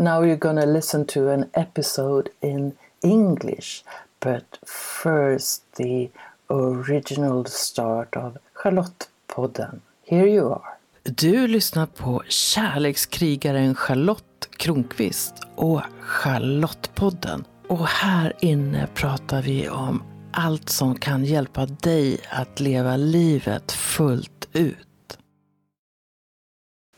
Now 0.00 0.24
you're 0.24 0.36
gonna 0.36 0.66
listen 0.66 1.04
to 1.06 1.30
an 1.30 1.44
episode 1.52 2.30
in 2.40 2.72
English, 3.02 3.84
but 4.20 4.58
first 5.02 5.62
the 5.76 6.08
original 6.48 7.44
start 7.44 8.16
of 8.16 8.36
Charlottepodden. 8.62 9.80
Here 10.06 10.26
you 10.26 10.52
are. 10.52 10.78
Du 11.02 11.46
lyssnar 11.46 11.86
på 11.86 12.22
kärlekskrigaren 12.28 13.74
Charlotte 13.74 14.48
Kronqvist 14.56 15.34
och 15.56 15.82
Charlottepodden. 16.00 17.44
Och 17.68 17.86
här 17.86 18.32
inne 18.40 18.88
pratar 18.94 19.42
vi 19.42 19.68
om 19.68 20.02
allt 20.32 20.68
som 20.68 20.94
kan 20.94 21.24
hjälpa 21.24 21.66
dig 21.66 22.20
att 22.30 22.60
leva 22.60 22.96
livet 22.96 23.72
fullt 23.72 24.48
ut. 24.52 24.89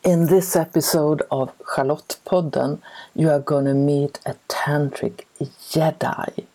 In 0.05 0.27
this 0.27 0.57
episode 0.57 1.23
of 1.31 1.57
Charlottepodden 1.61 2.81
you 3.15 3.31
are 3.31 3.39
gonna 3.39 3.73
meet 3.73 4.19
a 4.27 4.35
tantric 4.49 5.27
Jedi. 5.41 6.47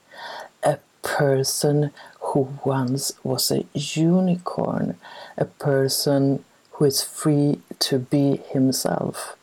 A 0.64 0.80
person 1.02 1.92
who 2.20 2.50
once 2.66 3.14
was 3.24 3.50
a 3.50 3.64
unicorn. 3.74 4.98
A 5.38 5.46
person 5.46 6.44
who 6.72 6.84
is 6.84 7.02
free 7.02 7.62
to 7.80 8.00
be 8.00 8.42
himself. 8.50 9.38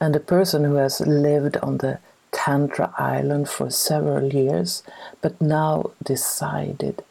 And 0.00 0.16
a 0.16 0.20
person 0.20 0.64
who 0.64 0.76
has 0.76 1.02
lived 1.02 1.58
on 1.58 1.76
the 1.76 1.98
Tantra 2.30 2.94
Island 2.96 3.50
for 3.50 3.68
several 3.68 4.32
years, 4.32 4.82
but 5.20 5.38
now 5.42 5.90
decided 6.02 7.04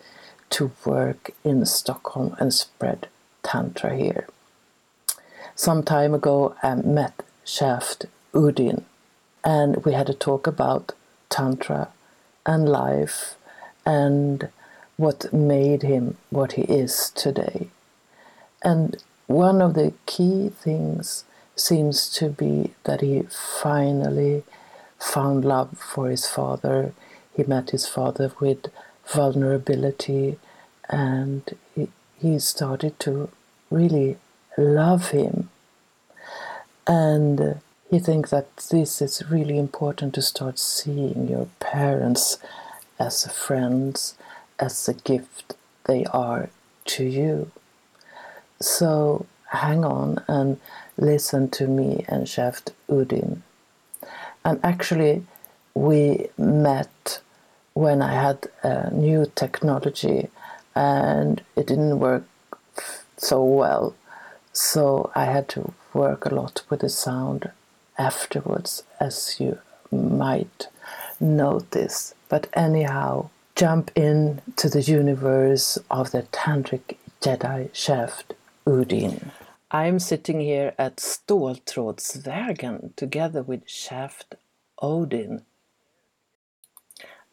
to 0.49 0.71
work 0.85 1.29
in 1.43 1.67
Stockholm 1.67 2.35
and 2.39 2.51
spread 2.51 3.09
Tantra 3.43 3.95
here. 3.95 4.25
Some 5.67 5.83
time 5.83 6.15
ago, 6.15 6.55
I 6.63 6.73
met 6.73 7.21
Shaft 7.45 8.07
Uddin, 8.33 8.81
and 9.43 9.85
we 9.85 9.93
had 9.93 10.09
a 10.09 10.13
talk 10.15 10.47
about 10.47 10.93
Tantra 11.29 11.89
and 12.47 12.67
life 12.67 13.35
and 13.85 14.49
what 14.97 15.31
made 15.31 15.83
him 15.83 16.17
what 16.31 16.53
he 16.53 16.63
is 16.63 17.11
today. 17.11 17.67
And 18.63 19.03
one 19.27 19.61
of 19.61 19.75
the 19.75 19.93
key 20.07 20.49
things 20.49 21.25
seems 21.55 22.09
to 22.13 22.29
be 22.29 22.73
that 22.85 23.01
he 23.01 23.21
finally 23.29 24.41
found 24.97 25.45
love 25.45 25.77
for 25.77 26.09
his 26.09 26.27
father. 26.27 26.91
He 27.37 27.43
met 27.43 27.69
his 27.69 27.87
father 27.87 28.31
with 28.39 28.65
vulnerability 29.05 30.39
and 30.89 31.43
he, 31.75 31.89
he 32.19 32.39
started 32.39 32.99
to 33.01 33.29
really 33.69 34.17
love 34.57 35.11
him. 35.11 35.40
And 36.91 37.61
he 37.89 37.99
thinks 37.99 38.31
that 38.31 38.55
this 38.69 39.01
is 39.01 39.23
really 39.29 39.57
important 39.57 40.13
to 40.15 40.21
start 40.21 40.59
seeing 40.59 41.29
your 41.29 41.47
parents 41.59 42.37
as 42.99 43.25
friends, 43.31 44.15
as 44.59 44.89
a 44.89 44.93
gift 44.93 45.55
they 45.85 46.03
are 46.05 46.49
to 46.85 47.03
you. 47.05 47.51
So 48.59 49.25
hang 49.51 49.85
on 49.85 50.23
and 50.27 50.59
listen 50.97 51.49
to 51.51 51.67
me 51.67 52.03
and 52.09 52.27
Shaft 52.27 52.71
Uddin 52.89 53.41
and 54.43 54.59
actually, 54.63 55.23
we 55.73 56.29
met 56.37 57.19
when 57.73 58.01
I 58.01 58.13
had 58.13 58.47
a 58.63 58.91
new 58.91 59.31
technology 59.35 60.29
and 60.75 61.41
it 61.55 61.67
didn't 61.67 61.99
work 61.99 62.25
so 63.17 63.43
well. 63.43 63.95
So 64.51 65.11
I 65.15 65.25
had 65.25 65.47
to 65.49 65.73
work 65.93 66.25
a 66.25 66.33
lot 66.33 66.63
with 66.69 66.81
the 66.81 66.89
sound 66.89 67.51
afterwards, 67.97 68.83
as 68.99 69.39
you 69.39 69.59
might 69.91 70.67
notice. 71.19 72.13
But 72.29 72.47
anyhow, 72.53 73.29
jump 73.55 73.91
in 73.95 74.41
to 74.55 74.69
the 74.69 74.81
universe 74.81 75.77
of 75.89 76.11
the 76.11 76.23
Tantric 76.23 76.97
Jedi 77.21 77.69
Shaft 77.73 78.33
Uddin. 78.65 79.31
I'm 79.69 79.99
sitting 79.99 80.39
here 80.39 80.73
at 80.77 80.97
Ståltrådsvägen 80.97 82.95
together 82.95 83.43
with 83.43 83.69
Shaft 83.69 84.35
Uddin. 84.81 85.43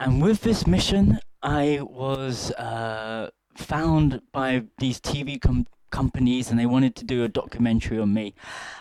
And 0.00 0.20
with 0.20 0.40
this 0.40 0.66
mission, 0.66 1.20
I 1.40 1.78
was 1.82 2.50
uh, 2.52 3.30
found 3.56 4.22
by 4.32 4.64
these 4.78 5.00
TV 5.00 5.40
com- 5.40 5.68
companies 5.90 6.50
and 6.50 6.58
they 6.58 6.66
wanted 6.66 6.96
to 6.96 7.04
do 7.04 7.22
a 7.22 7.28
documentary 7.28 8.00
on 8.00 8.12
me. 8.12 8.34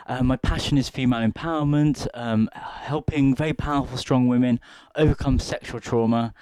Uh, 0.08 0.24
my 0.24 0.38
passion 0.38 0.80
is 0.80 0.90
female 0.90 1.28
empowerment, 1.28 2.08
um, 2.16 2.50
helping 2.54 3.36
very 3.36 3.54
powerful, 3.54 3.98
strong 3.98 4.28
women 4.28 4.60
overcome 4.96 5.38
sexual 5.38 5.80
trauma 5.80 6.34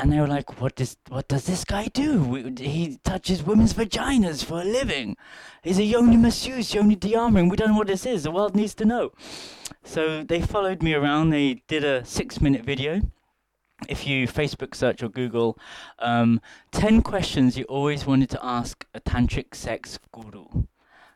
and 0.00 0.12
they 0.12 0.20
were 0.20 0.26
like, 0.26 0.60
"What 0.60 0.76
does 0.76 0.96
what 1.08 1.28
does 1.28 1.44
this 1.44 1.64
guy 1.64 1.86
do? 1.86 2.34
He 2.58 2.98
touches 3.04 3.42
women's 3.42 3.74
vaginas 3.74 4.44
for 4.44 4.60
a 4.60 4.64
living. 4.64 5.16
He's 5.62 5.78
a 5.78 5.84
yoni 5.84 6.16
masseuse, 6.16 6.74
yoni 6.74 6.96
dearmoring. 6.96 7.50
We 7.50 7.56
don't 7.56 7.70
know 7.70 7.78
what 7.78 7.88
this 7.88 8.06
is. 8.06 8.22
The 8.22 8.30
world 8.30 8.54
needs 8.54 8.74
to 8.76 8.84
know." 8.84 9.12
So 9.84 10.22
they 10.22 10.40
followed 10.40 10.82
me 10.82 10.94
around. 10.94 11.30
They 11.30 11.62
did 11.66 11.84
a 11.84 12.04
six-minute 12.04 12.64
video. 12.64 13.02
If 13.88 14.06
you 14.06 14.26
Facebook 14.26 14.74
search 14.74 15.02
or 15.02 15.08
Google, 15.08 15.58
um, 15.98 16.40
ten 16.72 17.02
questions 17.02 17.56
you 17.56 17.64
always 17.64 18.06
wanted 18.06 18.30
to 18.30 18.44
ask 18.44 18.84
a 18.94 19.00
tantric 19.00 19.54
sex 19.54 19.98
guru. 20.12 20.64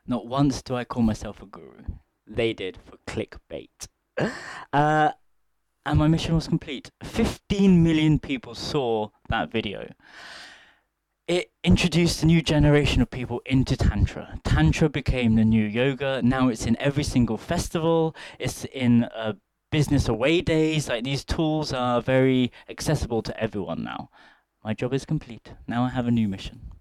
Not 0.07 0.27
once 0.27 0.63
do 0.63 0.75
I 0.75 0.85
call 0.85 1.03
myself 1.03 1.43
a 1.43 1.47
guru. 1.47 1.85
They 2.27 2.53
did 2.53 2.79
for 2.85 2.99
clickbait. 3.07 3.89
Uh, 4.73 5.11
and 5.85 5.99
my 5.99 6.09
mission 6.09 6.35
was 6.35 6.49
complete. 6.49 6.91
15 7.03 7.83
million 7.83 8.19
people 8.19 8.55
saw 8.55 9.09
that 9.29 9.51
video. 9.51 9.93
It 11.29 11.53
introduced 11.65 12.23
a 12.23 12.27
new 12.27 12.43
generation 12.43 13.01
of 13.01 13.11
people 13.11 13.41
into 13.47 13.77
Tantra. 13.77 14.41
Tantra 14.45 14.89
became 14.89 15.37
the 15.37 15.45
new 15.45 15.65
yoga. 15.65 16.21
Now 16.23 16.49
it's 16.49 16.67
in 16.67 16.77
every 16.79 17.05
single 17.05 17.39
festival, 17.39 18.15
it's 18.39 18.65
in 18.67 19.05
uh, 19.05 19.35
business 19.71 20.09
away 20.09 20.41
days. 20.41 20.89
Like 20.89 21.05
these 21.05 21.25
tools 21.25 21.73
are 21.73 22.03
very 22.03 22.53
accessible 22.69 23.23
to 23.23 23.41
everyone 23.43 23.83
now. 23.83 24.11
My 24.65 24.75
job 24.75 24.93
is 24.93 25.05
complete. 25.05 25.53
Now 25.67 25.85
I 25.85 25.89
have 25.91 26.07
a 26.07 26.11
new 26.11 26.29
mission. 26.29 26.73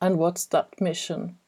And 0.00 0.18
what's 0.18 0.46
that 0.46 0.80
mission? 0.80 1.38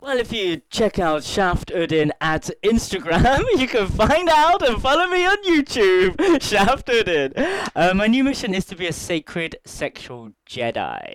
Well, 0.00 0.18
if 0.18 0.32
you 0.32 0.60
check 0.68 0.98
out 0.98 1.24
Shaft 1.24 1.70
Uddin 1.70 2.10
at 2.20 2.50
Instagram, 2.62 3.44
you 3.58 3.66
can 3.66 3.88
find 3.88 4.28
out 4.28 4.66
and 4.66 4.80
follow 4.80 5.06
me 5.06 5.24
on 5.24 5.42
YouTube, 5.44 6.42
Shaft 6.42 6.88
Uddin. 6.88 7.32
Uh, 7.74 7.94
my 7.94 8.06
new 8.06 8.22
mission 8.24 8.54
is 8.54 8.66
to 8.66 8.76
be 8.76 8.86
a 8.86 8.92
sacred 8.92 9.56
sexual 9.64 10.32
Jedi. 10.46 11.14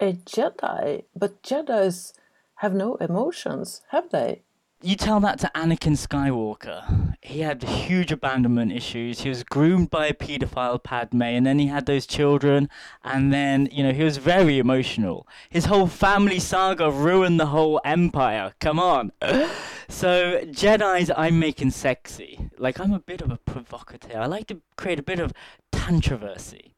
A 0.00 0.12
Jedi? 0.12 1.04
But 1.16 1.42
Jedis 1.42 2.12
have 2.56 2.74
no 2.74 2.96
emotions, 2.96 3.82
have 3.88 4.10
they? 4.10 4.42
You 4.82 4.96
tell 4.96 5.20
that 5.20 5.38
to 5.40 5.50
Anakin 5.54 5.92
Skywalker. 5.92 7.14
He 7.20 7.40
had 7.40 7.62
huge 7.62 8.10
abandonment 8.10 8.72
issues. 8.72 9.20
He 9.20 9.28
was 9.28 9.44
groomed 9.44 9.90
by 9.90 10.06
a 10.06 10.14
paedophile 10.14 10.82
Padme, 10.82 11.20
and 11.20 11.44
then 11.44 11.58
he 11.58 11.66
had 11.66 11.84
those 11.84 12.06
children, 12.06 12.70
and 13.04 13.30
then, 13.30 13.68
you 13.70 13.82
know, 13.82 13.92
he 13.92 14.02
was 14.02 14.16
very 14.16 14.58
emotional. 14.58 15.28
His 15.50 15.66
whole 15.66 15.86
family 15.86 16.38
saga 16.38 16.90
ruined 16.90 17.38
the 17.38 17.46
whole 17.46 17.78
empire. 17.84 18.54
Come 18.58 18.78
on. 18.78 19.12
so, 19.90 20.40
Jedi's 20.46 21.10
I'm 21.14 21.38
making 21.38 21.72
sexy. 21.72 22.48
Like, 22.56 22.80
I'm 22.80 22.94
a 22.94 23.00
bit 23.00 23.20
of 23.20 23.30
a 23.30 23.36
provocateur. 23.36 24.18
I 24.18 24.24
like 24.24 24.46
to 24.46 24.62
create 24.78 24.98
a 24.98 25.02
bit 25.02 25.20
of 25.20 25.34
controversy. 25.72 26.74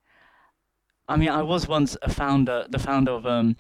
I 1.09 1.15
mean, 1.15 1.29
I 1.29 1.43
was 1.43 1.69
once 1.69 1.97
a 2.03 2.11
founder, 2.11 2.67
the 2.69 2.81
founder 2.81 3.13
of 3.13 3.27
um, 3.27 3.57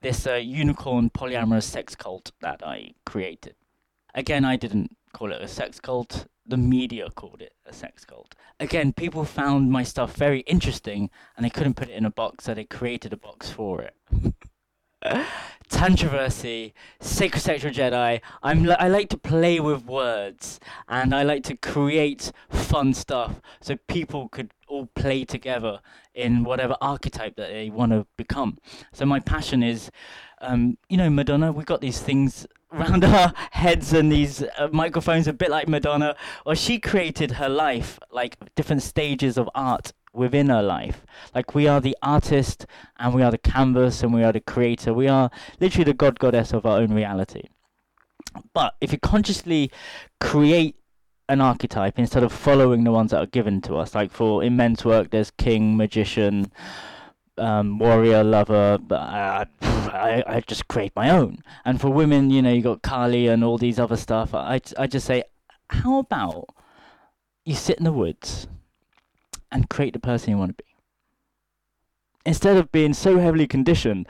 this 0.00 0.26
uh, 0.26 0.36
unicorn 0.36 1.10
polyamorous 1.10 1.64
sex 1.64 1.94
cult 1.94 2.32
that 2.40 2.66
I 2.66 2.94
created. 3.04 3.56
Again, 4.14 4.44
I 4.44 4.56
didn't 4.56 4.96
call 5.12 5.32
it 5.32 5.42
a 5.42 5.48
sex 5.48 5.80
cult. 5.80 6.26
The 6.46 6.56
media 6.56 7.08
called 7.10 7.40
it 7.40 7.54
a 7.66 7.72
sex 7.72 8.04
cult. 8.04 8.34
Again, 8.60 8.92
people 8.92 9.24
found 9.24 9.72
my 9.72 9.82
stuff 9.82 10.14
very 10.14 10.40
interesting 10.40 11.10
and 11.36 11.44
they 11.44 11.50
couldn't 11.50 11.74
put 11.74 11.88
it 11.88 11.94
in 11.94 12.04
a 12.04 12.10
box, 12.10 12.44
so 12.44 12.54
they 12.54 12.64
created 12.64 13.12
a 13.12 13.16
box 13.16 13.50
for 13.50 13.80
it. 13.80 13.94
Tantraversy, 15.70 16.72
Sacred 17.00 17.40
Sexual 17.40 17.72
Jedi. 17.72 18.20
I'm 18.42 18.70
I 18.70 18.88
like 18.88 19.08
to 19.10 19.18
play 19.18 19.60
with 19.60 19.84
words 19.84 20.60
and 20.88 21.14
I 21.14 21.22
like 21.22 21.42
to 21.44 21.56
create 21.56 22.32
fun 22.48 22.94
stuff 22.94 23.40
so 23.60 23.76
people 23.88 24.28
could 24.28 24.52
all 24.68 24.86
play 24.94 25.24
together 25.24 25.80
in 26.14 26.44
whatever 26.44 26.76
archetype 26.80 27.36
that 27.36 27.50
they 27.50 27.70
want 27.70 27.92
to 27.92 28.06
become. 28.16 28.58
So 28.92 29.04
my 29.04 29.20
passion 29.20 29.62
is, 29.62 29.90
um, 30.40 30.78
you 30.88 30.96
know, 30.96 31.10
Madonna. 31.10 31.52
We've 31.52 31.66
got 31.66 31.80
these 31.80 32.00
things 32.00 32.46
around 32.74 33.04
our 33.04 33.32
heads 33.50 33.92
and 33.92 34.10
these 34.10 34.42
uh, 34.58 34.68
microphones, 34.72 35.26
a 35.26 35.32
bit 35.32 35.50
like 35.50 35.68
Madonna. 35.68 36.16
Or 36.44 36.54
she 36.54 36.78
created 36.78 37.32
her 37.32 37.48
life 37.48 37.98
like 38.10 38.36
different 38.54 38.82
stages 38.82 39.38
of 39.38 39.48
art 39.54 39.92
within 40.12 40.48
her 40.48 40.62
life. 40.62 41.04
Like 41.34 41.54
we 41.54 41.66
are 41.66 41.80
the 41.80 41.96
artist 42.02 42.66
and 42.98 43.14
we 43.14 43.22
are 43.22 43.30
the 43.30 43.38
canvas 43.38 44.02
and 44.02 44.12
we 44.12 44.22
are 44.22 44.32
the 44.32 44.40
creator. 44.40 44.92
We 44.92 45.08
are 45.08 45.30
literally 45.60 45.84
the 45.84 45.94
god 45.94 46.18
goddess 46.18 46.52
of 46.52 46.66
our 46.66 46.78
own 46.78 46.92
reality. 46.92 47.42
But 48.52 48.74
if 48.80 48.92
you 48.92 48.98
consciously 48.98 49.70
create 50.20 50.76
an 51.28 51.40
archetype 51.40 51.98
instead 51.98 52.22
of 52.22 52.32
following 52.32 52.84
the 52.84 52.92
ones 52.92 53.10
that 53.10 53.22
are 53.22 53.26
given 53.26 53.60
to 53.62 53.76
us, 53.76 53.94
like 53.94 54.10
for 54.10 54.42
in 54.42 54.56
men's 54.56 54.84
work, 54.84 55.10
there's 55.10 55.30
king, 55.30 55.76
magician, 55.76 56.50
um, 57.38 57.78
warrior, 57.78 58.22
lover, 58.24 58.78
but 58.78 59.00
I, 59.00 59.46
I, 59.62 60.24
I 60.26 60.40
just 60.40 60.68
create 60.68 60.92
my 60.94 61.10
own. 61.10 61.42
And 61.64 61.80
for 61.80 61.90
women, 61.90 62.30
you 62.30 62.42
know, 62.42 62.52
you 62.52 62.62
got 62.62 62.82
Kali 62.82 63.28
and 63.28 63.42
all 63.44 63.58
these 63.58 63.78
other 63.78 63.96
stuff. 63.96 64.34
I, 64.34 64.60
I 64.78 64.86
just 64.86 65.06
say, 65.06 65.24
how 65.70 65.98
about 65.98 66.46
you 67.44 67.54
sit 67.54 67.78
in 67.78 67.84
the 67.84 67.92
woods 67.92 68.46
and 69.54 69.70
create 69.70 69.92
the 69.92 69.98
person 69.98 70.30
you 70.30 70.38
want 70.38 70.58
to 70.58 70.64
be. 70.64 70.70
Instead 72.26 72.56
of 72.56 72.72
being 72.72 72.94
so 72.94 73.18
heavily 73.18 73.46
conditioned 73.46 74.06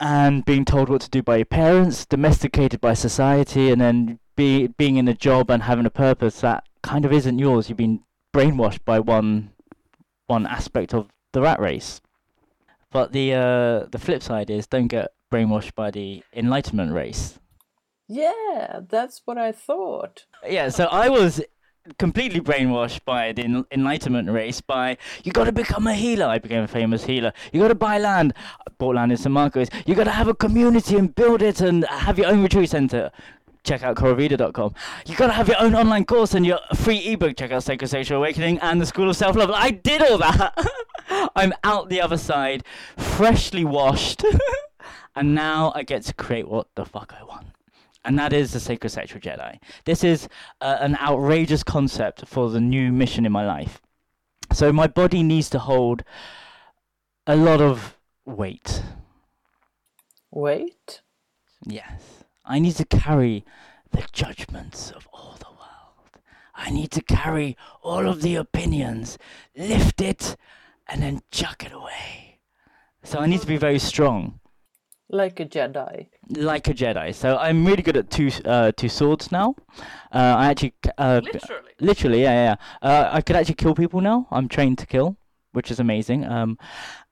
and 0.00 0.44
being 0.44 0.64
told 0.64 0.88
what 0.88 1.02
to 1.02 1.10
do 1.10 1.22
by 1.22 1.36
your 1.36 1.44
parents, 1.44 2.06
domesticated 2.06 2.80
by 2.80 2.94
society, 2.94 3.70
and 3.70 3.80
then 3.80 4.18
be, 4.36 4.66
being 4.66 4.96
in 4.96 5.08
a 5.08 5.14
job 5.14 5.50
and 5.50 5.62
having 5.64 5.86
a 5.86 5.90
purpose 5.90 6.40
that 6.40 6.64
kind 6.82 7.04
of 7.04 7.12
isn't 7.12 7.38
yours. 7.38 7.68
You've 7.68 7.78
been 7.78 8.00
brainwashed 8.34 8.84
by 8.84 9.00
one 9.00 9.50
one 10.26 10.46
aspect 10.46 10.92
of 10.92 11.08
the 11.32 11.40
rat 11.40 11.58
race. 11.58 12.02
But 12.90 13.12
the 13.12 13.34
uh, 13.34 13.86
the 13.90 13.98
flip 13.98 14.22
side 14.22 14.50
is 14.50 14.66
don't 14.66 14.88
get 14.88 15.10
brainwashed 15.32 15.74
by 15.74 15.90
the 15.90 16.22
enlightenment 16.32 16.92
race. 16.92 17.38
Yeah, 18.08 18.80
that's 18.88 19.22
what 19.26 19.36
I 19.36 19.52
thought. 19.52 20.24
Yeah, 20.48 20.70
so 20.70 20.86
I 20.86 21.10
was 21.10 21.42
completely 21.98 22.40
brainwashed 22.40 23.04
by 23.04 23.32
the 23.32 23.64
enlightenment 23.70 24.30
race 24.30 24.60
by 24.60 24.96
you 25.24 25.32
got 25.32 25.44
to 25.44 25.52
become 25.52 25.86
a 25.86 25.94
healer. 25.94 26.26
I 26.26 26.38
became 26.38 26.62
a 26.62 26.68
famous 26.68 27.04
healer. 27.04 27.32
You 27.52 27.60
got 27.60 27.68
to 27.68 27.74
buy 27.74 27.98
land. 27.98 28.34
I 28.66 28.70
bought 28.78 28.96
land 28.96 29.12
in 29.12 29.18
san 29.18 29.32
marcos. 29.32 29.68
You 29.86 29.94
got 29.94 30.04
to 30.04 30.10
have 30.10 30.28
a 30.28 30.34
community 30.34 30.96
and 30.96 31.14
build 31.14 31.42
it 31.42 31.60
and 31.60 31.84
have 31.86 32.18
your 32.18 32.28
own 32.28 32.42
retreat 32.42 32.70
center 32.70 33.10
check 33.64 33.82
out 33.82 33.96
coravida.com 33.96 34.74
You've 35.06 35.18
got 35.18 35.28
to 35.28 35.32
have 35.32 35.48
your 35.48 35.60
own 35.60 35.74
online 35.74 36.04
course 36.04 36.34
and 36.34 36.44
your 36.46 36.60
free 36.74 36.98
ebook 36.98 37.36
check 37.36 37.52
out 37.52 37.62
sacred 37.62 37.88
sexual 37.88 38.18
awakening 38.18 38.58
and 38.58 38.80
the 38.80 38.86
school 38.86 39.08
of 39.10 39.16
self-love 39.16 39.50
i 39.50 39.70
did 39.70 40.02
all 40.02 40.18
that 40.18 40.52
i'm 41.36 41.52
out 41.64 41.88
the 41.88 42.00
other 42.00 42.16
side 42.18 42.64
freshly 42.96 43.64
washed 43.64 44.24
and 45.16 45.34
now 45.34 45.72
i 45.74 45.82
get 45.82 46.02
to 46.02 46.14
create 46.14 46.48
what 46.48 46.68
the 46.74 46.84
fuck 46.84 47.14
i 47.18 47.22
want 47.24 47.46
and 48.04 48.18
that 48.18 48.32
is 48.32 48.52
the 48.52 48.60
Sacred 48.60 48.88
Sexual 48.88 49.20
Jedi. 49.20 49.58
This 49.84 50.02
is 50.02 50.28
uh, 50.62 50.78
an 50.80 50.96
outrageous 50.96 51.62
concept 51.62 52.26
for 52.26 52.48
the 52.48 52.60
new 52.60 52.90
mission 52.90 53.26
in 53.26 53.32
my 53.32 53.44
life. 53.46 53.82
So 54.52 54.72
my 54.72 54.86
body 54.86 55.22
needs 55.22 55.50
to 55.50 55.58
hold 55.58 56.04
a 57.26 57.36
lot 57.36 57.60
of 57.60 57.98
weight. 58.24 58.82
Weight? 60.30 61.02
Yes. 61.66 62.17
I 62.48 62.58
need 62.58 62.76
to 62.76 62.86
carry 62.86 63.44
the 63.90 64.04
judgments 64.10 64.90
of 64.90 65.06
all 65.12 65.36
the 65.38 65.50
world. 65.50 66.22
I 66.54 66.70
need 66.70 66.90
to 66.92 67.02
carry 67.02 67.58
all 67.82 68.08
of 68.08 68.22
the 68.22 68.36
opinions, 68.36 69.18
lift 69.54 70.00
it, 70.00 70.34
and 70.88 71.02
then 71.02 71.20
chuck 71.30 71.64
it 71.66 71.72
away. 71.72 72.38
So 73.02 73.18
I 73.18 73.26
need 73.26 73.42
to 73.42 73.46
be 73.46 73.58
very 73.58 73.78
strong. 73.78 74.40
Like 75.10 75.38
a 75.40 75.44
Jedi. 75.44 76.08
Like 76.30 76.68
a 76.68 76.74
Jedi. 76.74 77.14
So 77.14 77.36
I'm 77.36 77.66
really 77.66 77.82
good 77.82 77.96
at 77.98 78.10
two 78.10 78.30
uh, 78.44 78.72
two 78.76 78.88
swords 78.88 79.30
now. 79.30 79.54
Uh, 80.12 80.34
I 80.36 80.50
actually 80.50 80.74
uh, 80.96 81.20
literally. 81.22 81.72
Literally, 81.80 82.22
yeah, 82.22 82.44
yeah. 82.44 82.56
Uh, 82.82 83.08
I 83.12 83.20
could 83.20 83.36
actually 83.36 83.54
kill 83.56 83.74
people 83.74 84.00
now. 84.00 84.26
I'm 84.30 84.48
trained 84.48 84.78
to 84.78 84.86
kill, 84.86 85.16
which 85.52 85.70
is 85.70 85.80
amazing. 85.80 86.24
Um, 86.24 86.58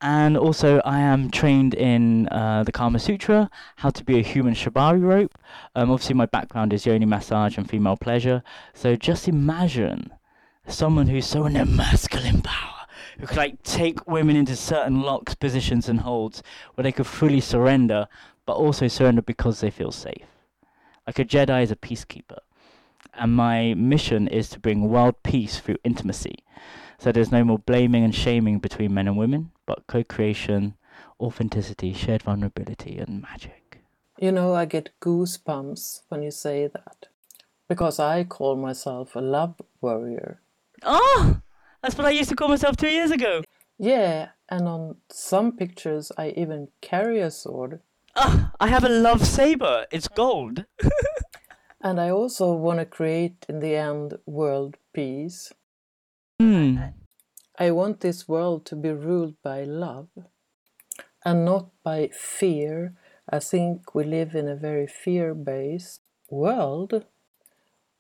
and 0.00 0.36
also 0.36 0.80
I 0.84 1.00
am 1.00 1.30
trained 1.30 1.74
in 1.74 2.28
uh, 2.28 2.62
the 2.64 2.72
Kama 2.72 2.98
Sutra, 2.98 3.50
how 3.76 3.90
to 3.90 4.04
be 4.04 4.18
a 4.18 4.22
human 4.22 4.54
shibari 4.54 5.02
rope. 5.02 5.38
Um, 5.74 5.90
obviously 5.90 6.14
my 6.14 6.26
background 6.26 6.72
is 6.72 6.86
yoni 6.86 7.06
massage 7.06 7.56
and 7.56 7.68
female 7.68 7.96
pleasure. 7.96 8.42
So 8.74 8.96
just 8.96 9.28
imagine 9.28 10.12
someone 10.66 11.06
who's 11.06 11.26
so 11.26 11.46
in 11.46 11.54
their 11.54 11.64
masculine 11.66 12.42
power 12.42 12.76
who 13.18 13.26
could 13.26 13.36
like 13.36 13.62
take 13.62 14.06
women 14.06 14.36
into 14.36 14.56
certain 14.56 15.02
locks, 15.02 15.34
positions, 15.34 15.88
and 15.88 16.00
holds 16.00 16.42
where 16.74 16.82
they 16.82 16.92
could 16.92 17.06
fully 17.06 17.40
surrender, 17.40 18.08
but 18.44 18.54
also 18.54 18.88
surrender 18.88 19.22
because 19.22 19.60
they 19.60 19.70
feel 19.70 19.90
safe. 19.90 20.26
Like 21.06 21.18
a 21.18 21.24
Jedi 21.24 21.62
is 21.62 21.70
a 21.70 21.76
peacekeeper, 21.76 22.38
and 23.14 23.34
my 23.34 23.74
mission 23.74 24.28
is 24.28 24.48
to 24.50 24.60
bring 24.60 24.88
world 24.88 25.22
peace 25.22 25.60
through 25.60 25.76
intimacy. 25.84 26.36
So 26.98 27.12
there's 27.12 27.32
no 27.32 27.44
more 27.44 27.58
blaming 27.58 28.04
and 28.04 28.14
shaming 28.14 28.58
between 28.58 28.94
men 28.94 29.08
and 29.08 29.16
women, 29.16 29.52
but 29.66 29.86
co-creation, 29.86 30.74
authenticity, 31.20 31.92
shared 31.92 32.22
vulnerability, 32.22 32.98
and 32.98 33.22
magic. 33.22 33.80
You 34.18 34.32
know, 34.32 34.54
I 34.54 34.64
get 34.64 34.90
goosebumps 35.00 36.02
when 36.08 36.22
you 36.22 36.30
say 36.30 36.68
that, 36.68 37.08
because 37.68 37.98
I 37.98 38.24
call 38.24 38.56
myself 38.56 39.14
a 39.14 39.20
love 39.20 39.60
warrior. 39.80 40.40
Oh! 40.82 41.40
That's 41.82 41.96
what 41.96 42.06
I 42.06 42.10
used 42.10 42.30
to 42.30 42.36
call 42.36 42.48
myself 42.48 42.76
two 42.76 42.88
years 42.88 43.10
ago. 43.10 43.42
Yeah, 43.78 44.30
and 44.48 44.66
on 44.66 44.96
some 45.10 45.52
pictures 45.52 46.10
I 46.16 46.30
even 46.30 46.68
carry 46.80 47.20
a 47.20 47.30
sword. 47.30 47.80
Ah, 48.14 48.52
I 48.58 48.68
have 48.68 48.84
a 48.84 48.88
love 48.88 49.26
saber. 49.26 49.86
It's 49.92 50.08
gold. 50.08 50.64
and 51.82 52.00
I 52.00 52.08
also 52.08 52.52
want 52.54 52.78
to 52.78 52.86
create 52.86 53.44
in 53.48 53.60
the 53.60 53.76
end 53.76 54.18
world 54.24 54.78
peace. 54.94 55.52
Hmm. 56.38 56.78
I 57.58 57.70
want 57.70 58.00
this 58.00 58.28
world 58.28 58.66
to 58.66 58.76
be 58.76 58.90
ruled 58.90 59.40
by 59.42 59.64
love 59.64 60.08
and 61.24 61.44
not 61.44 61.70
by 61.82 62.10
fear. 62.12 62.94
I 63.28 63.38
think 63.38 63.94
we 63.94 64.04
live 64.04 64.34
in 64.34 64.46
a 64.46 64.54
very 64.54 64.86
fear 64.86 65.34
based 65.34 66.02
world. 66.28 67.04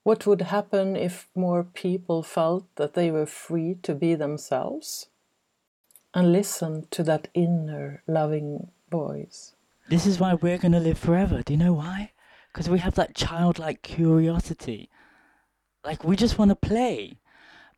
What 0.02 0.26
would 0.26 0.42
happen 0.42 0.94
if 0.94 1.28
more 1.34 1.64
people 1.64 2.22
felt 2.22 2.66
that 2.76 2.94
they 2.94 3.10
were 3.10 3.26
free 3.26 3.76
to 3.82 3.94
be 3.94 4.14
themselves 4.14 5.08
and 6.14 6.32
listen 6.32 6.86
to 6.90 7.02
that 7.04 7.28
inner 7.34 8.02
loving 8.06 8.70
voice? 8.90 9.54
This 9.88 10.06
is 10.06 10.20
why 10.20 10.34
we're 10.34 10.58
going 10.58 10.72
to 10.72 10.80
live 10.80 10.98
forever. 10.98 11.42
Do 11.42 11.52
you 11.54 11.58
know 11.58 11.72
why? 11.72 12.12
Because 12.52 12.68
we 12.68 12.78
have 12.80 12.94
that 12.94 13.14
childlike 13.14 13.82
curiosity. 13.82 14.90
Like, 15.84 16.04
we 16.04 16.16
just 16.16 16.38
want 16.38 16.50
to 16.50 16.56
play. 16.56 17.18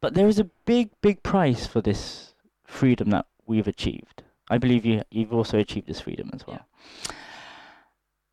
But 0.01 0.15
there 0.15 0.29
is 0.29 0.39
a 0.39 0.51
big, 0.65 0.91
big 1.01 1.23
price 1.23 1.67
for 1.67 1.81
this 1.81 2.35
freedom 2.65 3.11
that 3.11 3.27
we've 3.47 3.69
achieved. 3.69 4.23
I 4.51 4.59
believe 4.59 4.85
you, 4.87 5.03
you've 5.11 5.33
also 5.33 5.59
achieved 5.59 5.89
this 5.89 6.01
freedom 6.01 6.31
as 6.33 6.47
well. 6.47 6.67
Yeah. 7.07 7.13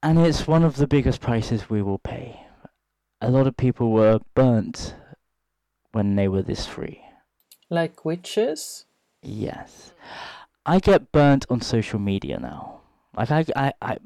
And 0.03 0.19
it's 0.19 0.48
one 0.48 0.63
of 0.63 0.77
the 0.77 0.88
biggest 0.88 1.19
prices 1.19 1.69
we 1.69 1.81
will 1.81 1.98
pay 1.98 2.45
a 3.22 3.29
lot 3.29 3.48
of 3.48 3.57
people 3.57 3.91
were 3.91 4.19
burnt 4.34 4.95
when 5.91 6.15
they 6.15 6.27
were 6.27 6.41
this 6.41 6.65
free. 6.65 7.01
Like 7.69 8.05
witches? 8.05 8.86
Yes. 9.22 9.93
I 10.65 10.79
get 10.79 11.12
burnt 11.12 11.45
on 11.50 11.62
social 11.62 12.00
media 12.00 12.39
now. 12.39 12.81
Like 13.17 13.31
I, 13.31 13.45
I, 13.55 13.74
I 13.81 13.98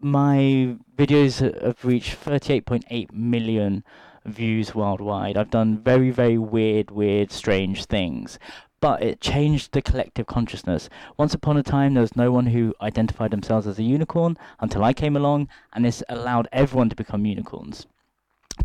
my 0.00 0.76
videos 0.96 1.40
have 1.62 1.84
reached 1.84 2.22
38.8 2.24 3.12
million 3.12 3.84
views 4.24 4.74
worldwide. 4.74 5.36
I've 5.36 5.50
done 5.50 5.78
very, 5.78 6.10
very 6.10 6.38
weird, 6.38 6.90
weird, 6.90 7.30
strange 7.30 7.84
things. 7.84 8.38
But 8.80 9.02
it 9.02 9.20
changed 9.20 9.72
the 9.72 9.80
collective 9.80 10.26
consciousness. 10.26 10.90
Once 11.16 11.32
upon 11.32 11.56
a 11.56 11.62
time, 11.62 11.94
there 11.94 12.02
was 12.02 12.16
no 12.16 12.30
one 12.30 12.46
who 12.46 12.74
identified 12.82 13.30
themselves 13.30 13.66
as 13.66 13.78
a 13.78 13.82
unicorn 13.82 14.36
until 14.60 14.84
I 14.84 14.92
came 14.92 15.16
along, 15.16 15.48
and 15.72 15.84
this 15.84 16.02
allowed 16.08 16.48
everyone 16.52 16.90
to 16.90 16.96
become 16.96 17.24
unicorns. 17.24 17.86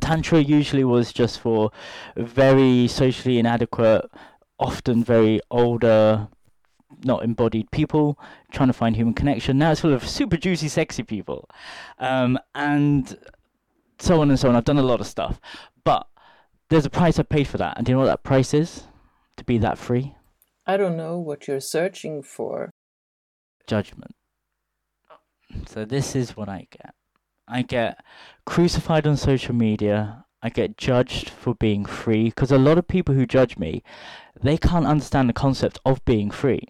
Tantra 0.02 0.40
usually 0.40 0.84
was 0.84 1.14
just 1.14 1.40
for 1.40 1.72
very 2.18 2.88
socially 2.88 3.40
inadequate, 3.40 4.10
often 4.60 5.04
very 5.04 5.40
older 5.50 6.28
not 7.04 7.24
embodied 7.24 7.70
people 7.72 8.20
trying 8.52 8.68
to 8.68 8.74
find 8.74 8.96
human 8.96 9.14
connection. 9.14 9.58
Now 9.58 9.72
it's 9.72 9.82
full 9.82 9.94
of 9.94 10.08
super 10.08 10.38
juicy, 10.38 10.68
sexy 10.68 11.04
people, 11.04 11.50
um, 12.00 12.38
and 12.56 13.18
so 14.00 14.22
on 14.22 14.30
and 14.30 14.40
so 14.40 14.50
on. 14.50 14.56
I've 14.56 14.66
done 14.66 14.78
a 14.78 14.84
lot 14.84 15.02
of 15.02 15.08
stuff, 15.08 15.40
but 15.84 16.08
there's 16.70 16.86
a 16.86 16.90
price 16.90 17.20
I 17.20 17.24
paid 17.24 17.48
for 17.48 17.58
that, 17.58 17.78
and 17.78 17.86
do 17.86 17.92
you 17.92 17.96
know 17.96 18.02
what 18.02 18.08
that 18.08 18.24
price 18.24 18.54
is? 18.54 18.84
To 19.38 19.44
be 19.44 19.58
that 19.60 19.78
free. 19.78 20.16
I 20.66 20.78
don't 20.78 20.98
know 20.98 21.18
what 21.18 21.48
you're 21.48 21.60
searching 21.60 22.22
for. 22.22 22.72
Judgment. 23.66 24.16
So 25.68 25.86
this 25.86 26.16
is 26.16 26.38
what 26.38 26.50
I 26.50 26.68
get. 26.70 26.94
I 27.48 27.64
get 27.64 28.04
crucified 28.46 29.08
on 29.08 29.18
social 29.18 29.56
media. 29.56 30.26
I 30.42 30.50
get 30.50 30.78
judged 30.78 31.30
for 31.30 31.54
being 31.54 31.86
free 31.86 32.26
because 32.26 32.52
a 32.52 32.58
lot 32.58 32.78
of 32.78 32.88
people 32.88 33.14
who 33.14 33.26
judge 33.26 33.58
me, 33.58 33.84
they 34.42 34.58
can't 34.58 34.86
understand 34.86 35.28
the 35.28 35.34
concept 35.34 35.80
of 35.86 36.04
being 36.06 36.32
free. 36.32 36.62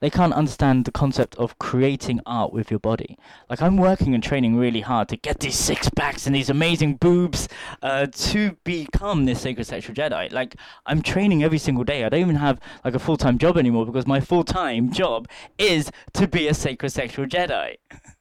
They 0.00 0.10
can't 0.10 0.32
understand 0.32 0.84
the 0.84 0.90
concept 0.90 1.36
of 1.36 1.58
creating 1.60 2.20
art 2.26 2.52
with 2.52 2.72
your 2.72 2.80
body. 2.80 3.16
Like 3.48 3.62
I'm 3.62 3.76
working 3.76 4.14
and 4.14 4.22
training 4.22 4.56
really 4.56 4.80
hard 4.80 5.08
to 5.10 5.16
get 5.16 5.38
these 5.38 5.56
six 5.56 5.88
packs 5.90 6.26
and 6.26 6.34
these 6.34 6.50
amazing 6.50 6.96
boobs 6.96 7.48
uh, 7.82 8.08
to 8.12 8.56
become 8.64 9.26
this 9.26 9.40
sacred 9.42 9.66
sexual 9.66 9.94
Jedi. 9.94 10.32
Like 10.32 10.56
I'm 10.86 11.00
training 11.00 11.44
every 11.44 11.58
single 11.58 11.84
day. 11.84 12.04
I 12.04 12.08
don't 12.08 12.20
even 12.20 12.36
have 12.36 12.58
like 12.84 12.94
a 12.94 12.98
full 12.98 13.16
time 13.16 13.38
job 13.38 13.56
anymore 13.56 13.86
because 13.86 14.08
my 14.08 14.20
full 14.20 14.44
time 14.44 14.92
job 14.92 15.28
is 15.56 15.90
to 16.14 16.26
be 16.26 16.48
a 16.48 16.54
sacred 16.54 16.90
sexual 16.90 17.26
Jedi. 17.26 17.76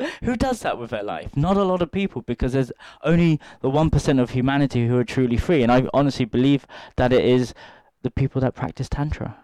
who 0.24 0.36
does 0.36 0.60
that 0.60 0.78
with 0.78 0.90
their 0.90 1.02
life? 1.02 1.36
Not 1.36 1.56
a 1.56 1.64
lot 1.64 1.82
of 1.82 1.92
people, 1.92 2.22
because 2.22 2.52
there's 2.52 2.72
only 3.02 3.40
the 3.60 3.70
1% 3.70 4.20
of 4.20 4.30
humanity 4.30 4.86
who 4.86 4.98
are 4.98 5.04
truly 5.04 5.36
free. 5.36 5.62
And 5.62 5.72
I 5.72 5.86
honestly 5.92 6.24
believe 6.24 6.66
that 6.96 7.12
it 7.12 7.24
is 7.24 7.54
the 8.02 8.10
people 8.10 8.40
that 8.40 8.54
practice 8.54 8.88
Tantra. 8.88 9.36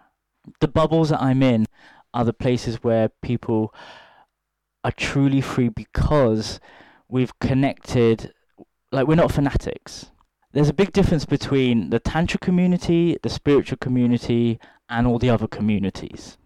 The 0.59 0.67
bubbles 0.67 1.09
that 1.09 1.21
I'm 1.21 1.43
in 1.43 1.65
are 2.13 2.25
the 2.25 2.33
places 2.33 2.83
where 2.83 3.09
people 3.21 3.73
are 4.83 4.91
truly 4.91 5.41
free 5.41 5.69
because 5.69 6.59
we've 7.09 7.37
connected, 7.39 8.33
like, 8.91 9.07
we're 9.07 9.15
not 9.15 9.31
fanatics. 9.31 10.11
There's 10.53 10.69
a 10.69 10.73
big 10.73 10.93
difference 10.93 11.25
between 11.25 11.89
the 11.89 11.99
Tantra 11.99 12.39
community, 12.39 13.17
the 13.21 13.29
spiritual 13.29 13.77
community, 13.77 14.59
and 14.89 15.05
all 15.05 15.19
the 15.19 15.29
other 15.29 15.47
communities. 15.47 16.37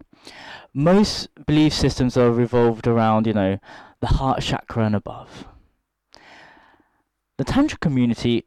Most 0.74 1.30
belief 1.46 1.74
systems 1.74 2.18
are 2.18 2.32
revolved 2.32 2.88
around, 2.88 3.28
you 3.28 3.34
know, 3.34 3.60
the 4.02 4.08
heart 4.08 4.42
chakra 4.42 4.86
and 4.86 4.96
above. 4.96 5.46
The 7.38 7.46
Tantra 7.46 7.80
community 7.80 8.46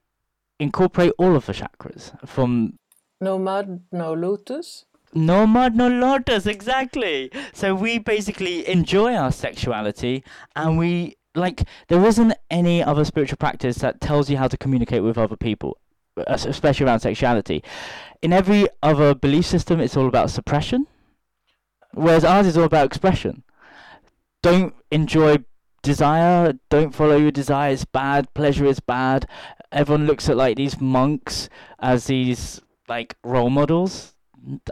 incorporate 0.61 1.13
all 1.19 1.35
of 1.35 1.47
the 1.47 1.53
chakras 1.53 2.13
from 2.29 2.79
no 3.21 3.39
mud, 3.39 3.81
no 3.91 4.13
lotus. 4.13 4.85
No 5.15 5.47
mud, 5.47 5.77
no 5.77 5.89
lotus, 5.89 6.47
exactly. 6.47 7.31
So 7.53 7.75
we 7.75 7.99
basically 7.99 8.69
enjoy 8.69 9.15
our 9.15 9.31
sexuality 9.33 10.25
and 10.57 10.77
we 10.77 11.17
like 11.35 11.65
there 11.89 12.05
isn't 12.05 12.35
any 12.51 12.83
other 12.83 13.05
spiritual 13.05 13.37
practice 13.37 13.79
that 13.79 14.01
tells 14.01 14.31
you 14.31 14.37
how 14.37 14.49
to 14.49 14.57
communicate 14.57 15.03
with 15.03 15.19
other 15.19 15.37
people 15.37 15.79
uh, 16.17 16.23
especially 16.29 16.87
around 16.87 17.01
sexuality 17.01 17.63
in 18.23 18.33
every 18.33 18.69
other 18.83 19.15
belief 19.15 19.45
system 19.45 19.81
it's 19.81 19.97
all 19.97 20.07
about 20.07 20.31
suppression 20.31 20.87
whereas 21.93 22.25
ours 22.25 22.47
is 22.47 22.57
all 22.57 22.65
about 22.65 22.87
expression 22.87 23.43
don't 24.45 24.75
enjoy 24.91 25.39
desire. 25.81 26.53
Don't 26.69 26.95
follow 26.95 27.17
your 27.17 27.31
desire. 27.31 27.77
Bad. 27.93 28.33
Pleasure 28.35 28.67
is 28.67 28.79
bad. 28.79 29.27
Everyone 29.73 30.07
looks 30.07 30.29
at 30.29 30.37
like 30.37 30.59
these 30.59 30.81
monks 30.81 31.49
as 31.81 32.07
these 32.07 32.61
like 32.87 33.17
role 33.25 33.49
models. 33.49 34.15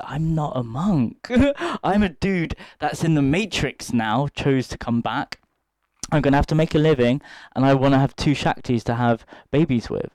I'm 0.04 0.34
not 0.34 0.52
a 0.54 0.62
monk. 0.62 1.26
I'm 1.82 2.02
a 2.02 2.10
dude 2.10 2.54
that's 2.80 3.02
in 3.02 3.14
the 3.14 3.22
Matrix 3.22 3.94
now, 3.94 4.28
chose 4.28 4.68
to 4.68 4.76
come 4.76 5.00
back. 5.00 5.40
I'm 6.10 6.20
going 6.20 6.32
to 6.32 6.38
have 6.38 6.46
to 6.48 6.54
make 6.54 6.74
a 6.74 6.78
living, 6.78 7.22
and 7.56 7.64
I 7.64 7.72
want 7.72 7.94
to 7.94 7.98
have 7.98 8.14
two 8.14 8.32
Shaktis 8.32 8.82
to 8.84 8.96
have 8.96 9.24
babies 9.50 9.88
with. 9.88 10.10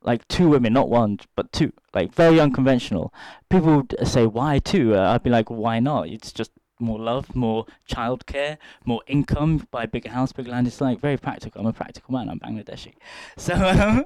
Like 0.00 0.26
two 0.28 0.48
women, 0.48 0.72
not 0.72 0.88
one, 0.88 1.18
but 1.36 1.52
two. 1.52 1.74
Like 1.92 2.14
very 2.14 2.40
unconventional. 2.40 3.12
People 3.50 3.76
would 3.76 3.94
say, 4.08 4.24
why 4.26 4.60
two? 4.60 4.96
Uh, 4.96 5.12
I'd 5.12 5.22
be 5.22 5.28
like, 5.28 5.50
why 5.50 5.78
not? 5.78 6.08
It's 6.08 6.32
just 6.32 6.52
more 6.82 6.98
love, 6.98 7.34
more 7.34 7.66
childcare, 7.90 8.58
more 8.84 9.02
income, 9.06 9.66
buy 9.70 9.84
a 9.84 9.88
bigger 9.88 10.10
house, 10.10 10.32
bigger 10.32 10.50
land. 10.50 10.66
It's 10.66 10.80
like 10.80 11.00
very 11.00 11.16
practical. 11.16 11.60
I'm 11.60 11.66
a 11.66 11.72
practical 11.72 12.12
man. 12.12 12.28
I'm 12.28 12.40
Bangladeshi. 12.40 12.94
So, 13.36 13.54
um, 13.54 14.04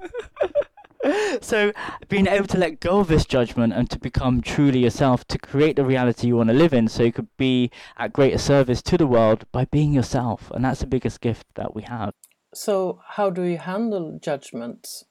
so 1.41 1.73
being 2.09 2.27
able 2.27 2.47
to 2.49 2.59
let 2.59 2.81
go 2.81 3.01
of 3.01 3.09
this 3.09 3.25
judgment 3.25 3.73
and 3.73 3.89
to 3.91 3.99
become 3.99 4.41
truly 4.41 4.81
yourself, 4.81 5.27
to 5.29 5.39
create 5.39 5.77
the 5.77 5.85
reality 5.85 6.29
you 6.29 6.37
want 6.37 6.49
to 6.49 6.55
live 6.55 6.73
in, 6.73 6.89
so 6.89 7.03
you 7.03 7.13
could 7.13 7.29
be 7.37 7.71
at 7.97 8.13
greater 8.13 8.39
service 8.39 8.83
to 8.83 8.97
the 8.97 9.07
world 9.07 9.45
by 9.53 9.65
being 9.67 9.93
yourself, 9.93 10.51
and 10.55 10.65
that's 10.65 10.81
the 10.81 10.87
biggest 10.87 11.21
gift 11.21 11.47
that 11.55 11.75
we 11.75 11.83
have. 11.83 12.13
So, 12.55 13.01
how 13.07 13.31
do 13.31 13.43
you 13.43 13.59
handle 13.59 14.19
judgments? 14.21 15.05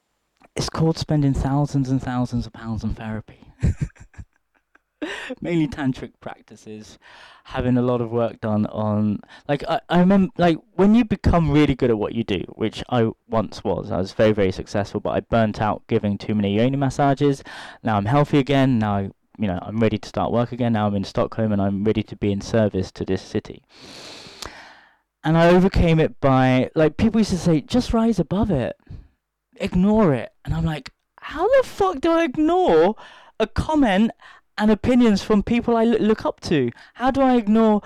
It's 0.56 0.70
called 0.70 0.98
spending 0.98 1.34
thousands 1.34 1.90
and 1.90 2.02
thousands 2.02 2.48
of 2.48 2.54
pounds 2.54 2.84
on 2.84 2.96
therapy. 2.96 3.40
mainly 5.42 5.68
tantric 5.68 6.12
practices 6.20 6.98
having 7.46 7.78
a 7.78 7.82
lot 7.82 8.02
of 8.02 8.10
work 8.12 8.42
done 8.42 8.66
on 8.68 9.20
like 9.48 9.64
I, 9.68 9.80
I 9.90 10.00
remember 10.00 10.32
like 10.38 10.58
when 10.74 10.96
you 10.96 11.06
become 11.06 11.52
really 11.52 11.76
good 11.76 11.90
at 11.90 11.98
what 11.98 12.14
you 12.14 12.24
do 12.24 12.44
which 12.56 12.84
i 12.90 13.10
once 13.30 13.64
was 13.64 13.92
i 13.92 13.98
was 13.98 14.14
very 14.14 14.32
very 14.32 14.52
successful 14.52 15.00
but 15.00 15.12
i 15.12 15.20
burnt 15.20 15.62
out 15.62 15.84
giving 15.88 16.18
too 16.18 16.36
many 16.36 16.56
yoni 16.56 16.78
massages. 16.78 17.44
Now 17.84 17.98
i'm 17.98 18.06
healthy 18.06 18.40
again 18.40 18.80
now 18.80 18.96
I, 18.96 19.02
you 19.38 19.48
know 19.48 19.60
i'm 19.62 19.78
ready 19.78 19.98
to 19.98 20.10
start 20.10 20.32
work 20.32 20.52
again 20.52 20.74
now 20.74 20.88
i'm 20.88 20.96
in 20.96 21.04
stockholm 21.04 21.52
and 21.52 21.62
i'm 21.62 21.84
ready 21.84 22.04
to 22.04 22.16
be 22.16 22.32
in 22.32 22.42
service 22.42 22.92
to 22.94 23.06
this 23.06 23.22
city. 23.22 23.64
And 25.24 25.38
i 25.38 25.48
overcame 25.50 26.00
it 26.00 26.20
by 26.20 26.72
like 26.76 26.98
people 26.98 27.22
used 27.22 27.32
to 27.32 27.38
say 27.38 27.62
just 27.62 27.94
rise 27.94 28.20
above 28.20 28.52
it. 28.52 28.76
Ignore 29.58 30.14
it. 30.14 30.32
And 30.44 30.54
i'm 30.54 30.66
like 30.66 30.92
how 31.22 31.48
the 31.48 31.68
fuck 31.68 32.02
do 32.02 32.12
i 32.12 32.24
ignore 32.24 32.96
a 33.40 33.48
comment 33.48 34.12
and 34.58 34.72
opinions 34.72 35.24
from 35.24 35.44
people 35.44 35.76
I 35.76 35.84
look 35.84 36.26
up 36.26 36.40
to? 36.42 36.72
How 36.96 37.12
do 37.12 37.22
I 37.22 37.36
ignore 37.36 37.82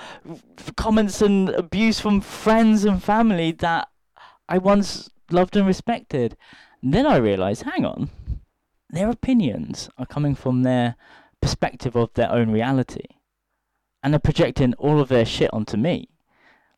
comments 0.75 1.21
and 1.21 1.49
abuse 1.49 1.99
from 1.99 2.21
friends 2.21 2.85
and 2.85 3.01
family 3.01 3.51
that 3.53 3.89
I 4.47 4.57
once 4.57 5.09
loved 5.31 5.55
and 5.55 5.65
respected? 5.65 6.37
And 6.81 6.93
then 6.93 7.05
I 7.05 7.17
realized, 7.17 7.63
hang 7.63 7.85
on, 7.85 8.09
their 8.89 9.09
opinions 9.09 9.89
are 9.97 10.05
coming 10.05 10.35
from 10.35 10.63
their 10.63 10.95
perspective 11.41 11.95
of 11.95 12.13
their 12.13 12.31
own 12.31 12.51
reality. 12.51 13.05
And 14.01 14.13
they're 14.13 14.19
projecting 14.19 14.73
all 14.75 14.99
of 14.99 15.09
their 15.09 15.25
shit 15.25 15.53
onto 15.53 15.77
me. 15.77 16.09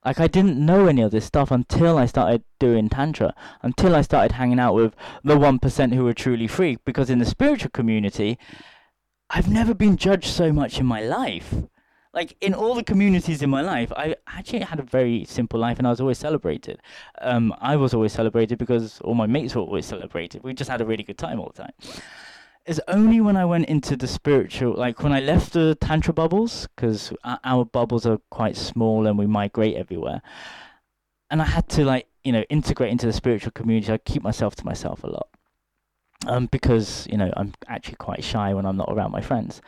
Like 0.04 0.20
I 0.20 0.26
didn't 0.26 0.58
know 0.58 0.88
any 0.88 1.04
of 1.04 1.12
this 1.12 1.26
stuff 1.26 1.52
until 1.52 2.00
I 2.00 2.08
started 2.08 2.44
doing 2.58 2.90
tantra, 2.90 3.36
until 3.62 3.96
I 3.96 4.02
started 4.02 4.32
hanging 4.34 4.60
out 4.60 4.74
with 4.74 4.96
the 5.24 5.38
one 5.38 5.60
percent 5.60 5.94
who 5.94 6.04
were 6.04 6.14
truly 6.16 6.48
free. 6.48 6.80
Because 6.84 7.12
in 7.12 7.20
the 7.20 7.26
spiritual 7.26 7.70
community, 7.70 8.40
I've 9.34 9.50
never 9.50 9.74
been 9.74 9.96
judged 9.96 10.28
so 10.28 10.52
much 10.52 10.78
in 10.78 10.86
my 10.86 11.02
life. 11.02 11.56
Like 12.14 12.36
in 12.42 12.54
all 12.54 12.76
the 12.76 12.84
communities 12.84 13.42
in 13.42 13.50
my 13.50 13.62
life, 13.62 13.90
I 13.96 14.16
actually 14.28 14.60
had 14.60 14.80
a 14.80 14.84
very 14.84 15.24
simple 15.24 15.58
life, 15.58 15.78
and 15.78 15.88
I 15.88 15.90
was 15.90 16.02
always 16.02 16.18
celebrated. 16.18 16.82
Um, 17.22 17.56
I 17.62 17.78
was 17.78 17.94
always 17.94 18.12
celebrated 18.12 18.58
because 18.58 19.00
all 19.02 19.14
my 19.14 19.28
mates 19.28 19.56
were 19.56 19.62
always 19.62 19.86
celebrated. 19.86 20.44
We 20.44 20.54
just 20.54 20.70
had 20.70 20.82
a 20.82 20.86
really 20.86 21.04
good 21.04 21.18
time 21.18 21.40
all 21.40 21.54
the 21.56 21.64
time. 21.64 21.72
It's 22.66 22.82
only 22.90 23.22
when 23.22 23.38
I 23.38 23.46
went 23.46 23.68
into 23.68 23.96
the 23.96 24.08
spiritual, 24.08 24.74
like 24.74 25.02
when 25.02 25.14
I 25.14 25.22
left 25.22 25.54
the 25.54 25.76
tantra 25.76 26.14
bubbles, 26.14 26.68
because 26.76 27.14
our 27.24 27.64
bubbles 27.64 28.06
are 28.06 28.20
quite 28.30 28.58
small 28.58 29.08
and 29.08 29.18
we 29.18 29.26
migrate 29.26 29.78
everywhere, 29.78 30.22
and 31.30 31.42
I 31.42 31.46
had 31.46 31.70
to 31.70 31.86
like 31.86 32.08
you 32.26 32.34
know 32.34 32.42
integrate 32.50 32.92
into 32.92 33.06
the 33.06 33.14
spiritual 33.14 33.54
community. 33.54 33.94
I 33.94 33.98
keep 33.98 34.22
myself 34.22 34.56
to 34.58 34.66
myself 34.66 35.06
a 35.06 35.08
lot 35.08 35.30
um, 36.28 36.48
because 36.48 37.08
you 37.10 37.18
know 37.18 37.32
I'm 37.36 37.54
actually 37.68 37.96
quite 37.96 38.24
shy 38.24 38.54
when 38.54 38.66
I'm 38.66 38.78
not 38.78 38.90
around 38.92 39.12
my 39.12 39.22
friends. 39.22 39.62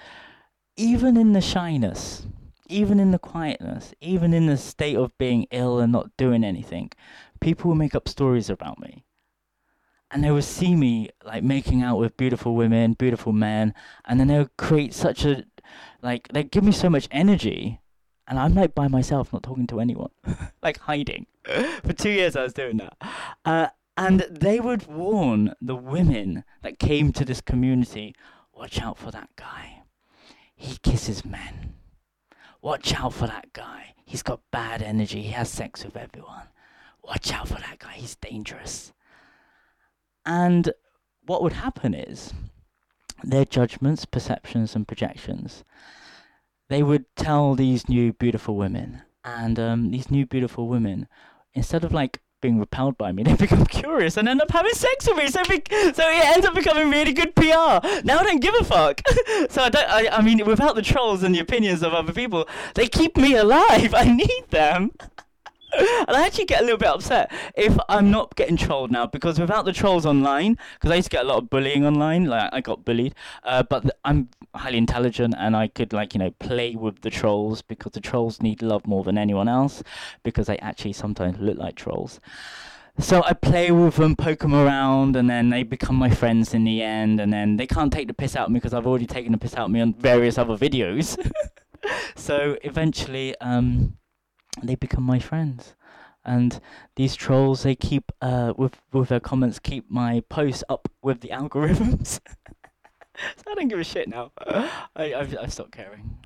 Even 0.76 1.18
in 1.18 1.34
the 1.34 1.42
shyness, 1.42 2.26
even 2.68 3.00
in 3.00 3.12
the 3.12 3.20
quietness, 3.20 3.94
even 4.02 4.34
in 4.34 4.48
the 4.48 4.58
state 4.58 4.98
of 4.98 5.18
being 5.18 5.46
ill 5.52 5.80
and 5.80 5.92
not 5.92 6.16
doing 6.18 6.44
anything, 6.44 6.92
people 7.40 7.70
will 7.70 7.76
make 7.76 7.96
up 7.96 8.08
stories 8.08 8.50
about 8.50 8.80
me. 8.80 9.04
And 10.10 10.24
they 10.24 10.32
will 10.32 10.42
see 10.44 10.76
me 10.76 11.10
like 11.24 11.44
making 11.44 11.82
out 11.82 11.98
with 11.98 12.18
beautiful 12.18 12.56
women, 12.56 12.94
beautiful 12.94 13.34
men, 13.34 13.74
and 14.06 14.20
then 14.20 14.28
they'll 14.28 14.50
create 14.58 14.94
such 14.94 15.26
a 15.26 15.46
like 16.02 16.28
they 16.30 16.44
give 16.44 16.64
me 16.64 16.72
so 16.72 16.90
much 16.90 17.08
energy 17.12 17.80
and 18.28 18.40
I'm 18.40 18.56
like 18.56 18.74
by 18.74 18.88
myself, 18.88 19.34
not 19.34 19.44
talking 19.44 19.68
to 19.68 19.80
anyone, 19.80 20.12
like 20.64 20.80
hiding. 20.80 21.28
For 21.84 21.94
two 21.94 22.10
years, 22.10 22.36
I 22.36 22.44
was 22.44 22.54
doing 22.54 22.78
that, 22.78 22.96
uh, 23.46 23.68
and 23.96 24.22
they 24.30 24.60
would 24.60 24.88
warn 24.88 25.54
the 25.62 25.76
women 25.76 26.44
that 26.62 26.80
came 26.80 27.12
to 27.14 27.26
this 27.26 27.42
community 27.42 28.16
watch 28.54 28.82
out 28.82 28.98
for 28.98 29.12
that 29.12 29.30
guy. 29.36 29.84
He 30.56 30.78
kisses 30.78 31.26
men. 31.26 31.76
Watch 32.62 32.94
out 32.94 33.14
for 33.14 33.28
that 33.28 33.52
guy. 33.54 33.96
He's 34.06 34.24
got 34.24 34.42
bad 34.52 34.82
energy. 34.82 35.22
He 35.22 35.32
has 35.32 35.50
sex 35.50 35.84
with 35.84 35.98
everyone. 35.98 36.48
Watch 37.04 37.32
out 37.34 37.50
for 37.50 37.56
that 37.56 37.80
guy. 37.80 37.94
He's 37.94 38.16
dangerous. 38.16 38.94
And 40.26 40.72
what 41.26 41.44
would 41.44 41.54
happen 41.54 41.94
is 41.94 42.34
their 43.24 43.46
judgments, 43.46 44.06
perceptions, 44.06 44.76
and 44.76 44.88
projections 44.88 45.64
they 46.70 46.84
would 46.84 47.06
tell 47.16 47.56
these 47.56 47.88
new 47.90 48.14
beautiful 48.14 48.56
women, 48.56 49.04
and 49.24 49.60
um, 49.60 49.92
these 49.92 50.10
new 50.10 50.26
beautiful 50.26 50.68
women, 50.68 51.08
instead 51.54 51.84
of 51.84 51.94
like 51.94 52.22
being 52.44 52.60
repelled 52.60 52.96
by 52.98 53.12
me, 53.12 53.24
they 53.28 53.34
become 53.34 53.66
curious 53.66 54.18
and 54.18 54.30
end 54.30 54.42
up 54.42 54.52
having 54.52 54.74
sex 54.74 55.08
with 55.08 55.18
me. 55.18 55.28
So, 55.30 55.42
be- 55.46 55.64
so 55.94 56.08
it 56.08 56.26
ends 56.26 56.46
up 56.46 56.54
becoming 56.54 56.92
really 56.92 57.14
good 57.14 57.34
PR. 57.36 57.80
Now 58.04 58.20
I 58.20 58.24
don't 58.24 58.42
give 58.42 58.54
a 58.60 58.64
fuck. 58.64 59.02
so 59.50 59.64
I 59.64 59.70
don't. 59.70 59.90
I, 59.90 60.10
I 60.10 60.22
mean, 60.22 60.46
without 60.46 60.76
the 60.76 60.84
trolls 60.84 61.24
and 61.24 61.34
the 61.34 61.40
opinions 61.40 61.82
of 61.82 61.94
other 61.94 62.14
people, 62.14 62.48
they 62.76 62.88
keep 62.88 63.18
me 63.18 63.34
alive. 63.36 63.96
I 63.96 64.06
need 64.14 64.46
them. 64.52 64.92
and 65.74 66.12
I 66.16 66.28
actually 66.28 66.46
get 66.46 66.62
a 66.62 66.64
little 66.64 66.78
bit 66.78 66.90
upset 66.90 67.32
if 67.56 67.76
I'm 67.90 68.12
not 68.12 68.36
getting 68.36 68.58
trolled 68.58 68.92
now 68.92 69.08
because 69.08 69.40
without 69.40 69.66
the 69.66 69.74
trolls 69.74 70.06
online, 70.06 70.60
because 70.76 70.92
I 70.92 70.96
used 70.98 71.10
to 71.10 71.16
get 71.18 71.26
a 71.26 71.28
lot 71.28 71.38
of 71.40 71.50
bullying 71.50 71.84
online, 71.84 72.26
like 72.26 72.50
I 72.54 72.62
got 72.62 72.86
bullied, 72.86 73.16
uh, 73.44 73.64
but 73.64 73.82
th- 73.82 73.94
I'm 74.06 74.30
highly 74.56 74.78
intelligent 74.78 75.34
and 75.38 75.56
I 75.56 75.68
could 75.68 75.94
like 75.94 76.14
you 76.14 76.20
know 76.20 76.32
play 76.32 76.76
with 76.76 77.02
the 77.02 77.10
trolls 77.10 77.62
because 77.62 77.94
the 77.94 78.02
trolls 78.02 78.42
need 78.42 78.62
love 78.62 78.86
more 78.86 79.04
than 79.04 79.18
anyone 79.18 79.48
else 79.48 79.84
because 80.24 80.48
they 80.48 80.58
actually 80.60 80.94
sometimes 80.94 81.40
look 81.40 81.58
like 81.58 81.76
trolls. 81.76 82.20
So 83.00 83.24
I 83.24 83.34
play 83.34 83.72
with 83.72 83.96
them, 83.96 84.16
poke 84.16 84.40
them 84.40 84.54
around, 84.54 85.16
and 85.16 85.28
then 85.28 85.50
they 85.50 85.64
become 85.64 85.96
my 85.96 86.12
friends 86.12 86.54
in 86.54 86.64
the 86.64 86.84
end. 86.84 87.20
And 87.20 87.34
then 87.34 87.58
they 87.58 87.66
can't 87.66 87.92
take 87.92 88.08
the 88.08 88.14
piss 88.14 88.36
out 88.36 88.46
of 88.46 88.52
me 88.52 88.60
because 88.60 88.74
I've 88.74 88.86
already 88.86 89.08
taken 89.08 89.32
the 89.32 89.38
piss 89.40 89.56
out 89.56 89.66
of 89.66 89.72
me 89.72 89.82
on 89.82 89.96
various 89.96 90.38
other 90.38 90.56
videos. 90.56 91.18
so 92.16 92.56
eventually, 92.62 93.36
um, 93.42 93.98
they 94.62 94.76
become 94.76 95.04
my 95.04 95.18
friends. 95.18 95.76
And 96.24 96.62
these 96.96 97.16
trolls, 97.16 97.64
they 97.64 97.76
keep 97.76 98.12
uh, 98.22 98.54
with 98.56 98.80
with 98.94 99.10
their 99.10 99.20
comments, 99.20 99.60
keep 99.60 99.90
my 99.90 100.22
posts 100.30 100.64
up 100.70 100.88
with 101.02 101.22
the 101.22 101.30
algorithms. 101.34 102.20
So 103.38 103.43
I 103.51 103.55
don't 103.55 103.67
give 103.67 103.79
a 103.79 103.84
shit 103.84 104.08
now. 104.08 104.32
I 104.96 105.13
I've, 105.13 105.38
I've 105.38 105.53
stopped 105.53 105.72
caring. 105.72 106.17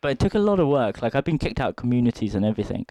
But 0.00 0.12
it 0.12 0.18
took 0.18 0.34
a 0.34 0.38
lot 0.38 0.60
of 0.60 0.68
work. 0.68 1.02
Like 1.02 1.14
I've 1.14 1.24
been 1.24 1.38
kicked 1.38 1.60
out 1.60 1.70
of 1.70 1.76
communities 1.76 2.34
and 2.34 2.44
everything, 2.44 2.86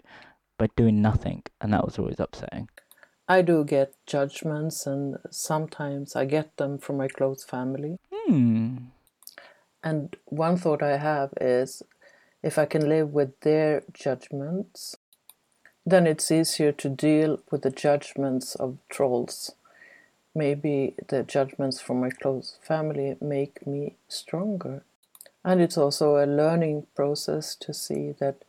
by 0.57 0.67
doing 0.75 1.01
nothing, 1.01 1.43
and 1.61 1.73
that 1.73 1.85
was 1.85 1.99
always 1.99 2.19
upsetting. 2.19 2.69
I 3.27 3.41
do 3.41 3.63
get 3.63 3.95
judgments, 4.05 4.85
and 4.85 5.17
sometimes 5.31 6.15
I 6.15 6.25
get 6.25 6.57
them 6.57 6.77
from 6.77 6.97
my 6.97 7.07
close 7.07 7.43
family. 7.43 7.97
Hmm. 8.13 8.77
And 9.83 10.15
one 10.25 10.57
thought 10.57 10.81
I 10.81 10.97
have 10.97 11.33
is 11.39 11.83
if 12.43 12.57
I 12.57 12.65
can 12.65 12.87
live 12.87 13.13
with 13.13 13.39
their 13.41 13.83
judgments, 13.93 14.97
then 15.85 16.07
it's 16.07 16.31
easier 16.31 16.71
to 16.71 16.89
deal 16.89 17.39
with 17.51 17.61
the 17.61 17.71
judgments 17.71 18.55
of 18.55 18.77
trolls. 18.89 19.51
Maybe 20.35 20.95
the 21.07 21.23
judgments 21.23 21.79
from 21.79 22.01
my 22.01 22.09
close 22.09 22.57
family 22.61 23.15
make 23.21 23.65
me 23.65 23.95
stronger. 24.09 24.83
And 25.45 25.61
it's 25.61 25.77
also 25.77 26.17
a 26.17 26.27
learning 26.27 26.87
process 26.93 27.55
to 27.55 27.73
see 27.73 28.11
that 28.19 28.43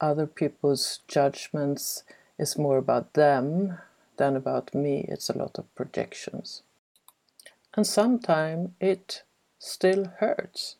other 0.00 0.26
people's 0.26 1.00
judgments 1.06 2.04
is 2.38 2.56
more 2.56 2.78
about 2.78 3.12
them 3.12 3.78
than 4.16 4.36
about 4.36 4.74
me. 4.74 5.04
It's 5.08 5.28
a 5.28 5.36
lot 5.36 5.58
of 5.58 5.74
projections. 5.74 6.62
And 7.74 7.86
sometimes 7.86 8.70
it 8.80 9.22
still 9.58 10.06
hurts. 10.18 10.76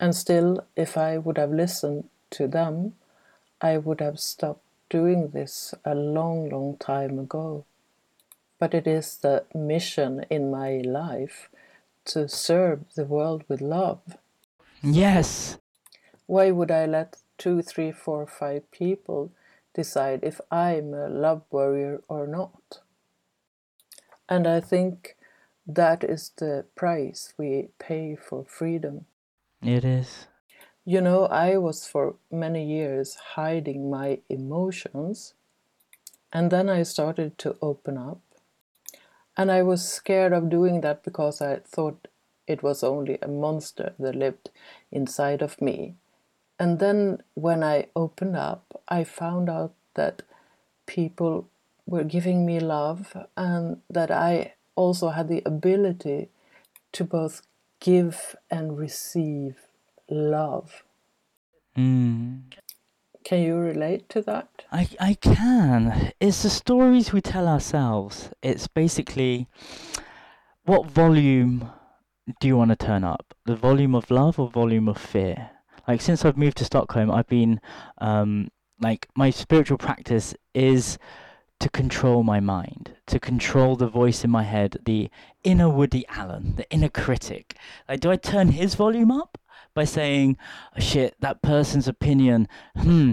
And 0.00 0.14
still, 0.14 0.64
if 0.74 0.96
I 0.96 1.18
would 1.18 1.36
have 1.36 1.52
listened 1.52 2.08
to 2.30 2.48
them, 2.48 2.94
I 3.60 3.78
would 3.78 4.00
have 4.00 4.18
stopped 4.18 4.64
doing 4.88 5.30
this 5.30 5.74
a 5.84 5.94
long, 5.94 6.48
long 6.48 6.76
time 6.78 7.18
ago. 7.18 7.64
But 8.62 8.74
it 8.74 8.86
is 8.86 9.16
the 9.16 9.44
mission 9.52 10.24
in 10.30 10.48
my 10.48 10.82
life 10.84 11.50
to 12.04 12.28
serve 12.28 12.84
the 12.94 13.04
world 13.04 13.42
with 13.48 13.60
love. 13.60 14.16
Yes. 14.80 15.58
Why 16.26 16.52
would 16.52 16.70
I 16.70 16.86
let 16.86 17.16
two, 17.38 17.62
three, 17.62 17.90
four, 17.90 18.24
five 18.24 18.70
people 18.70 19.32
decide 19.74 20.20
if 20.22 20.40
I'm 20.48 20.94
a 20.94 21.08
love 21.08 21.42
warrior 21.50 22.02
or 22.06 22.28
not? 22.28 22.78
And 24.28 24.46
I 24.46 24.60
think 24.60 25.16
that 25.66 26.04
is 26.04 26.30
the 26.36 26.64
price 26.76 27.34
we 27.36 27.70
pay 27.80 28.14
for 28.14 28.44
freedom. 28.44 29.06
It 29.60 29.84
is. 29.84 30.28
You 30.84 31.00
know, 31.00 31.26
I 31.26 31.56
was 31.56 31.88
for 31.88 32.14
many 32.30 32.64
years 32.64 33.16
hiding 33.34 33.90
my 33.90 34.20
emotions, 34.28 35.34
and 36.32 36.52
then 36.52 36.68
I 36.68 36.84
started 36.84 37.38
to 37.38 37.56
open 37.60 37.98
up. 37.98 38.20
And 39.36 39.50
I 39.50 39.62
was 39.62 39.88
scared 39.88 40.32
of 40.32 40.50
doing 40.50 40.80
that 40.82 41.02
because 41.02 41.40
I 41.40 41.56
thought 41.56 42.08
it 42.46 42.62
was 42.62 42.82
only 42.82 43.18
a 43.22 43.28
monster 43.28 43.94
that 43.98 44.14
lived 44.14 44.50
inside 44.90 45.42
of 45.42 45.60
me. 45.60 45.94
And 46.58 46.78
then 46.78 47.22
when 47.34 47.62
I 47.64 47.86
opened 47.96 48.36
up, 48.36 48.82
I 48.88 49.04
found 49.04 49.48
out 49.48 49.72
that 49.94 50.22
people 50.86 51.48
were 51.86 52.04
giving 52.04 52.44
me 52.46 52.60
love 52.60 53.16
and 53.36 53.80
that 53.90 54.10
I 54.10 54.54
also 54.76 55.10
had 55.10 55.28
the 55.28 55.42
ability 55.44 56.28
to 56.92 57.04
both 57.04 57.42
give 57.80 58.36
and 58.50 58.78
receive 58.78 59.56
love. 60.08 60.84
Mm. 61.76 62.42
Can 63.24 63.42
you 63.42 63.56
relate 63.56 64.08
to 64.10 64.22
that? 64.22 64.48
I, 64.70 64.88
I 64.98 65.14
can. 65.14 66.12
It's 66.20 66.42
the 66.42 66.50
stories 66.50 67.12
we 67.12 67.20
tell 67.20 67.46
ourselves. 67.46 68.30
It's 68.42 68.66
basically 68.66 69.46
what 70.64 70.86
volume 70.86 71.70
do 72.40 72.48
you 72.48 72.56
want 72.56 72.70
to 72.70 72.76
turn 72.76 73.04
up? 73.04 73.34
The 73.46 73.56
volume 73.56 73.94
of 73.94 74.10
love 74.10 74.38
or 74.38 74.48
volume 74.48 74.88
of 74.88 74.98
fear? 74.98 75.50
Like 75.86 76.00
since 76.00 76.24
I've 76.24 76.36
moved 76.36 76.58
to 76.58 76.64
Stockholm, 76.64 77.10
I've 77.10 77.28
been 77.28 77.60
um, 77.98 78.48
like 78.80 79.08
my 79.16 79.30
spiritual 79.30 79.78
practice 79.78 80.34
is 80.54 80.98
to 81.60 81.68
control 81.68 82.24
my 82.24 82.40
mind, 82.40 82.96
to 83.06 83.20
control 83.20 83.76
the 83.76 83.86
voice 83.86 84.24
in 84.24 84.30
my 84.30 84.42
head, 84.42 84.78
the 84.84 85.08
inner 85.44 85.68
Woody 85.68 86.04
Allen, 86.08 86.54
the 86.56 86.68
inner 86.70 86.88
critic. 86.88 87.56
Like, 87.88 88.00
do 88.00 88.10
I 88.10 88.16
turn 88.16 88.48
his 88.48 88.74
volume 88.74 89.12
up 89.12 89.38
by 89.74 89.84
saying, 89.84 90.36
oh, 90.76 90.80
shit, 90.80 91.14
that 91.20 91.42
person's 91.42 91.88
opinion, 91.88 92.48
hmm, 92.76 93.12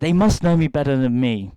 they 0.00 0.12
must 0.12 0.42
know 0.42 0.56
me 0.56 0.68
better 0.68 0.96
than 0.96 1.20
me. 1.20 1.52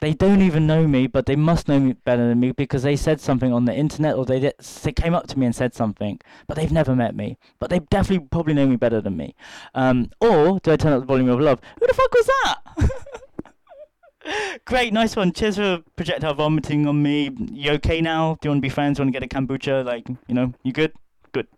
They 0.00 0.14
don't 0.14 0.42
even 0.42 0.66
know 0.66 0.86
me, 0.86 1.08
but 1.08 1.26
they 1.26 1.34
must 1.34 1.66
know 1.66 1.80
me 1.80 1.92
better 1.92 2.28
than 2.28 2.38
me 2.38 2.52
because 2.52 2.84
they 2.84 2.94
said 2.94 3.20
something 3.20 3.52
on 3.52 3.64
the 3.64 3.74
internet 3.74 4.14
or 4.14 4.24
they, 4.24 4.38
did, 4.38 4.54
they 4.58 4.92
came 4.92 5.12
up 5.12 5.26
to 5.26 5.38
me 5.38 5.46
and 5.46 5.54
said 5.54 5.74
something, 5.74 6.20
but 6.46 6.56
they've 6.56 6.70
never 6.70 6.94
met 6.94 7.16
me. 7.16 7.36
But 7.58 7.70
they 7.70 7.80
definitely 7.80 8.28
probably 8.30 8.54
know 8.54 8.68
me 8.68 8.76
better 8.76 9.00
than 9.00 9.16
me. 9.16 9.34
Um, 9.74 10.10
or 10.20 10.60
do 10.60 10.70
I 10.70 10.76
turn 10.76 10.92
up 10.92 11.00
the 11.00 11.06
volume 11.06 11.28
of 11.28 11.40
love? 11.40 11.60
Who 11.80 11.86
the 11.86 11.94
fuck 11.94 12.14
was 12.14 12.26
that? 12.26 12.90
Great, 14.64 14.92
nice 14.92 15.16
one. 15.16 15.32
Cheers 15.32 15.56
for 15.56 15.82
projectile 15.96 16.34
vomiting 16.34 16.86
on 16.86 17.02
me. 17.02 17.30
You 17.50 17.72
okay 17.72 18.00
now? 18.00 18.36
Do 18.40 18.46
you 18.46 18.50
want 18.50 18.58
to 18.58 18.62
be 18.62 18.68
friends? 18.68 18.98
Do 18.98 19.02
you 19.02 19.06
want 19.06 19.14
to 19.14 19.20
get 19.20 19.32
a 19.32 19.36
kombucha? 19.36 19.84
Like, 19.84 20.08
you 20.08 20.34
know, 20.34 20.52
you 20.62 20.72
good? 20.72 20.92
Good. 21.32 21.48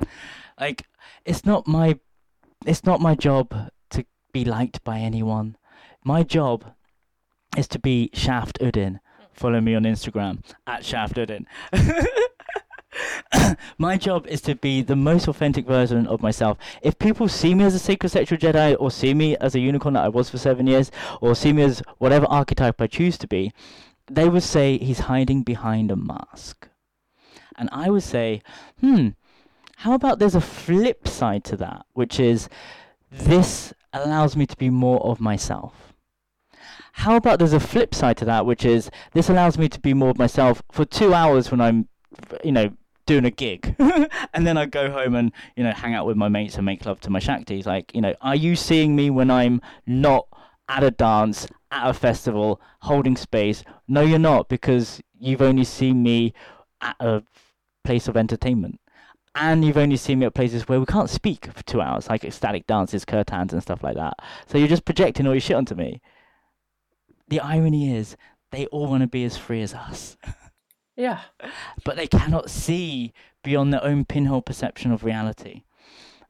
Like, 0.59 0.87
it's 1.25 1.45
not 1.45 1.67
my, 1.67 1.99
it's 2.67 2.85
not 2.85 3.01
my 3.01 3.15
job 3.15 3.71
to 3.91 4.05
be 4.33 4.45
liked 4.45 4.83
by 4.85 4.99
anyone. 4.99 5.57
My 6.05 6.23
job 6.23 6.75
is 7.57 7.69
to 7.69 7.79
be 7.79 8.11
Shaft 8.13 8.59
Uddin. 8.61 9.01
Follow 9.33 9.61
me 9.61 9.75
on 9.75 9.85
Instagram 9.85 10.43
at 10.67 10.85
Shaft 10.85 11.17
Uddin. 11.17 11.47
my 13.79 13.97
job 13.97 14.27
is 14.27 14.41
to 14.43 14.55
be 14.55 14.83
the 14.83 14.97
most 14.97 15.29
authentic 15.29 15.67
version 15.67 16.07
of 16.07 16.23
myself. 16.23 16.59
If 16.83 16.99
people 16.99 17.29
see 17.29 17.55
me 17.55 17.65
as 17.65 17.75
a 17.75 17.79
sacred 17.79 18.11
sexual 18.11 18.39
Jedi, 18.39 18.77
or 18.79 18.91
see 18.91 19.15
me 19.15 19.37
as 19.37 19.55
a 19.55 19.61
unicorn 19.61 19.95
that 19.95 20.05
I 20.05 20.09
was 20.09 20.31
for 20.31 20.39
seven 20.39 20.67
years, 20.67 20.91
or 21.21 21.35
see 21.35 21.53
me 21.53 21.63
as 21.63 21.83
whatever 21.99 22.27
archetype 22.27 22.81
I 22.81 22.87
choose 22.87 23.17
to 23.19 23.27
be, 23.27 23.53
they 24.11 24.29
would 24.29 24.43
say 24.43 24.79
he's 24.79 25.01
hiding 25.01 25.43
behind 25.43 25.91
a 25.91 25.97
mask. 25.97 26.69
And 27.57 27.69
I 27.73 27.91
would 27.91 28.03
say, 28.03 28.43
hmm, 28.81 29.11
how 29.81 29.95
about 29.95 30.19
there's 30.19 30.35
a 30.35 30.43
flip 30.43 31.09
side 31.09 31.43
to 31.43 31.57
that, 31.57 31.87
which 31.95 32.21
is 32.21 32.51
this 33.11 33.73
allows 33.95 34.37
me 34.37 34.45
to 34.45 34.55
be 34.59 34.69
more 34.69 35.01
of 35.01 35.23
myself. 35.23 35.95
How 36.93 37.17
about 37.17 37.39
there's 37.39 37.55
a 37.55 37.61
flip 37.61 37.95
side 37.95 38.19
to 38.19 38.27
that, 38.27 38.45
which 38.45 38.67
is 38.67 38.91
this 39.15 39.31
allows 39.31 39.57
me 39.57 39.71
to 39.71 39.81
be 39.81 39.95
more 39.95 40.11
of 40.11 40.19
myself 40.19 40.63
for 40.71 40.85
two 40.85 41.15
hours 41.15 41.51
when 41.51 41.63
I'm, 41.63 41.89
you 42.45 42.53
know, 42.53 42.77
doing 43.07 43.25
a 43.25 43.31
gig 43.31 43.75
and 44.35 44.47
then 44.47 44.59
I 44.59 44.67
go 44.67 44.91
home 44.91 45.15
and 45.15 45.33
you 45.57 45.65
know 45.65 45.73
hang 45.73 45.95
out 45.95 46.07
with 46.07 46.17
my 46.17 46.29
mates 46.29 46.57
and 46.57 46.67
make 46.67 46.85
love 46.85 47.01
to 47.01 47.11
my 47.11 47.19
shaktis. 47.19 47.65
Like 47.65 47.95
you 47.95 48.03
know 48.03 48.15
are 48.21 48.37
you 48.37 48.57
seeing 48.57 48.95
me 48.95 49.09
when 49.09 49.31
I'm 49.31 49.63
not 49.87 50.29
at 50.69 50.85
a 50.85 50.91
dance 50.91 51.49
at 51.71 51.89
a 51.89 51.95
festival 51.95 52.61
holding 52.83 53.17
space? 53.17 53.65
No 53.89 54.03
you're 54.03 54.19
not 54.19 54.51
because 54.51 55.01
you've 55.19 55.41
only 55.41 55.65
seen 55.65 56.03
me 56.03 56.35
at 56.83 56.97
a 57.01 57.23
place 57.83 58.09
of 58.09 58.17
entertainment 58.19 58.79
and 59.35 59.65
you've 59.65 59.77
only 59.77 59.97
seen 59.97 60.19
me 60.19 60.27
at 60.27 60.35
places 60.35 60.69
where 60.69 60.81
we 60.81 60.87
can't 60.87 61.11
speak 61.11 61.47
for 61.53 61.63
two 61.65 61.81
hours 61.81 62.09
like 62.09 62.25
ecstatic 62.25 62.67
dances 62.67 63.05
kirtans 63.05 63.53
and 63.53 63.63
stuff 63.63 63.83
like 63.83 63.97
that 63.97 64.15
so 64.47 64.59
you're 64.59 64.69
just 64.69 64.85
projecting 64.85 65.27
all 65.27 65.35
your 65.35 65.41
shit 65.41 65.57
onto 65.57 65.75
me 65.75 66.01
the 67.29 67.41
irony 67.41 67.95
is 67.95 68.17
they 68.51 68.67
all 68.67 68.89
want 68.89 69.03
to 69.03 69.07
be 69.07 69.25
as 69.25 69.37
free 69.37 69.63
as 69.63 69.73
us 69.75 70.17
Yeah. 70.97 71.21
but 71.85 71.97
they 71.97 72.07
cannot 72.07 72.51
see 72.51 73.13
beyond 73.43 73.73
their 73.73 73.83
own 73.83 74.05
pinhole 74.05 74.43
perception 74.43 74.93
of 74.93 75.03
reality. 75.03 75.63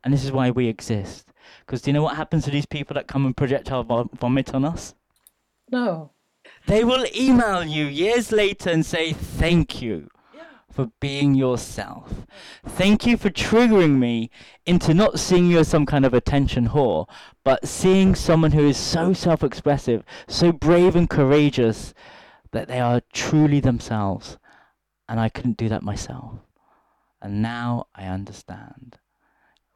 And 0.05 0.15
this 0.15 0.25
is 0.25 0.31
why 0.31 0.51
we 0.51 0.69
exist. 0.69 1.27
Because 1.67 1.83
do 1.83 1.91
you 1.91 1.95
know 1.95 2.05
what 2.05 2.15
happens 2.15 2.45
to 2.45 2.53
these 2.53 2.67
people 2.67 2.95
that 2.95 3.09
come 3.09 3.27
and 3.27 3.37
projectile 3.37 3.83
vom- 3.83 4.11
vomit 4.15 4.55
on 4.55 4.65
us? 4.65 4.95
No. 5.73 6.13
They 6.69 6.85
will 6.85 7.05
email 7.17 7.65
you 7.65 7.87
years 7.87 8.31
later 8.31 8.71
and 8.71 8.87
say 8.87 9.13
thank 9.13 9.83
you 9.83 10.09
for 10.81 10.91
being 10.99 11.35
yourself. 11.35 12.27
Thank 12.67 13.07
you 13.07 13.19
for 13.19 13.29
triggering 13.29 13.99
me 13.99 14.31
into 14.65 14.95
not 14.95 15.19
seeing 15.19 15.47
you 15.47 15.59
as 15.59 15.69
some 15.69 15.85
kind 15.85 16.07
of 16.07 16.15
attention 16.15 16.69
whore, 16.69 17.07
but 17.45 17.69
seeing 17.69 18.15
someone 18.15 18.53
who 18.53 18.67
is 18.67 18.79
so 18.79 19.13
self 19.13 19.45
expressive, 19.45 20.03
so 20.27 20.53
brave 20.53 20.97
and 20.97 21.11
courageous 21.11 21.93
that 22.53 22.69
they 22.69 22.81
are 22.81 23.03
truly 23.13 23.61
themselves. 23.61 24.39
And 25.07 25.21
I 25.21 25.29
couldn't 25.29 25.59
do 25.59 25.69
that 25.69 25.83
myself. 25.83 26.37
And 27.21 27.43
now 27.43 27.87
I 27.95 28.07
understand. 28.07 28.99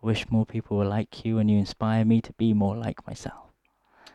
Wish 0.01 0.31
more 0.31 0.47
people 0.47 0.79
were 0.79 0.87
like 0.87 1.25
you 1.25 1.38
and 1.38 1.51
you 1.51 1.59
inspire 1.59 2.07
me 2.07 2.23
to 2.23 2.33
be 2.35 2.55
more 2.55 2.77
like 2.77 3.07
myself. 3.07 3.53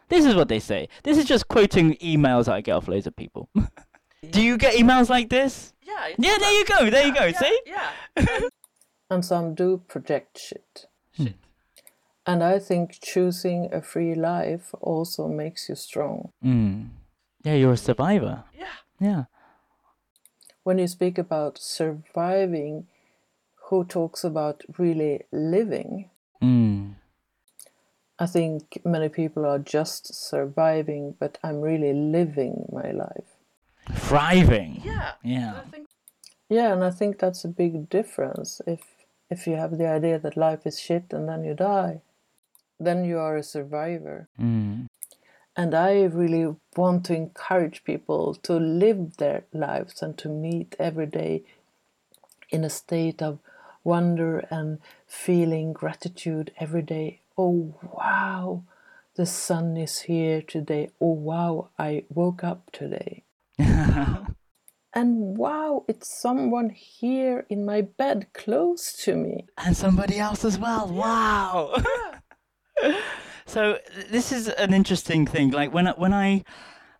This 0.07 0.25
is 0.25 0.33
what 0.33 0.47
they 0.47 0.59
say. 0.59 0.89
This 1.03 1.19
is 1.19 1.25
just 1.25 1.49
quoting 1.49 1.95
emails 1.95 2.45
that 2.45 2.55
I 2.55 2.61
get 2.61 2.71
off 2.71 2.87
loads 2.87 3.05
of 3.05 3.15
people. 3.15 3.47
Do 4.27 4.41
you 4.41 4.57
get 4.57 4.75
emails 4.75 5.09
like 5.09 5.29
this? 5.29 5.73
Yeah. 5.81 6.13
Yeah, 6.17 6.37
there 6.37 6.51
you 6.51 6.65
go. 6.65 6.89
There 6.89 7.05
you 7.05 7.13
go. 7.13 7.31
See? 7.31 7.61
Yeah. 7.65 8.39
and 9.09 9.23
some 9.23 9.55
do 9.55 9.81
project 9.87 10.39
shit. 10.39 10.85
Shit. 11.13 11.35
And 12.25 12.43
I 12.43 12.59
think 12.59 12.99
choosing 13.01 13.69
a 13.73 13.81
free 13.81 14.13
life 14.13 14.73
also 14.81 15.27
makes 15.27 15.69
you 15.69 15.75
strong. 15.75 16.31
Mm. 16.43 16.89
Yeah, 17.43 17.55
you're 17.55 17.73
a 17.73 17.77
survivor. 17.77 18.43
Yeah. 18.57 18.77
Yeah. 18.99 19.23
When 20.63 20.77
you 20.77 20.87
speak 20.87 21.17
about 21.17 21.57
surviving, 21.57 22.87
who 23.69 23.83
talks 23.83 24.23
about 24.23 24.63
really 24.77 25.21
living? 25.31 26.09
Mm. 26.43 26.95
I 28.19 28.25
think 28.25 28.81
many 28.83 29.07
people 29.09 29.45
are 29.45 29.59
just 29.59 30.13
surviving, 30.13 31.15
but 31.19 31.37
I'm 31.41 31.61
really 31.61 31.93
living 31.93 32.69
my 32.71 32.91
life. 32.91 33.38
Thriving. 33.93 34.81
Yeah. 34.83 35.11
Yeah. 35.23 35.61
Think... 35.71 35.87
Yeah, 36.49 36.73
and 36.73 36.83
I 36.83 36.91
think 36.91 37.19
that's 37.19 37.43
a 37.43 37.49
big 37.49 37.89
difference. 37.89 38.61
If 38.65 38.81
if 39.29 39.45
you 39.45 39.55
have 39.55 39.77
the 39.77 39.87
idea 39.87 40.17
that 40.19 40.35
life 40.35 40.65
is 40.65 40.79
shit 40.79 41.05
and 41.11 41.29
then 41.29 41.43
you 41.43 41.53
die, 41.53 42.01
then 42.79 43.05
you 43.05 43.19
are 43.19 43.37
a 43.37 43.43
survivor. 43.43 44.27
Mm. 44.39 44.87
And 45.55 45.75
I 45.75 46.03
really 46.03 46.55
want 46.75 47.05
to 47.05 47.15
encourage 47.15 47.83
people 47.83 48.33
to 48.35 48.53
live 48.53 49.17
their 49.17 49.43
lives 49.53 50.01
and 50.01 50.17
to 50.19 50.29
meet 50.29 50.75
every 50.79 51.05
day 51.05 51.43
in 52.49 52.63
a 52.63 52.69
state 52.69 53.21
of 53.21 53.39
wonder 53.83 54.39
and 54.49 54.79
feeling 55.05 55.73
gratitude 55.73 56.51
every 56.59 56.81
day. 56.81 57.19
Oh, 57.37 57.75
wow, 57.81 58.63
the 59.15 59.25
sun 59.25 59.77
is 59.77 60.01
here 60.01 60.41
today. 60.41 60.89
Oh, 60.99 61.13
wow, 61.13 61.69
I 61.77 62.05
woke 62.09 62.43
up 62.43 62.71
today. 62.71 63.23
And 64.93 65.37
wow, 65.37 65.85
it's 65.87 66.19
someone 66.19 66.71
here 66.71 67.45
in 67.47 67.63
my 67.63 67.81
bed 67.81 68.27
close 68.33 68.91
to 69.03 69.15
me. 69.15 69.45
and 69.57 69.77
somebody 69.77 70.17
else 70.17 70.43
as 70.43 70.57
well. 70.57 70.87
Wow. 70.87 71.75
so 73.45 73.77
this 74.09 74.31
is 74.31 74.47
an 74.47 74.73
interesting 74.73 75.27
thing. 75.27 75.51
Like 75.51 75.71
when 75.71 75.87
I, 75.87 75.91
when 75.91 76.11
I 76.11 76.43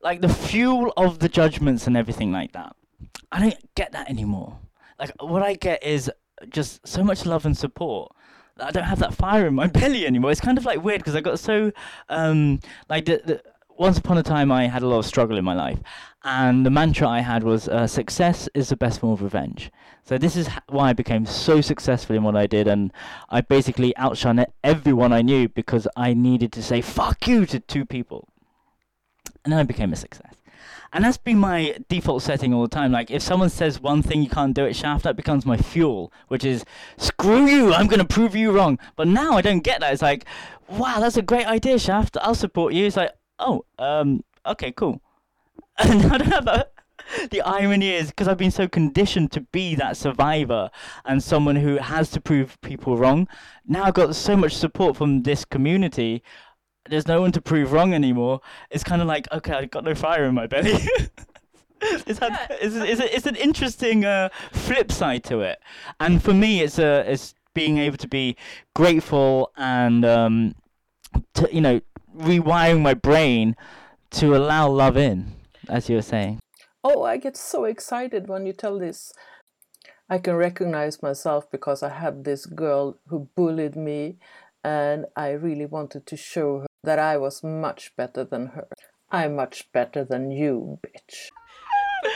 like 0.01 0.21
the 0.21 0.29
fuel 0.29 0.93
of 0.97 1.19
the 1.19 1.29
judgments 1.29 1.87
and 1.87 1.97
everything 1.97 2.31
like 2.31 2.51
that. 2.53 2.75
I 3.31 3.39
don't 3.39 3.75
get 3.75 3.91
that 3.91 4.09
anymore. 4.09 4.59
Like 4.99 5.11
what 5.21 5.41
I 5.41 5.55
get 5.55 5.83
is 5.83 6.11
just 6.49 6.87
so 6.87 7.03
much 7.03 7.25
love 7.25 7.45
and 7.45 7.57
support. 7.57 8.11
that 8.57 8.67
I 8.67 8.71
don't 8.71 8.83
have 8.83 8.99
that 8.99 9.13
fire 9.13 9.47
in 9.47 9.55
my 9.55 9.67
belly 9.79 10.05
anymore. 10.05 10.31
It's 10.31 10.41
kind 10.41 10.57
of 10.57 10.65
like 10.65 10.83
weird 10.83 11.01
because 11.01 11.15
I 11.15 11.21
got 11.21 11.39
so 11.39 11.71
um 12.07 12.59
like 12.87 13.05
the, 13.05 13.21
the 13.25 13.43
once 13.79 13.97
upon 13.97 14.17
a 14.17 14.23
time 14.23 14.51
I 14.51 14.67
had 14.67 14.83
a 14.83 14.87
lot 14.87 14.99
of 14.99 15.05
struggle 15.05 15.37
in 15.37 15.45
my 15.45 15.55
life, 15.55 15.79
and 16.23 16.65
the 16.65 16.69
mantra 16.69 17.07
I 17.07 17.21
had 17.21 17.43
was 17.43 17.69
uh, 17.69 17.87
success 17.87 18.49
is 18.53 18.67
the 18.69 18.75
best 18.75 18.99
form 18.99 19.13
of 19.13 19.23
revenge. 19.23 19.71
So 20.03 20.17
this 20.17 20.35
is 20.35 20.49
why 20.67 20.89
I 20.89 20.93
became 20.93 21.25
so 21.25 21.61
successful 21.61 22.15
in 22.15 22.23
what 22.23 22.35
I 22.35 22.45
did, 22.45 22.67
and 22.67 22.91
I 23.29 23.39
basically 23.39 23.95
outshone 23.95 24.45
everyone 24.65 25.13
I 25.13 25.21
knew 25.21 25.47
because 25.47 25.87
I 25.95 26.13
needed 26.13 26.51
to 26.53 26.61
say 26.61 26.81
"fuck 26.81 27.25
you" 27.25 27.45
to 27.45 27.59
two 27.61 27.85
people, 27.85 28.27
and 29.45 29.53
then 29.53 29.59
I 29.59 29.63
became 29.63 29.93
a 29.93 29.95
success. 29.95 30.35
And 30.91 31.05
that's 31.05 31.17
been 31.17 31.37
my 31.37 31.77
default 31.87 32.23
setting 32.23 32.53
all 32.53 32.63
the 32.63 32.67
time. 32.67 32.91
Like 32.91 33.11
if 33.11 33.21
someone 33.21 33.49
says 33.49 33.79
one 33.79 34.01
thing 34.01 34.23
you 34.23 34.29
can't 34.29 34.55
do 34.55 34.65
it, 34.65 34.75
shaft, 34.75 35.03
that 35.03 35.15
becomes 35.15 35.45
my 35.45 35.55
fuel, 35.55 36.11
which 36.27 36.43
is 36.43 36.65
screw 36.97 37.45
you, 37.45 37.73
I'm 37.73 37.87
gonna 37.87 38.05
prove 38.05 38.35
you 38.35 38.51
wrong. 38.51 38.77
But 38.97 39.07
now 39.07 39.37
I 39.37 39.41
don't 39.41 39.63
get 39.63 39.79
that. 39.79 39.93
It's 39.93 40.01
like, 40.01 40.25
wow, 40.67 40.99
that's 40.99 41.15
a 41.15 41.21
great 41.21 41.45
idea, 41.45 41.79
Shaft. 41.79 42.17
I'll 42.21 42.35
support 42.35 42.73
you. 42.73 42.87
It's 42.87 42.97
like, 42.97 43.11
oh, 43.39 43.65
um, 43.77 44.23
okay, 44.45 44.71
cool. 44.71 45.01
And 45.79 46.05
I 46.11 46.17
don't 46.17 46.45
that. 46.45 46.73
The 47.31 47.41
irony 47.41 47.91
is 47.91 48.09
because 48.09 48.27
I've 48.27 48.37
been 48.37 48.51
so 48.51 48.67
conditioned 48.67 49.31
to 49.31 49.41
be 49.41 49.75
that 49.75 49.97
survivor 49.97 50.69
and 51.05 51.23
someone 51.23 51.55
who 51.55 51.77
has 51.77 52.11
to 52.11 52.21
prove 52.21 52.59
people 52.61 52.97
wrong. 52.97 53.27
Now 53.65 53.83
I've 53.83 53.93
got 53.93 54.15
so 54.15 54.35
much 54.35 54.55
support 54.55 54.95
from 54.95 55.23
this 55.23 55.45
community. 55.45 56.21
There's 56.87 57.07
no 57.07 57.21
one 57.21 57.31
to 57.31 57.41
prove 57.41 57.71
wrong 57.71 57.93
anymore. 57.93 58.41
It's 58.69 58.83
kind 58.83 59.01
of 59.01 59.07
like, 59.07 59.31
okay, 59.31 59.53
I've 59.53 59.71
got 59.71 59.83
no 59.83 59.95
fire 59.95 60.25
in 60.25 60.35
my 60.35 60.47
belly. 60.47 60.73
it's, 61.81 62.19
had, 62.19 62.37
it's, 62.61 62.75
it's, 62.75 63.01
it's 63.01 63.25
an 63.25 63.35
interesting 63.35 64.05
uh, 64.05 64.29
flip 64.51 64.91
side 64.91 65.23
to 65.25 65.41
it. 65.41 65.59
And 65.99 66.23
for 66.23 66.33
me, 66.33 66.61
it's 66.61 66.77
a 66.77 67.11
it's 67.11 67.33
being 67.53 67.77
able 67.79 67.97
to 67.97 68.07
be 68.07 68.35
grateful 68.75 69.51
and 69.57 70.05
um, 70.05 70.55
to, 71.33 71.49
you 71.51 71.61
know 71.61 71.81
rewiring 72.15 72.81
my 72.81 72.93
brain 72.93 73.55
to 74.11 74.35
allow 74.35 74.67
love 74.67 74.97
in, 74.97 75.33
as 75.67 75.89
you 75.89 75.95
were 75.95 76.01
saying. 76.01 76.39
Oh, 76.83 77.03
I 77.03 77.17
get 77.17 77.35
so 77.35 77.65
excited 77.65 78.27
when 78.27 78.45
you 78.45 78.53
tell 78.53 78.79
this. 78.79 79.11
I 80.09 80.17
can 80.17 80.35
recognize 80.35 81.03
myself 81.03 81.49
because 81.51 81.83
I 81.83 81.89
had 81.89 82.23
this 82.23 82.45
girl 82.45 82.97
who 83.07 83.29
bullied 83.35 83.75
me, 83.75 84.17
and 84.63 85.05
I 85.15 85.31
really 85.31 85.65
wanted 85.65 86.05
to 86.07 86.17
show 86.17 86.61
her 86.61 86.67
that 86.83 86.99
I 86.99 87.17
was 87.17 87.43
much 87.43 87.95
better 87.95 88.23
than 88.23 88.47
her. 88.47 88.67
I'm 89.11 89.35
much 89.35 89.71
better 89.71 90.03
than 90.03 90.31
you, 90.31 90.79
bitch. 90.85 91.29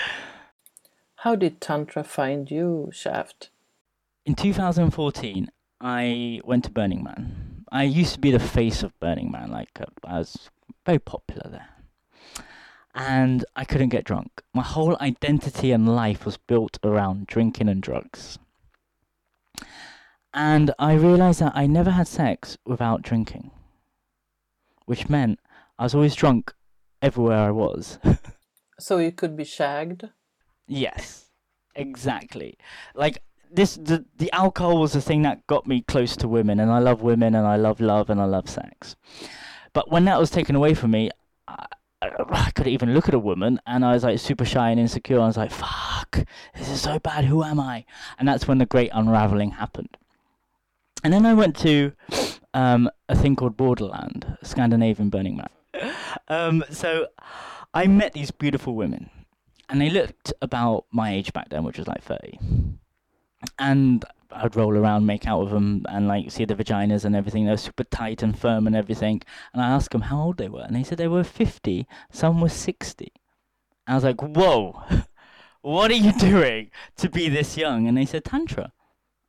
How 1.17 1.35
did 1.35 1.61
Tantra 1.61 2.03
find 2.03 2.49
you, 2.49 2.89
Shaft? 2.91 3.49
In 4.25 4.35
2014, 4.35 5.49
I 5.81 6.41
went 6.43 6.63
to 6.63 6.71
Burning 6.71 7.03
Man. 7.03 7.52
I 7.73 7.83
used 7.83 8.13
to 8.13 8.19
be 8.19 8.29
the 8.29 8.39
face 8.39 8.83
of 8.83 8.97
Burning 8.99 9.31
Man, 9.31 9.49
like 9.49 9.71
uh, 9.79 9.85
I 10.05 10.19
was 10.19 10.51
very 10.85 10.99
popular 10.99 11.49
there. 11.49 11.69
And 12.93 13.43
I 13.55 13.65
couldn't 13.65 13.89
get 13.89 14.03
drunk. 14.03 14.43
My 14.53 14.61
whole 14.61 14.95
identity 15.01 15.71
and 15.71 15.95
life 15.95 16.23
was 16.23 16.37
built 16.37 16.77
around 16.83 17.25
drinking 17.25 17.69
and 17.69 17.81
drugs. 17.81 18.37
And 20.35 20.71
I 20.77 20.93
realized 20.93 21.39
that 21.39 21.53
I 21.55 21.65
never 21.65 21.89
had 21.89 22.07
sex 22.07 22.59
without 22.63 23.01
drinking, 23.01 23.49
which 24.85 25.09
meant 25.09 25.39
I 25.79 25.83
was 25.83 25.95
always 25.95 26.13
drunk 26.13 26.53
everywhere 27.01 27.39
I 27.39 27.51
was. 27.51 27.97
So 28.79 28.97
you 28.97 29.11
could 29.11 29.37
be 29.37 29.45
shagged? 29.45 30.09
Yes, 30.67 31.29
exactly. 31.75 32.57
Like 32.95 33.21
this, 33.53 33.75
the 33.75 34.05
the 34.17 34.31
alcohol 34.31 34.79
was 34.79 34.93
the 34.93 35.01
thing 35.01 35.21
that 35.23 35.45
got 35.47 35.67
me 35.67 35.81
close 35.81 36.15
to 36.17 36.27
women, 36.27 36.59
and 36.59 36.71
I 36.71 36.79
love 36.79 37.01
women, 37.01 37.35
and 37.35 37.45
I 37.45 37.55
love 37.55 37.79
love, 37.79 38.09
and 38.09 38.19
I 38.19 38.25
love 38.25 38.49
sex. 38.49 38.95
But 39.73 39.91
when 39.91 40.05
that 40.05 40.19
was 40.19 40.29
taken 40.29 40.55
away 40.55 40.73
from 40.73 40.91
me, 40.91 41.09
I, 41.47 41.65
I 42.01 42.51
couldn't 42.51 42.73
even 42.73 42.93
look 42.93 43.07
at 43.07 43.13
a 43.13 43.19
woman, 43.19 43.59
and 43.65 43.85
I 43.85 43.93
was 43.93 44.03
like 44.03 44.19
super 44.19 44.45
shy 44.45 44.69
and 44.71 44.79
insecure. 44.79 45.19
I 45.19 45.27
was 45.27 45.37
like, 45.37 45.51
"Fuck, 45.51 46.25
this 46.55 46.69
is 46.69 46.81
so 46.81 46.99
bad. 46.99 47.25
Who 47.25 47.43
am 47.43 47.59
I?" 47.59 47.85
And 48.17 48.27
that's 48.27 48.47
when 48.47 48.57
the 48.57 48.65
great 48.65 48.89
unraveling 48.93 49.51
happened. 49.51 49.97
And 51.03 51.13
then 51.13 51.25
I 51.25 51.33
went 51.33 51.55
to 51.57 51.93
um, 52.53 52.89
a 53.09 53.15
thing 53.15 53.35
called 53.35 53.57
Borderland, 53.57 54.37
Scandinavian 54.41 55.09
Burning 55.09 55.37
Man. 55.37 55.93
Um, 56.27 56.63
so 56.69 57.07
I 57.73 57.87
met 57.87 58.13
these 58.13 58.31
beautiful 58.31 58.75
women, 58.75 59.09
and 59.69 59.81
they 59.81 59.89
looked 59.89 60.33
about 60.41 60.85
my 60.91 61.13
age 61.13 61.33
back 61.33 61.49
then, 61.49 61.63
which 61.63 61.77
was 61.77 61.87
like 61.87 62.03
30. 62.03 62.39
And 63.59 64.05
I'd 64.31 64.55
roll 64.55 64.75
around, 64.75 65.05
make 65.05 65.27
out 65.27 65.41
with 65.41 65.51
them, 65.51 65.85
and 65.89 66.07
like 66.07 66.31
see 66.31 66.45
the 66.45 66.55
vaginas 66.55 67.05
and 67.05 67.15
everything. 67.15 67.45
They 67.45 67.51
were 67.51 67.57
super 67.57 67.83
tight 67.83 68.23
and 68.23 68.37
firm 68.37 68.67
and 68.67 68.75
everything. 68.75 69.21
And 69.53 69.61
I 69.61 69.67
asked 69.69 69.91
them 69.91 70.01
how 70.01 70.21
old 70.21 70.37
they 70.37 70.49
were, 70.49 70.63
and 70.63 70.75
they 70.75 70.83
said 70.83 70.97
they 70.97 71.07
were 71.07 71.23
50, 71.23 71.87
some 72.11 72.41
were 72.41 72.49
60. 72.49 73.11
I 73.85 73.95
was 73.95 74.03
like, 74.03 74.21
whoa, 74.21 74.81
what 75.61 75.91
are 75.91 75.95
you 75.95 76.13
doing 76.13 76.71
to 76.97 77.09
be 77.09 77.29
this 77.29 77.57
young? 77.57 77.87
And 77.87 77.97
they 77.97 78.05
said, 78.05 78.23
Tantra. 78.23 78.71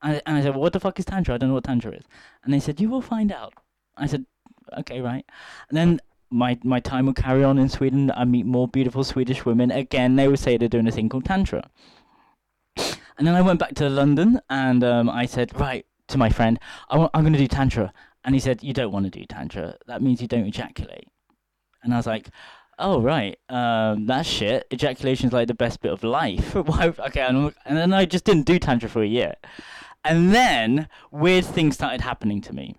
And 0.02 0.20
I 0.26 0.42
said, 0.42 0.50
well, 0.50 0.60
what 0.60 0.74
the 0.74 0.80
fuck 0.80 0.98
is 0.98 1.06
Tantra? 1.06 1.34
I 1.34 1.38
don't 1.38 1.48
know 1.48 1.54
what 1.54 1.64
Tantra 1.64 1.92
is. 1.92 2.04
And 2.44 2.52
they 2.52 2.60
said, 2.60 2.78
you 2.78 2.90
will 2.90 3.00
find 3.00 3.32
out. 3.32 3.54
I 3.96 4.06
said, 4.06 4.26
okay, 4.78 5.00
right. 5.00 5.24
And 5.68 5.76
then 5.76 6.00
my 6.30 6.58
my 6.64 6.80
time 6.80 7.06
would 7.06 7.16
carry 7.16 7.44
on 7.44 7.58
in 7.58 7.68
Sweden. 7.68 8.10
I 8.14 8.24
meet 8.24 8.44
more 8.44 8.68
beautiful 8.68 9.04
Swedish 9.04 9.44
women. 9.44 9.70
Again, 9.70 10.16
they 10.16 10.28
would 10.28 10.38
say 10.38 10.56
they're 10.56 10.68
doing 10.68 10.88
a 10.88 10.92
thing 10.92 11.08
called 11.08 11.24
Tantra. 11.24 11.70
And 13.16 13.26
then 13.26 13.34
I 13.34 13.42
went 13.42 13.60
back 13.60 13.74
to 13.76 13.88
London 13.88 14.40
and 14.50 14.82
um, 14.82 15.08
I 15.08 15.26
said, 15.26 15.58
right, 15.58 15.86
to 16.08 16.18
my 16.18 16.30
friend, 16.30 16.58
I 16.88 16.98
want, 16.98 17.10
I'm 17.14 17.22
going 17.22 17.32
to 17.32 17.38
do 17.38 17.48
Tantra. 17.48 17.92
And 18.24 18.34
he 18.34 18.40
said, 18.40 18.62
You 18.62 18.72
don't 18.72 18.92
want 18.92 19.04
to 19.04 19.10
do 19.10 19.24
Tantra. 19.26 19.76
That 19.86 20.02
means 20.02 20.22
you 20.22 20.28
don't 20.28 20.46
ejaculate. 20.46 21.08
And 21.82 21.92
I 21.92 21.96
was 21.96 22.06
like, 22.06 22.28
Oh, 22.78 23.00
right. 23.00 23.38
Um, 23.48 24.06
that's 24.06 24.28
shit. 24.28 24.66
Ejaculation's 24.70 25.32
like 25.32 25.46
the 25.46 25.54
best 25.54 25.80
bit 25.80 25.92
of 25.92 26.02
life. 26.02 26.56
Okay. 26.56 27.20
And, 27.20 27.54
and 27.64 27.76
then 27.76 27.92
I 27.92 28.04
just 28.04 28.24
didn't 28.24 28.46
do 28.46 28.58
Tantra 28.58 28.88
for 28.88 29.02
a 29.02 29.06
year. 29.06 29.34
And 30.04 30.34
then 30.34 30.88
weird 31.10 31.44
things 31.44 31.74
started 31.74 32.00
happening 32.00 32.40
to 32.42 32.52
me. 32.52 32.76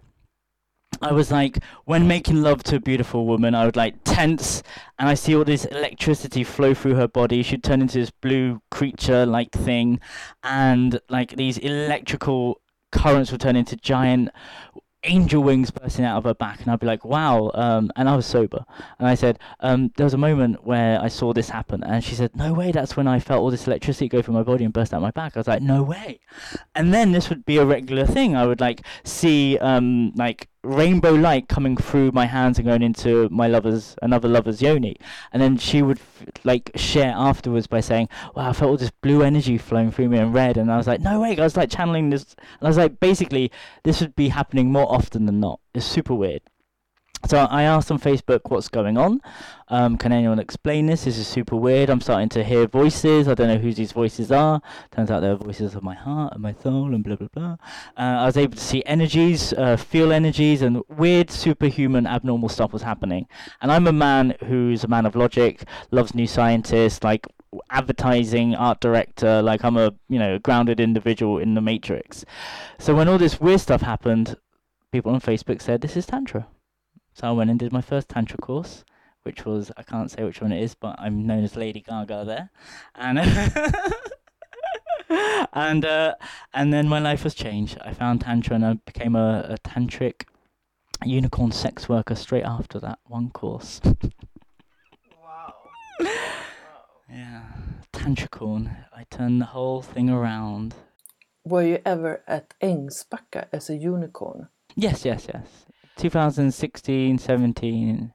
I 1.01 1.11
was 1.11 1.31
like, 1.31 1.59
when 1.85 2.07
making 2.07 2.41
love 2.41 2.63
to 2.63 2.77
a 2.77 2.79
beautiful 2.79 3.25
woman, 3.25 3.55
I 3.55 3.65
would 3.65 3.75
like 3.75 3.95
tense, 4.03 4.63
and 4.97 5.09
I 5.09 5.13
see 5.13 5.35
all 5.35 5.43
this 5.43 5.65
electricity 5.65 6.43
flow 6.43 6.73
through 6.73 6.95
her 6.95 7.07
body. 7.07 7.43
She'd 7.43 7.63
turn 7.63 7.81
into 7.81 7.99
this 7.99 8.11
blue 8.11 8.61
creature 8.71 9.25
like 9.25 9.51
thing, 9.51 9.99
and 10.43 10.99
like 11.09 11.35
these 11.35 11.57
electrical 11.57 12.61
currents 12.91 13.31
would 13.31 13.41
turn 13.41 13.55
into 13.55 13.75
giant 13.75 14.29
angel 15.05 15.43
wings 15.43 15.71
bursting 15.71 16.03
out 16.03 16.17
of 16.17 16.23
her 16.23 16.33
back, 16.33 16.61
and 16.61 16.71
I'd 16.71 16.79
be 16.79 16.87
like, 16.87 17.05
"Wow!" 17.05 17.51
Um, 17.53 17.91
and 17.95 18.09
I 18.09 18.15
was 18.15 18.25
sober, 18.25 18.65
and 18.99 19.07
I 19.07 19.15
said, 19.15 19.39
um, 19.59 19.91
"There 19.95 20.05
was 20.05 20.13
a 20.13 20.17
moment 20.17 20.65
where 20.65 20.99
I 20.99 21.07
saw 21.07 21.33
this 21.33 21.49
happen," 21.49 21.83
and 21.83 22.03
she 22.03 22.15
said, 22.15 22.35
"No 22.35 22.53
way! 22.53 22.71
That's 22.71 22.97
when 22.97 23.07
I 23.07 23.19
felt 23.19 23.41
all 23.41 23.51
this 23.51 23.67
electricity 23.67 24.07
go 24.07 24.21
through 24.21 24.33
my 24.33 24.43
body 24.43 24.65
and 24.65 24.73
burst 24.73 24.93
out 24.93 25.01
my 25.01 25.11
back." 25.11 25.35
I 25.35 25.39
was 25.39 25.47
like, 25.47 25.61
"No 25.61 25.83
way!" 25.83 26.19
And 26.73 26.93
then 26.93 27.11
this 27.11 27.29
would 27.29 27.45
be 27.45 27.57
a 27.57 27.65
regular 27.65 28.05
thing. 28.05 28.35
I 28.35 28.45
would 28.45 28.59
like 28.61 28.81
see 29.03 29.57
um, 29.59 30.11
like 30.15 30.49
rainbow 30.65 31.13
light 31.13 31.47
coming 31.47 31.77
through 31.77 32.11
my 32.11 32.25
hands 32.25 32.57
and 32.57 32.67
going 32.67 32.81
into 32.81 33.29
my 33.29 33.47
lover's 33.47 33.95
another 34.01 34.27
lover's 34.27 34.61
yoni. 34.61 34.97
And 35.31 35.41
then 35.41 35.57
she 35.57 35.81
would 35.81 35.99
like 36.43 36.71
share 36.75 37.13
afterwards 37.15 37.67
by 37.67 37.81
saying 37.81 38.09
wow 38.35 38.49
i 38.49 38.53
felt 38.53 38.69
all 38.71 38.77
this 38.77 38.91
blue 39.01 39.21
energy 39.21 39.57
flowing 39.57 39.91
through 39.91 40.09
me 40.09 40.17
and 40.17 40.33
red. 40.33 40.57
And 40.57 40.71
i 40.71 40.77
was 40.77 40.87
like 40.87 41.01
no 41.01 41.21
way. 41.21 41.37
I 41.37 41.43
was 41.43 41.57
like 41.57 41.69
channeling 41.69 42.09
this 42.09 42.35
and 42.59 42.67
i 42.67 42.67
was 42.67 42.77
like 42.77 42.99
basically 42.99 43.51
this 43.83 44.01
would 44.01 44.15
be 44.15 44.29
happening 44.29 44.71
more 44.71 44.91
often 44.91 45.25
than 45.25 45.39
not. 45.39 45.59
It's 45.73 45.85
super 45.85 46.13
weird 46.13 46.41
so 47.27 47.39
I 47.39 47.63
asked 47.63 47.91
on 47.91 47.99
Facebook 47.99 48.41
what's 48.49 48.69
going 48.69 48.97
on. 48.97 49.21
Um, 49.69 49.97
can 49.97 50.11
anyone 50.11 50.37
explain 50.37 50.85
this? 50.85 51.05
This 51.05 51.17
is 51.17 51.27
super 51.27 51.55
weird. 51.55 51.89
I'm 51.89 52.01
starting 52.01 52.29
to 52.29 52.43
hear 52.43 52.67
voices. 52.67 53.27
I 53.27 53.33
don't 53.33 53.47
know 53.47 53.57
who 53.57 53.73
these 53.73 53.93
voices 53.93 54.31
are. 54.31 54.61
Turns 54.91 55.09
out 55.09 55.21
they're 55.21 55.35
voices 55.35 55.73
of 55.73 55.81
my 55.81 55.95
heart 55.95 56.33
and 56.33 56.41
my 56.41 56.53
soul 56.53 56.93
and 56.93 57.03
blah 57.03 57.15
blah 57.15 57.29
blah. 57.33 57.57
Uh, 57.97 58.21
I 58.21 58.25
was 58.25 58.37
able 58.37 58.55
to 58.55 58.63
see 58.63 58.83
energies, 58.85 59.53
uh, 59.53 59.75
feel 59.75 60.11
energies, 60.11 60.61
and 60.61 60.83
weird, 60.87 61.31
superhuman, 61.31 62.05
abnormal 62.05 62.49
stuff 62.49 62.71
was 62.71 62.83
happening. 62.83 63.27
And 63.61 63.71
I'm 63.71 63.87
a 63.87 63.93
man 63.93 64.35
who's 64.45 64.83
a 64.83 64.87
man 64.87 65.07
of 65.07 65.15
logic, 65.15 65.63
loves 65.89 66.13
new 66.13 66.27
scientists, 66.27 67.03
like 67.03 67.25
advertising 67.69 68.53
art 68.53 68.81
director 68.81 69.41
like 69.41 69.63
i'm 69.63 69.77
a 69.77 69.93
you 70.09 70.19
know 70.19 70.37
grounded 70.39 70.77
individual 70.77 71.37
in 71.37 71.53
the 71.53 71.61
matrix 71.61 72.25
so 72.77 72.93
when 72.93 73.07
all 73.07 73.17
this 73.17 73.39
weird 73.39 73.61
stuff 73.61 73.81
happened 73.81 74.35
people 74.91 75.13
on 75.13 75.21
facebook 75.21 75.61
said 75.61 75.79
this 75.79 75.95
is 75.95 76.05
tantra 76.05 76.47
so 77.15 77.29
I 77.29 77.31
went 77.31 77.49
and 77.49 77.57
did 77.57 77.71
my 77.71 77.79
first 77.79 78.09
Tantra 78.09 78.37
course, 78.37 78.83
which 79.23 79.45
was, 79.45 79.71
I 79.77 79.83
can't 79.83 80.11
say 80.11 80.23
which 80.23 80.41
one 80.41 80.51
it 80.51 80.61
is, 80.61 80.75
but 80.75 80.97
I'm 80.99 81.25
known 81.25 81.45
as 81.45 81.55
Lady 81.55 81.79
Gaga 81.79 82.25
there. 82.25 82.49
And, 82.93 83.19
and, 85.53 85.85
uh, 85.85 86.15
and 86.53 86.73
then 86.73 86.89
my 86.89 86.99
life 86.99 87.23
was 87.23 87.33
changed. 87.33 87.77
I 87.81 87.93
found 87.93 88.19
Tantra 88.19 88.55
and 88.55 88.65
I 88.65 88.73
became 88.73 89.15
a, 89.15 89.45
a 89.49 89.57
tantric 89.67 90.23
unicorn 91.05 91.53
sex 91.53 91.87
worker 91.87 92.15
straight 92.15 92.43
after 92.43 92.79
that 92.81 92.99
one 93.05 93.31
course. 93.31 93.81
Wow. 95.23 95.53
yeah, 97.09 97.43
Tantricorn. 97.93 98.75
I 98.95 99.05
turned 99.09 99.39
the 99.39 99.45
whole 99.45 99.81
thing 99.81 100.09
around. 100.09 100.75
Were 101.45 101.63
you 101.63 101.79
ever 101.85 102.21
at 102.27 102.53
Ängsbacka 102.61 103.47
as 103.53 103.69
a 103.69 103.75
unicorn? 103.75 104.49
Yes, 104.75 105.05
yes, 105.05 105.27
yes. 105.33 105.65
2016, 105.97 107.17
17. 107.17 108.13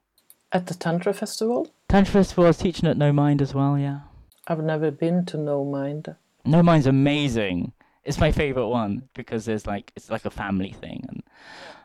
At 0.52 0.66
the 0.66 0.74
Tantra 0.74 1.12
Festival? 1.14 1.72
Tantra 1.88 2.12
Festival, 2.14 2.44
I 2.44 2.48
was 2.48 2.58
teaching 2.58 2.88
at 2.88 2.96
No 2.96 3.12
Mind 3.12 3.40
as 3.40 3.54
well, 3.54 3.78
yeah. 3.78 4.00
I've 4.46 4.62
never 4.62 4.90
been 4.90 5.24
to 5.26 5.36
No 5.36 5.64
Mind. 5.64 6.14
No 6.44 6.62
Mind's 6.62 6.86
amazing. 6.86 7.72
It's 8.04 8.18
my 8.18 8.32
favorite 8.32 8.68
one 8.68 9.08
because 9.14 9.44
there's 9.44 9.66
like 9.66 9.92
it's 9.94 10.10
like 10.10 10.24
a 10.24 10.30
family 10.30 10.72
thing, 10.72 11.04
and 11.08 11.22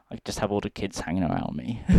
I 0.09 0.17
just 0.25 0.39
have 0.39 0.51
all 0.51 0.61
the 0.61 0.69
kids 0.69 1.01
hanging 1.01 1.23
around 1.23 1.55
me. 1.55 1.81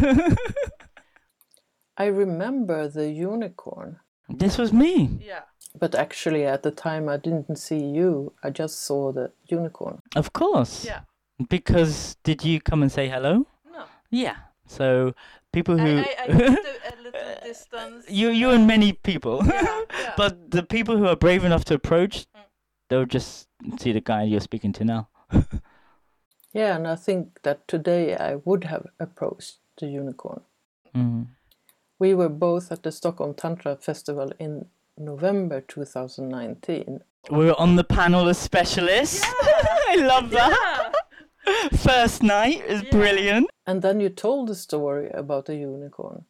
I 1.98 2.06
remember 2.06 2.88
the 2.88 3.10
unicorn, 3.10 4.00
this 4.28 4.58
was 4.58 4.72
me, 4.72 5.18
Yeah. 5.24 5.42
but 5.78 5.94
actually 5.94 6.44
at 6.44 6.62
the 6.62 6.70
time 6.70 7.08
I 7.08 7.16
didn't 7.18 7.56
see 7.56 7.78
you. 7.78 8.32
I 8.42 8.50
just 8.50 8.80
saw 8.80 9.12
the 9.12 9.32
unicorn. 9.46 10.00
of 10.16 10.32
course. 10.32 10.84
Yeah. 10.84 11.00
Because 11.48 12.16
did 12.24 12.42
you 12.44 12.60
come 12.60 12.82
and 12.82 12.90
say 12.90 13.08
hello? 13.08 13.46
No. 14.12 14.18
Yeah. 14.18 14.36
So 14.66 15.14
people 15.52 15.78
who 15.78 16.04
a 16.28 16.32
little 16.32 16.56
distance. 17.44 18.04
you 18.08 18.30
you 18.30 18.50
and 18.50 18.66
many 18.66 18.92
people, 18.92 19.42
Yeah, 19.46 19.82
yeah. 20.00 20.14
but 20.16 20.50
the 20.50 20.62
people 20.62 20.96
who 20.96 21.06
are 21.06 21.16
brave 21.16 21.44
enough 21.44 21.64
to 21.66 21.74
approach, 21.74 22.26
Mm. 22.34 22.40
they'll 22.88 23.04
just 23.14 23.48
see 23.78 23.92
the 23.92 24.00
guy 24.00 24.24
you're 24.24 24.40
speaking 24.40 24.72
to 24.74 24.84
now. 24.84 25.08
Yeah, 26.52 26.76
and 26.76 26.88
I 26.88 26.96
think 26.96 27.40
that 27.42 27.68
today 27.68 28.16
I 28.16 28.36
would 28.46 28.64
have 28.64 28.86
approached 28.98 29.58
the 29.78 29.86
unicorn. 29.88 30.40
Mm. 30.94 31.26
We 31.98 32.14
were 32.14 32.30
both 32.30 32.72
at 32.72 32.82
the 32.82 32.90
Stockholm 32.92 33.34
Tantra 33.34 33.76
Festival 33.76 34.32
in 34.38 34.66
November 34.96 35.60
2019. 35.60 37.00
We 37.30 37.44
were 37.46 37.60
on 37.60 37.76
the 37.76 37.84
panel 37.84 38.28
as 38.28 38.38
specialists. 38.38 39.20
I 39.22 39.96
love 39.98 40.30
that. 40.30 40.85
First 41.76 42.22
night 42.22 42.62
is 42.66 42.82
Yeah. 42.82 42.90
brilliant. 42.90 43.50
And 43.66 43.82
then 43.82 44.00
you 44.00 44.08
told 44.08 44.48
the 44.48 44.54
story 44.54 45.10
about 45.10 45.46
the 45.46 45.56
unicorn 45.56 46.24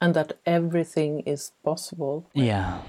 and 0.00 0.14
that 0.14 0.32
everything 0.46 1.20
is 1.20 1.52
possible. 1.64 2.28
Yeah. 2.34 2.82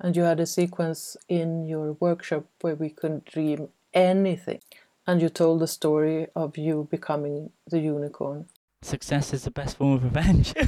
And 0.00 0.16
you 0.16 0.22
had 0.22 0.40
a 0.40 0.46
sequence 0.46 1.16
in 1.28 1.66
your 1.66 1.92
workshop 2.00 2.44
where 2.60 2.74
we 2.74 2.90
could 2.90 3.24
dream 3.24 3.68
anything. 3.92 4.60
And 5.06 5.20
you 5.20 5.28
told 5.28 5.60
the 5.60 5.66
story 5.66 6.26
of 6.34 6.56
you 6.56 6.86
becoming 6.90 7.50
the 7.66 7.78
unicorn. 7.80 8.46
Success 8.82 9.32
is 9.34 9.44
the 9.44 9.50
best 9.50 9.76
form 9.76 9.92
of 9.94 10.04
revenge. 10.04 10.54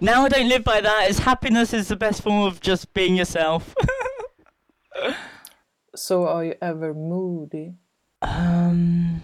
now 0.00 0.24
I 0.24 0.28
don't 0.28 0.48
live 0.48 0.64
by 0.64 0.80
that. 0.80 1.06
It's 1.08 1.18
happiness 1.20 1.72
is 1.72 1.88
the 1.88 1.96
best 1.96 2.22
form 2.22 2.42
of 2.42 2.60
just 2.60 2.92
being 2.94 3.16
yourself. 3.16 3.74
So, 5.94 6.26
are 6.26 6.44
you 6.44 6.54
ever 6.60 6.94
moody? 6.94 7.74
um. 8.22 9.22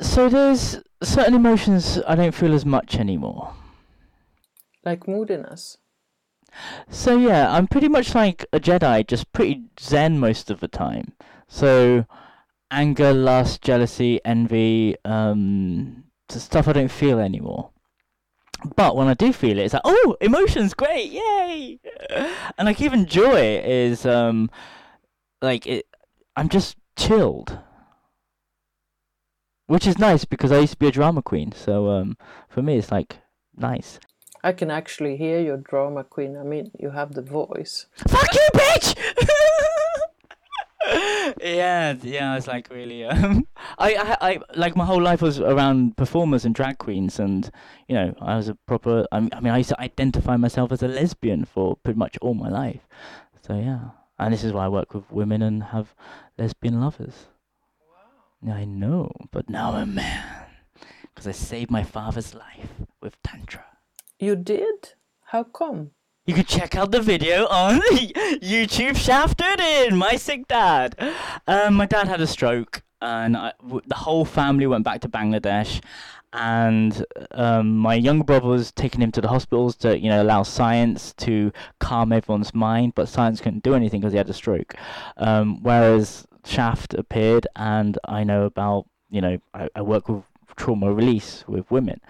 So 0.00 0.28
there's 0.28 0.80
certain 1.02 1.34
emotions 1.34 1.98
I 2.06 2.14
don't 2.14 2.34
feel 2.34 2.52
as 2.52 2.66
much 2.66 2.96
anymore. 2.96 3.54
Like 4.84 5.08
moodiness? 5.08 5.78
So 6.88 7.16
yeah, 7.18 7.52
I'm 7.52 7.66
pretty 7.66 7.88
much 7.88 8.14
like 8.14 8.44
a 8.52 8.60
Jedi, 8.60 9.06
just 9.06 9.32
pretty 9.32 9.64
zen 9.80 10.18
most 10.18 10.50
of 10.50 10.60
the 10.60 10.68
time. 10.68 11.12
So 11.48 12.06
anger, 12.70 13.12
lust, 13.12 13.62
jealousy, 13.62 14.20
envy, 14.24 14.96
um, 15.04 16.04
the 16.28 16.40
stuff 16.40 16.68
I 16.68 16.72
don't 16.72 16.90
feel 16.90 17.18
anymore. 17.18 17.70
But 18.76 18.96
when 18.96 19.08
I 19.08 19.14
do 19.14 19.32
feel 19.32 19.58
it, 19.58 19.64
it's 19.64 19.74
like, 19.74 19.82
oh, 19.84 20.16
emotions, 20.20 20.74
great, 20.74 21.10
yay! 21.10 21.78
And 22.56 22.66
like 22.66 22.80
even 22.80 23.06
joy 23.06 23.60
is 23.64 24.06
um, 24.06 24.50
like 25.42 25.66
it. 25.66 25.86
I'm 26.36 26.48
just 26.48 26.76
chilled, 26.96 27.58
which 29.66 29.86
is 29.86 29.98
nice 29.98 30.24
because 30.24 30.50
I 30.50 30.60
used 30.60 30.72
to 30.72 30.78
be 30.78 30.88
a 30.88 30.92
drama 30.92 31.22
queen. 31.22 31.52
So 31.52 31.90
um, 31.90 32.16
for 32.48 32.62
me, 32.62 32.78
it's 32.78 32.90
like 32.90 33.18
nice. 33.56 34.00
I 34.42 34.52
can 34.52 34.70
actually 34.70 35.16
hear 35.16 35.40
your 35.40 35.56
drama 35.56 36.04
queen. 36.04 36.36
I 36.36 36.42
mean, 36.42 36.70
you 36.78 36.90
have 36.90 37.14
the 37.14 37.22
voice. 37.22 37.86
Fuck 38.08 38.34
you, 38.34 38.48
bitch! 38.54 38.94
Yeah, 41.42 41.94
yeah, 42.02 42.32
I 42.32 42.34
was 42.34 42.46
like 42.46 42.68
really. 42.70 43.04
Um, 43.04 43.46
I, 43.78 43.94
I, 43.94 44.16
I, 44.20 44.40
like 44.54 44.76
my 44.76 44.84
whole 44.84 45.00
life 45.00 45.22
was 45.22 45.40
around 45.40 45.96
performers 45.96 46.44
and 46.44 46.54
drag 46.54 46.78
queens, 46.78 47.18
and 47.18 47.50
you 47.88 47.94
know, 47.94 48.14
I 48.20 48.36
was 48.36 48.48
a 48.48 48.54
proper. 48.66 49.06
I 49.12 49.20
mean, 49.20 49.30
I, 49.32 49.40
mean, 49.40 49.52
I 49.52 49.58
used 49.58 49.70
to 49.70 49.80
identify 49.80 50.36
myself 50.36 50.72
as 50.72 50.82
a 50.82 50.88
lesbian 50.88 51.44
for 51.44 51.76
pretty 51.76 51.98
much 51.98 52.18
all 52.20 52.34
my 52.34 52.48
life. 52.48 52.86
So 53.46 53.56
yeah, 53.56 53.90
and 54.18 54.32
this 54.32 54.44
is 54.44 54.52
why 54.52 54.66
I 54.66 54.68
work 54.68 54.94
with 54.94 55.10
women 55.10 55.42
and 55.42 55.62
have 55.62 55.94
lesbian 56.38 56.80
lovers. 56.80 57.26
Wow. 58.42 58.54
I 58.54 58.64
know, 58.64 59.10
but 59.30 59.48
now 59.48 59.72
I'm 59.72 59.90
a 59.90 59.94
man 59.94 60.46
because 61.02 61.26
I 61.26 61.32
saved 61.32 61.70
my 61.70 61.82
father's 61.82 62.34
life 62.34 62.70
with 63.00 63.22
tantra. 63.22 63.64
You 64.18 64.36
did? 64.36 64.94
How 65.26 65.44
come? 65.44 65.90
You 66.26 66.32
can 66.32 66.44
check 66.46 66.74
out 66.74 66.90
the 66.90 67.02
video 67.02 67.46
on 67.48 67.80
YouTube 68.40 68.96
Shaft 68.96 69.40
Uddin 69.40 69.92
My 69.92 70.16
Sick 70.16 70.48
Dad. 70.48 70.96
Um, 71.46 71.74
my 71.74 71.84
dad 71.84 72.08
had 72.08 72.22
a 72.22 72.26
stroke, 72.26 72.82
and 73.02 73.36
I, 73.36 73.52
w- 73.60 73.82
the 73.86 73.94
whole 73.94 74.24
family 74.24 74.66
went 74.66 74.84
back 74.84 75.02
to 75.02 75.08
Bangladesh. 75.08 75.82
And 76.32 77.04
um, 77.32 77.76
my 77.76 77.94
younger 77.94 78.24
brother 78.24 78.46
was 78.46 78.72
taking 78.72 79.02
him 79.02 79.12
to 79.12 79.20
the 79.20 79.28
hospitals 79.28 79.76
to, 79.76 79.98
you 79.98 80.08
know, 80.08 80.22
allow 80.22 80.44
science 80.44 81.12
to 81.18 81.52
calm 81.78 82.10
everyone's 82.10 82.54
mind, 82.54 82.94
but 82.94 83.10
science 83.10 83.42
couldn't 83.42 83.62
do 83.62 83.74
anything 83.74 84.00
because 84.00 84.14
he 84.14 84.18
had 84.18 84.30
a 84.30 84.32
stroke. 84.32 84.74
Um, 85.18 85.62
whereas 85.62 86.26
Shaft 86.46 86.94
appeared, 86.94 87.46
and 87.54 87.98
I 88.06 88.24
know 88.24 88.46
about 88.46 88.86
you 89.10 89.20
know 89.20 89.38
I, 89.52 89.68
I 89.76 89.82
work 89.82 90.08
with 90.08 90.24
trauma 90.56 90.92
release 90.92 91.44
with 91.46 91.70
women, 91.70 92.00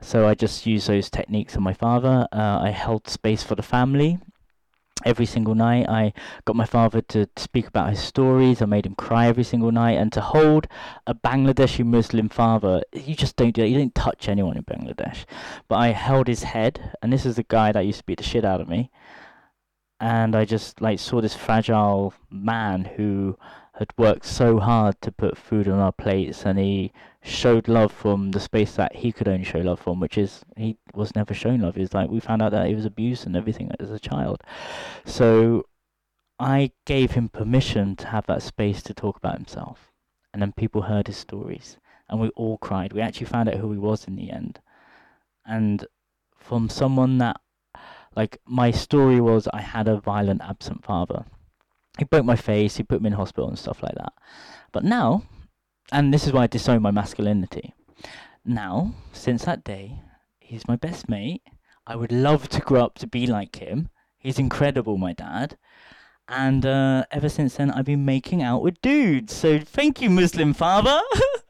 so 0.00 0.26
I 0.26 0.34
just 0.34 0.66
use 0.66 0.86
those 0.86 1.10
techniques 1.10 1.56
on 1.56 1.62
my 1.62 1.74
father. 1.74 2.28
Uh, 2.32 2.60
I 2.62 2.70
held 2.70 3.08
space 3.08 3.42
for 3.42 3.54
the 3.54 3.62
family 3.62 4.18
every 5.04 5.26
single 5.26 5.54
night. 5.54 5.88
I 5.88 6.12
got 6.44 6.56
my 6.56 6.64
father 6.64 7.00
to 7.02 7.28
speak 7.36 7.68
about 7.68 7.90
his 7.90 8.00
stories. 8.00 8.62
I 8.62 8.66
made 8.66 8.86
him 8.86 8.94
cry 8.94 9.26
every 9.26 9.44
single 9.44 9.70
night. 9.70 9.98
And 9.98 10.12
to 10.12 10.20
hold 10.20 10.66
a 11.06 11.14
Bangladeshi 11.14 11.84
Muslim 11.84 12.28
father, 12.28 12.82
you 12.92 13.14
just 13.14 13.36
don't 13.36 13.52
do 13.52 13.62
that. 13.62 13.68
You 13.68 13.78
don't 13.78 13.94
touch 13.94 14.28
anyone 14.28 14.56
in 14.56 14.64
Bangladesh. 14.64 15.24
But 15.68 15.76
I 15.76 15.88
held 15.88 16.28
his 16.28 16.42
head, 16.42 16.96
and 17.02 17.12
this 17.12 17.26
is 17.26 17.36
the 17.36 17.44
guy 17.44 17.72
that 17.72 17.86
used 17.86 18.00
to 18.00 18.04
beat 18.04 18.18
the 18.18 18.24
shit 18.24 18.44
out 18.44 18.60
of 18.60 18.68
me. 18.68 18.90
And 19.98 20.36
I 20.36 20.44
just 20.44 20.80
like 20.80 20.98
saw 20.98 21.20
this 21.20 21.34
fragile 21.34 22.12
man 22.30 22.84
who 22.84 23.38
had 23.78 23.92
worked 23.98 24.24
so 24.24 24.58
hard 24.58 25.00
to 25.02 25.12
put 25.12 25.36
food 25.36 25.68
on 25.68 25.78
our 25.78 25.92
plates, 25.92 26.44
and 26.44 26.58
he 26.58 26.92
showed 27.22 27.68
love 27.68 27.92
from 27.92 28.30
the 28.30 28.40
space 28.40 28.74
that 28.76 28.96
he 28.96 29.12
could 29.12 29.28
only 29.28 29.44
show 29.44 29.58
love 29.58 29.80
from, 29.80 30.00
which 30.00 30.16
is 30.16 30.44
he 30.56 30.78
was 30.94 31.14
never 31.14 31.34
shown 31.34 31.60
love. 31.60 31.76
It's 31.76 31.94
like 31.94 32.08
we 32.08 32.20
found 32.20 32.40
out 32.42 32.52
that 32.52 32.68
he 32.68 32.74
was 32.74 32.86
abused 32.86 33.26
and 33.26 33.36
everything 33.36 33.70
as 33.78 33.90
a 33.90 33.98
child. 33.98 34.42
So 35.04 35.66
I 36.38 36.72
gave 36.84 37.12
him 37.12 37.28
permission 37.28 37.96
to 37.96 38.06
have 38.08 38.26
that 38.26 38.42
space 38.42 38.82
to 38.84 38.94
talk 38.94 39.16
about 39.16 39.36
himself. 39.36 39.92
And 40.32 40.42
then 40.42 40.52
people 40.52 40.82
heard 40.82 41.06
his 41.06 41.16
stories 41.16 41.78
and 42.08 42.20
we 42.20 42.28
all 42.30 42.58
cried. 42.58 42.92
We 42.92 43.00
actually 43.00 43.26
found 43.26 43.48
out 43.48 43.56
who 43.56 43.72
he 43.72 43.78
was 43.78 44.04
in 44.04 44.16
the 44.16 44.30
end. 44.30 44.60
And 45.44 45.86
from 46.38 46.68
someone 46.68 47.18
that, 47.18 47.40
like, 48.14 48.38
my 48.46 48.70
story 48.70 49.20
was 49.20 49.48
I 49.52 49.60
had 49.60 49.88
a 49.88 50.00
violent, 50.00 50.42
absent 50.42 50.84
father. 50.84 51.24
He 51.98 52.04
broke 52.04 52.24
my 52.24 52.36
face, 52.36 52.76
he 52.76 52.82
put 52.82 53.00
me 53.00 53.08
in 53.08 53.12
hospital 53.14 53.48
and 53.48 53.58
stuff 53.58 53.82
like 53.82 53.94
that. 53.94 54.12
But 54.72 54.84
now, 54.84 55.22
and 55.92 56.12
this 56.12 56.26
is 56.26 56.32
why 56.32 56.42
I 56.44 56.46
disown 56.46 56.82
my 56.82 56.90
masculinity. 56.90 57.74
Now, 58.44 58.94
since 59.12 59.44
that 59.44 59.64
day, 59.64 60.00
he's 60.38 60.68
my 60.68 60.76
best 60.76 61.08
mate. 61.08 61.42
I 61.86 61.96
would 61.96 62.12
love 62.12 62.48
to 62.50 62.60
grow 62.60 62.84
up 62.84 62.98
to 62.98 63.06
be 63.06 63.26
like 63.26 63.56
him. 63.56 63.88
He's 64.18 64.38
incredible, 64.38 64.98
my 64.98 65.12
dad. 65.12 65.56
And 66.28 66.66
uh, 66.66 67.04
ever 67.10 67.28
since 67.28 67.56
then, 67.56 67.70
I've 67.70 67.84
been 67.84 68.04
making 68.04 68.42
out 68.42 68.62
with 68.62 68.80
dudes. 68.82 69.34
So 69.34 69.60
thank 69.60 70.02
you, 70.02 70.10
Muslim 70.10 70.52
father, 70.52 71.00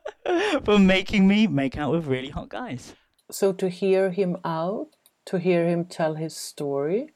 for 0.65 0.79
making 0.79 1.27
me 1.27 1.47
make 1.47 1.79
out 1.79 1.93
with 1.93 2.07
really 2.07 2.29
hot 2.29 2.51
guys. 2.51 2.95
So 3.31 3.53
to 3.55 3.69
hear 3.69 4.11
him 4.11 4.37
out, 4.45 4.89
to 5.27 5.39
hear 5.39 5.67
him 5.67 5.87
tell 5.87 6.15
his 6.15 6.37
story, 6.37 7.09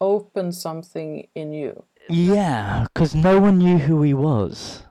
open 0.00 0.52
something 0.52 1.28
in 1.34 1.52
you. 1.52 1.84
Yeah, 2.08 2.86
because 2.92 3.14
no 3.14 3.40
one 3.40 3.58
knew 3.58 3.78
who 3.78 4.02
he 4.02 4.14
was. 4.14 4.84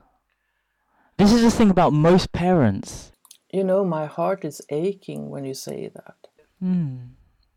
This 1.18 1.32
is 1.32 1.42
the 1.42 1.50
thing 1.50 1.70
about 1.70 1.92
most 1.92 2.32
parents. 2.32 3.12
You 3.52 3.64
know, 3.64 3.84
my 3.84 4.06
heart 4.06 4.44
is 4.44 4.60
aching 4.68 5.30
when 5.30 5.44
you 5.44 5.54
say 5.54 5.90
that. 5.94 6.28
Hmm. 6.60 6.96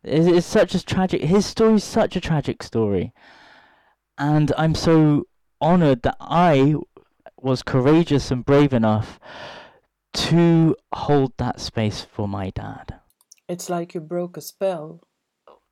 It's, 0.03 0.27
it's 0.27 0.47
such 0.47 0.75
a 0.75 0.85
tragic. 0.85 1.21
His 1.21 1.45
story 1.45 1.75
is 1.75 1.83
such 1.83 2.15
a 2.15 2.21
tragic 2.21 2.63
story, 2.63 3.13
and 4.17 4.53
I'm 4.57 4.75
so 4.75 5.25
honored 5.59 6.03
that 6.03 6.15
I 6.21 6.75
was 7.37 7.63
courageous 7.63 8.31
and 8.31 8.45
brave 8.45 8.73
enough 8.73 9.19
to 10.13 10.75
hold 10.93 11.33
that 11.37 11.59
space 11.59 12.05
for 12.09 12.27
my 12.27 12.49
dad. 12.51 12.99
It's 13.47 13.69
like 13.69 13.93
you 13.93 14.01
broke 14.01 14.37
a 14.37 14.41
spell. 14.41 15.01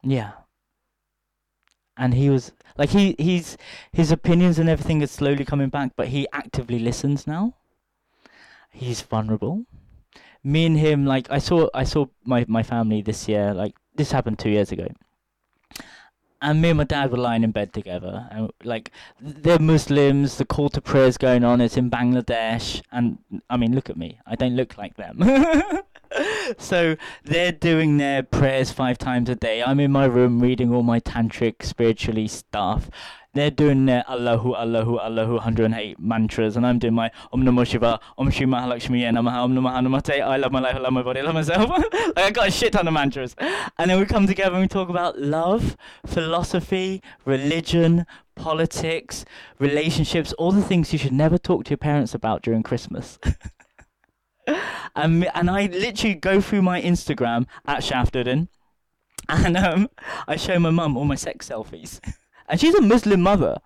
Yeah. 0.04 0.32
And 1.97 2.13
he 2.13 2.29
was 2.29 2.51
like 2.77 2.89
he 2.89 3.15
he's 3.17 3.57
his 3.91 4.12
opinions 4.12 4.60
and 4.60 4.69
everything 4.69 5.01
is 5.01 5.12
slowly 5.12 5.45
coming 5.45 5.69
back, 5.69 5.93
but 5.95 6.10
he 6.10 6.27
actively 6.31 6.79
listens 6.79 7.25
now. 7.25 7.55
He's 8.71 9.01
vulnerable. 9.01 9.65
Me 10.43 10.65
and 10.65 10.77
him, 10.77 11.05
like 11.05 11.29
I 11.31 11.39
saw 11.39 11.69
I 11.73 11.83
saw 11.83 12.05
my, 12.23 12.45
my 12.47 12.63
family 12.63 13.01
this 13.01 13.27
year, 13.27 13.53
like 13.53 13.75
this 13.95 14.12
happened 14.12 14.39
two 14.39 14.49
years 14.51 14.71
ago. 14.71 14.88
And 16.41 16.62
me 16.62 16.69
and 16.69 16.78
my 16.78 16.84
dad 16.84 17.12
were 17.12 17.17
lying 17.17 17.43
in 17.43 17.52
bed 17.52 17.73
together, 17.73 18.28
and 18.32 18.52
like 18.63 18.91
they're 19.19 19.58
Muslims. 19.58 20.38
The 20.38 20.45
call 20.45 20.69
to 20.69 20.82
prayer 20.82 21.08
is 21.08 21.17
going 21.17 21.43
on. 21.43 21.62
It's 21.62 21.78
in 21.78 21.89
Bangladesh, 21.89 22.82
and 22.91 23.17
I 23.50 23.58
mean, 23.58 23.73
look 23.73 23.89
at 23.89 23.97
me. 23.97 24.19
I 24.28 24.36
don't 24.36 24.56
look 24.56 24.78
like 24.78 24.97
them. 24.97 25.23
so 26.58 26.95
they're 27.23 27.52
doing 27.52 27.97
their 27.97 28.23
prayers 28.23 28.71
five 28.71 28.97
times 28.97 29.30
a 29.30 29.36
day. 29.36 29.63
I'm 29.63 29.80
in 29.80 29.91
my 29.91 30.06
room 30.06 30.39
reading 30.39 30.73
all 30.73 30.84
my 30.84 31.00
tantric 31.00 31.63
spiritually 31.63 32.28
stuff. 32.28 32.89
They're 33.38 33.52
doing 33.52 33.86
their 33.86 34.04
Allahu 34.10 34.56
Allahu 34.56 34.97
Allahu 34.97 35.34
108 35.36 36.00
mantras, 36.00 36.58
and 36.58 36.65
I'm 36.65 36.80
doing 36.80 36.95
my 36.95 37.12
Om 37.32 37.43
Namo 37.43 37.67
Shiva, 37.67 38.00
Om 38.17 38.32
Shri 38.32 38.47
Mahalakshmi, 38.47 39.04
Namaha, 39.12 39.43
Om 39.43 39.54
Namaha 39.54 39.86
Namate. 39.86 40.19
I 40.19 40.38
love 40.38 40.52
my 40.52 40.60
life, 40.60 40.76
I 40.76 40.80
love 40.80 40.91
my 40.91 41.04
body, 41.04 41.19
I 41.19 41.23
love 41.23 41.36
myself. 41.36 41.69
like 42.15 42.17
I 42.17 42.32
got 42.32 42.47
a 42.47 42.52
shit 42.52 42.73
ton 42.73 42.88
of 42.88 42.95
mantras, 42.95 43.36
and 43.78 43.91
then 43.91 44.00
we 44.00 44.08
come 44.08 44.26
together 44.26 44.54
and 44.54 44.63
we 44.63 44.67
talk 44.67 44.89
about 44.89 45.19
love, 45.19 45.78
philosophy, 46.04 47.04
religion, 47.26 48.08
politics, 48.34 49.23
relationships, 49.60 50.34
all 50.34 50.52
the 50.52 50.63
things 50.63 50.91
you 50.91 50.97
should 50.97 51.13
never 51.13 51.38
talk 51.38 51.65
to 51.65 51.69
your 51.69 51.78
parents 51.78 52.15
about 52.15 52.41
during 52.41 52.63
Christmas. 52.63 53.19
and, 54.95 55.30
and 55.36 55.52
I 55.52 55.67
literally 55.67 56.15
go 56.15 56.41
through 56.41 56.63
my 56.63 56.82
Instagram 56.82 57.45
at 57.67 57.84
Shaftuddin 57.84 58.47
and 59.30 59.58
um, 59.58 59.89
I 60.28 60.38
show 60.38 60.58
my 60.58 60.71
mum 60.71 60.97
all 60.97 61.06
my 61.06 61.13
sex 61.13 61.50
selfies. 61.50 62.00
and 62.47 62.60
she's 62.60 62.75
a 62.75 62.81
Muslim 62.81 63.21
mother. 63.21 63.57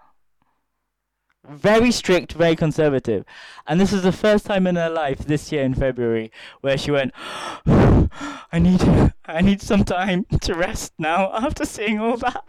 Very 1.47 1.91
strict, 1.91 2.33
very 2.33 2.55
conservative. 2.55 3.25
And 3.65 3.79
this 3.79 3.91
is 3.91 4.03
the 4.03 4.11
first 4.11 4.45
time 4.45 4.67
in 4.67 4.75
her 4.75 4.89
life 4.89 5.19
this 5.19 5.51
year 5.51 5.63
in 5.63 5.73
February 5.73 6.31
where 6.61 6.77
she 6.77 6.91
went, 6.91 7.13
I 7.65 8.59
need 8.59 8.81
I 9.25 9.41
need 9.41 9.61
some 9.61 9.83
time 9.83 10.25
to 10.41 10.53
rest 10.53 10.93
now 10.99 11.31
after 11.33 11.65
seeing 11.65 11.99
all 11.99 12.17
that. 12.17 12.43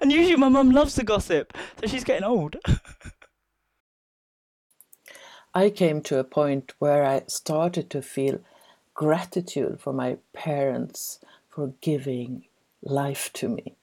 And 0.00 0.10
usually 0.10 0.36
my 0.36 0.48
mum 0.48 0.70
loves 0.70 0.94
the 0.94 1.04
gossip, 1.04 1.52
so 1.80 1.86
she's 1.86 2.04
getting 2.04 2.24
old. 2.24 2.56
I 5.54 5.70
came 5.70 6.02
to 6.02 6.18
a 6.18 6.24
point 6.24 6.74
where 6.78 7.04
I 7.04 7.22
started 7.26 7.90
to 7.90 8.02
feel 8.02 8.40
gratitude 8.94 9.80
for 9.80 9.92
my 9.92 10.18
parents 10.32 11.20
for 11.48 11.74
giving 11.80 12.46
life 12.82 13.32
to 13.34 13.48
me. 13.48 13.77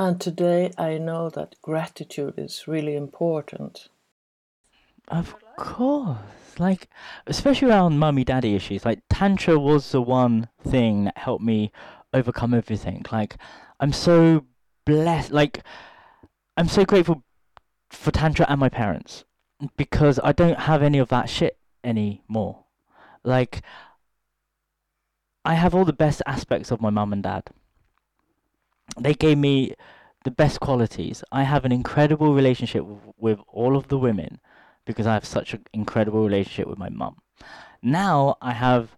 And 0.00 0.18
today 0.18 0.70
I 0.78 0.96
know 0.96 1.28
that 1.28 1.56
gratitude 1.60 2.38
is 2.38 2.66
really 2.66 2.96
important. 2.96 3.90
Of 5.08 5.36
course. 5.58 6.16
Like, 6.58 6.88
especially 7.26 7.68
around 7.68 7.98
mummy 7.98 8.24
daddy 8.24 8.54
issues. 8.54 8.86
Like, 8.86 9.02
Tantra 9.10 9.58
was 9.58 9.92
the 9.92 10.00
one 10.00 10.48
thing 10.66 11.04
that 11.04 11.18
helped 11.18 11.44
me 11.44 11.70
overcome 12.14 12.54
everything. 12.54 13.04
Like, 13.12 13.36
I'm 13.78 13.92
so 13.92 14.46
blessed. 14.86 15.32
Like, 15.32 15.64
I'm 16.56 16.68
so 16.68 16.86
grateful 16.86 17.22
for 17.90 18.10
Tantra 18.10 18.46
and 18.48 18.58
my 18.58 18.70
parents 18.70 19.26
because 19.76 20.18
I 20.24 20.32
don't 20.32 20.60
have 20.60 20.82
any 20.82 20.96
of 20.96 21.10
that 21.10 21.28
shit 21.28 21.58
anymore. 21.84 22.64
Like, 23.22 23.60
I 25.44 25.56
have 25.56 25.74
all 25.74 25.84
the 25.84 25.92
best 25.92 26.22
aspects 26.24 26.70
of 26.70 26.80
my 26.80 26.88
mum 26.88 27.12
and 27.12 27.22
dad 27.22 27.50
they 28.98 29.14
gave 29.14 29.38
me 29.38 29.74
the 30.24 30.30
best 30.30 30.60
qualities. 30.60 31.24
I 31.32 31.44
have 31.44 31.64
an 31.64 31.72
incredible 31.72 32.34
relationship 32.34 32.84
with, 33.16 33.40
all 33.48 33.76
of 33.76 33.88
the 33.88 33.98
women 33.98 34.40
because 34.84 35.06
I 35.06 35.14
have 35.14 35.24
such 35.24 35.54
an 35.54 35.64
incredible 35.72 36.24
relationship 36.24 36.66
with 36.66 36.78
my 36.78 36.88
mum. 36.88 37.16
Now 37.82 38.36
I 38.40 38.52
have 38.52 38.96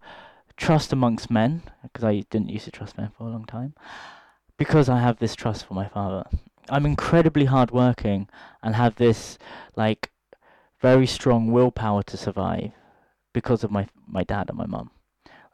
trust 0.57 0.93
amongst 0.93 1.31
men 1.31 1.63
because 1.83 2.05
I 2.05 2.25
didn't 2.31 2.51
used 2.51 2.65
to 2.67 2.71
trust 2.71 2.97
men 2.97 3.11
for 3.17 3.27
a 3.27 3.31
long 3.31 3.45
time 3.45 3.75
because 4.57 4.89
I 4.89 5.01
have 5.01 5.19
this 5.19 5.35
trust 5.35 5.67
for 5.67 5.75
my 5.75 5.89
father. 5.89 6.25
I'm 6.69 6.87
incredibly 6.87 7.47
hardworking 7.47 8.29
and 8.63 8.75
have 8.75 8.97
this 8.97 9.39
like 9.77 10.11
very 10.81 11.07
strong 11.07 11.51
willpower 11.51 12.03
to 12.05 12.17
survive 12.17 12.73
because 13.33 13.65
of 13.65 13.71
my 13.71 13.87
my 14.07 14.25
dad 14.25 14.49
and 14.49 14.59
my 14.59 14.67
mum. 14.67 14.91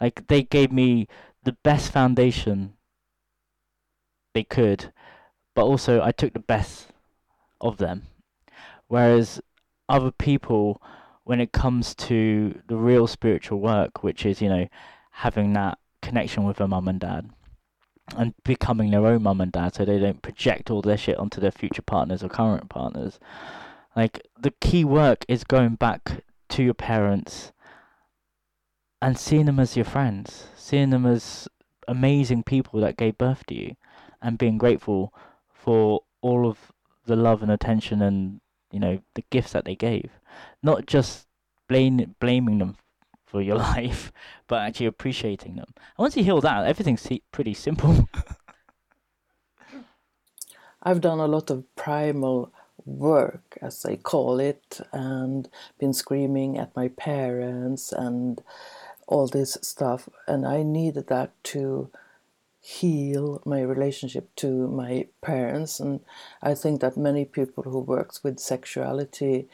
Like 0.01 0.27
they 0.29 0.43
gave 0.43 0.73
me 0.73 1.09
the 1.45 1.53
best 1.53 1.93
foundation 1.93 2.75
they 4.39 4.45
could, 4.45 4.93
but 5.57 5.65
also 5.65 6.01
I 6.01 6.13
took 6.13 6.33
the 6.33 6.39
best 6.39 6.91
of 7.61 7.79
them. 7.79 8.05
Whereas 8.87 9.41
other 9.89 10.13
people, 10.13 10.81
when 11.25 11.41
it 11.41 11.51
comes 11.51 11.93
to 12.07 12.61
the 12.69 12.77
real 12.77 13.09
spiritual 13.09 13.59
work, 13.59 14.05
which 14.05 14.25
is, 14.25 14.41
you 14.41 14.49
know, 14.49 14.69
having 15.11 15.55
that 15.55 15.79
connection 16.03 16.45
with 16.45 16.59
their 16.59 16.69
mum 16.69 16.87
and 16.87 17.01
dad 17.01 17.31
and 18.17 18.33
becoming 18.45 18.93
their 18.93 19.07
own 19.07 19.25
mum 19.25 19.41
and 19.41 19.51
dad 19.51 19.75
so 19.75 19.85
they 19.85 19.99
don't 19.99 20.23
project 20.23 20.71
all 20.71 20.83
their 20.83 20.97
shit 20.97 21.19
onto 21.19 21.41
their 21.41 21.51
future 21.51 21.83
partners 21.83 22.23
or 22.23 22.29
current 22.29 22.69
partners. 22.69 23.19
Like, 23.97 24.25
the 24.41 24.53
key 24.61 24.85
work 24.85 25.25
is 25.27 25.43
going 25.43 25.75
back 25.75 26.23
to 26.51 26.63
your 26.63 26.75
parents 26.75 27.53
and 29.03 29.19
seeing 29.19 29.47
them 29.47 29.59
as 29.59 29.75
your 29.75 29.85
friends, 29.85 30.47
seeing 30.57 30.91
them 30.91 31.05
as 31.05 31.49
amazing 31.89 32.45
people 32.45 32.81
that 32.81 32.97
gave 32.97 33.19
birth 33.19 33.45
to 33.47 33.55
you 33.57 33.75
and 34.23 34.39
being 34.39 34.59
grateful 34.59 35.13
for 35.49 36.01
all 36.21 36.49
of 36.49 36.73
the 37.07 37.17
love 37.17 37.43
and 37.43 37.51
attention 37.51 38.03
and 38.03 38.41
you 38.71 38.81
know, 38.81 39.01
the 39.15 39.25
gifts 39.31 39.53
that 39.53 39.65
they 39.65 39.75
gave, 39.75 40.11
not 40.63 40.87
just 40.87 41.27
blame, 41.69 42.15
blaming 42.21 42.59
them 42.59 42.77
for 43.27 43.41
your 43.41 43.57
life, 43.75 44.13
but 44.47 44.61
actually 44.61 44.87
appreciating 44.87 45.57
them. 45.57 45.67
And 45.77 45.99
once 45.99 46.17
you 46.17 46.25
heal 46.25 46.41
that, 46.41 46.67
everything's 46.67 47.09
pretty 47.33 47.55
simple. 47.55 48.09
I've 50.83 51.01
done 51.01 51.19
a 51.19 51.27
lot 51.27 51.51
of 51.51 51.65
primal 51.77 52.53
work, 52.85 53.59
as 53.61 53.83
they 53.83 53.97
call 53.97 54.39
it, 54.39 54.81
and 54.93 55.49
been 55.79 55.93
screaming 55.93 56.57
at 56.57 56.77
my 56.77 56.89
parents 56.89 57.93
and 57.93 58.41
all 59.07 59.27
this 59.27 59.59
stuff. 59.61 60.09
And 60.27 60.47
I 60.47 60.63
needed 60.63 61.09
that 61.09 61.33
to 61.45 61.91
heal 62.69 63.41
my 63.47 63.63
relationship 63.63 64.29
to 64.37 64.69
my 64.69 65.07
parents. 65.23 65.81
And 65.81 66.01
I 66.43 66.55
think 66.55 66.83
that 66.83 66.99
many 66.99 67.25
people 67.25 67.65
who 67.65 67.81
works 67.81 68.23
with 68.23 68.39
sexuality 68.39 69.49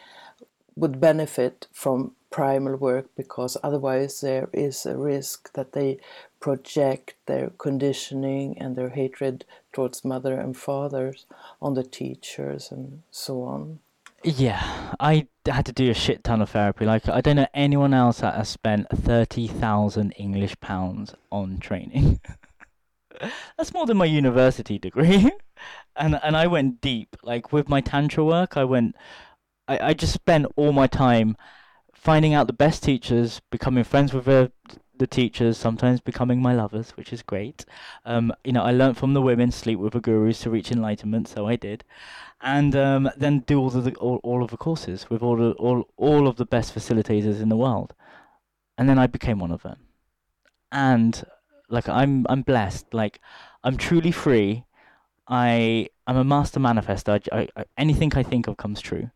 would 0.74 1.00
benefit 1.00 1.68
from 1.72 2.16
primal 2.32 2.74
work 2.74 3.06
because 3.16 3.56
otherwise 3.62 4.20
there 4.20 4.48
is 4.52 4.84
a 4.84 4.96
risk 4.96 5.52
that 5.52 5.74
they 5.74 5.98
project 6.40 7.14
their 7.26 7.50
conditioning 7.56 8.58
and 8.58 8.74
their 8.74 8.90
hatred 8.90 9.44
towards 9.72 10.04
mother 10.04 10.34
and 10.40 10.56
fathers 10.56 11.26
on 11.62 11.74
the 11.74 11.84
teachers 11.84 12.72
and 12.72 13.02
so 13.12 13.42
on. 13.42 13.78
Yeah, 14.24 14.94
I 14.98 15.28
had 15.46 15.66
to 15.66 15.72
do 15.72 15.88
a 15.88 15.94
shit 15.94 16.24
ton 16.24 16.42
of 16.42 16.50
therapy. 16.50 16.84
Like, 16.84 17.08
I 17.08 17.20
don't 17.20 17.36
know 17.36 17.46
anyone 17.54 17.94
else 17.94 18.18
that 18.20 18.34
has 18.34 18.48
spent 18.48 18.88
30,000 18.88 20.10
English 20.12 20.58
pounds 20.60 21.14
on 21.30 21.58
training. 21.58 22.20
That's 23.56 23.72
more 23.72 23.86
than 23.86 23.96
my 23.96 24.04
university 24.04 24.78
degree. 24.78 25.30
and 25.96 26.20
and 26.22 26.36
I 26.36 26.46
went 26.46 26.80
deep. 26.80 27.16
Like, 27.22 27.52
with 27.52 27.68
my 27.68 27.80
Tantra 27.80 28.24
work, 28.24 28.56
I 28.56 28.64
went, 28.64 28.96
I, 29.68 29.90
I 29.90 29.94
just 29.94 30.12
spent 30.12 30.46
all 30.56 30.72
my 30.72 30.86
time 30.86 31.36
finding 31.92 32.34
out 32.34 32.46
the 32.46 32.52
best 32.52 32.82
teachers, 32.82 33.40
becoming 33.50 33.82
friends 33.82 34.12
with 34.12 34.26
the, 34.26 34.52
the 34.98 35.06
teachers, 35.06 35.56
sometimes 35.56 36.00
becoming 36.00 36.40
my 36.40 36.54
lovers, 36.54 36.90
which 36.90 37.12
is 37.12 37.22
great. 37.22 37.64
Um, 38.04 38.32
you 38.44 38.52
know, 38.52 38.62
I 38.62 38.72
learned 38.72 38.98
from 38.98 39.14
the 39.14 39.22
women, 39.22 39.50
sleep 39.50 39.78
with 39.78 39.94
the 39.94 40.00
gurus 40.00 40.40
to 40.40 40.50
reach 40.50 40.70
enlightenment, 40.70 41.28
so 41.28 41.46
I 41.46 41.56
did, 41.56 41.82
and 42.42 42.76
um, 42.76 43.10
then 43.16 43.40
do 43.40 43.58
all 43.58 43.74
of 43.74 43.84
the 43.84 43.94
all, 43.96 44.20
all 44.22 44.42
of 44.42 44.50
the 44.50 44.56
courses 44.56 45.08
with 45.08 45.22
all 45.22 45.36
the, 45.36 45.52
all 45.52 45.88
all 45.96 46.28
of 46.28 46.36
the 46.36 46.44
best 46.44 46.74
facilitators 46.74 47.40
in 47.40 47.48
the 47.48 47.56
world, 47.56 47.94
and 48.76 48.88
then 48.88 48.98
I 48.98 49.06
became 49.06 49.38
one 49.38 49.50
of 49.50 49.62
them, 49.62 49.78
and 50.70 51.24
like 51.74 51.88
I'm 51.88 52.24
I'm 52.28 52.42
blessed, 52.42 52.94
like 52.94 53.20
I'm 53.62 53.76
truly 53.76 54.12
free. 54.12 54.64
I 55.28 55.88
I'm 56.06 56.16
a 56.16 56.24
master 56.24 56.60
manifester. 56.60 57.20
I, 57.32 57.48
I, 57.56 57.64
anything 57.76 58.12
I 58.14 58.22
think 58.22 58.46
of 58.46 58.56
comes 58.56 58.80
true, 58.80 59.10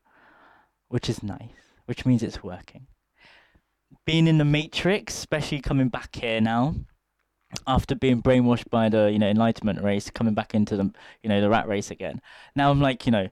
which 0.89 1.09
is 1.09 1.23
nice 1.23 1.51
which 1.89 2.05
means 2.05 2.23
it's 2.23 2.45
working. 2.45 2.87
Being 4.05 4.27
in 4.27 4.37
the 4.37 4.45
Matrix, 4.45 5.15
especially 5.15 5.63
coming 5.63 5.89
back 5.89 6.15
here 6.15 6.39
now, 6.39 6.75
after 7.67 7.95
being 7.95 8.23
brainwashed 8.23 8.69
by 8.69 8.91
the 8.91 9.11
you 9.11 9.19
know 9.19 9.27
enlightenment 9.27 9.83
race, 9.83 10.11
coming 10.11 10.35
back 10.35 10.55
into 10.55 10.77
the 10.77 10.93
you 11.23 11.31
know 11.31 11.41
the 11.41 11.49
rat 11.49 11.67
race 11.67 11.91
again. 11.91 12.21
Now 12.55 12.71
I'm 12.71 12.81
like 12.83 13.07
you 13.07 13.13
know 13.13 13.29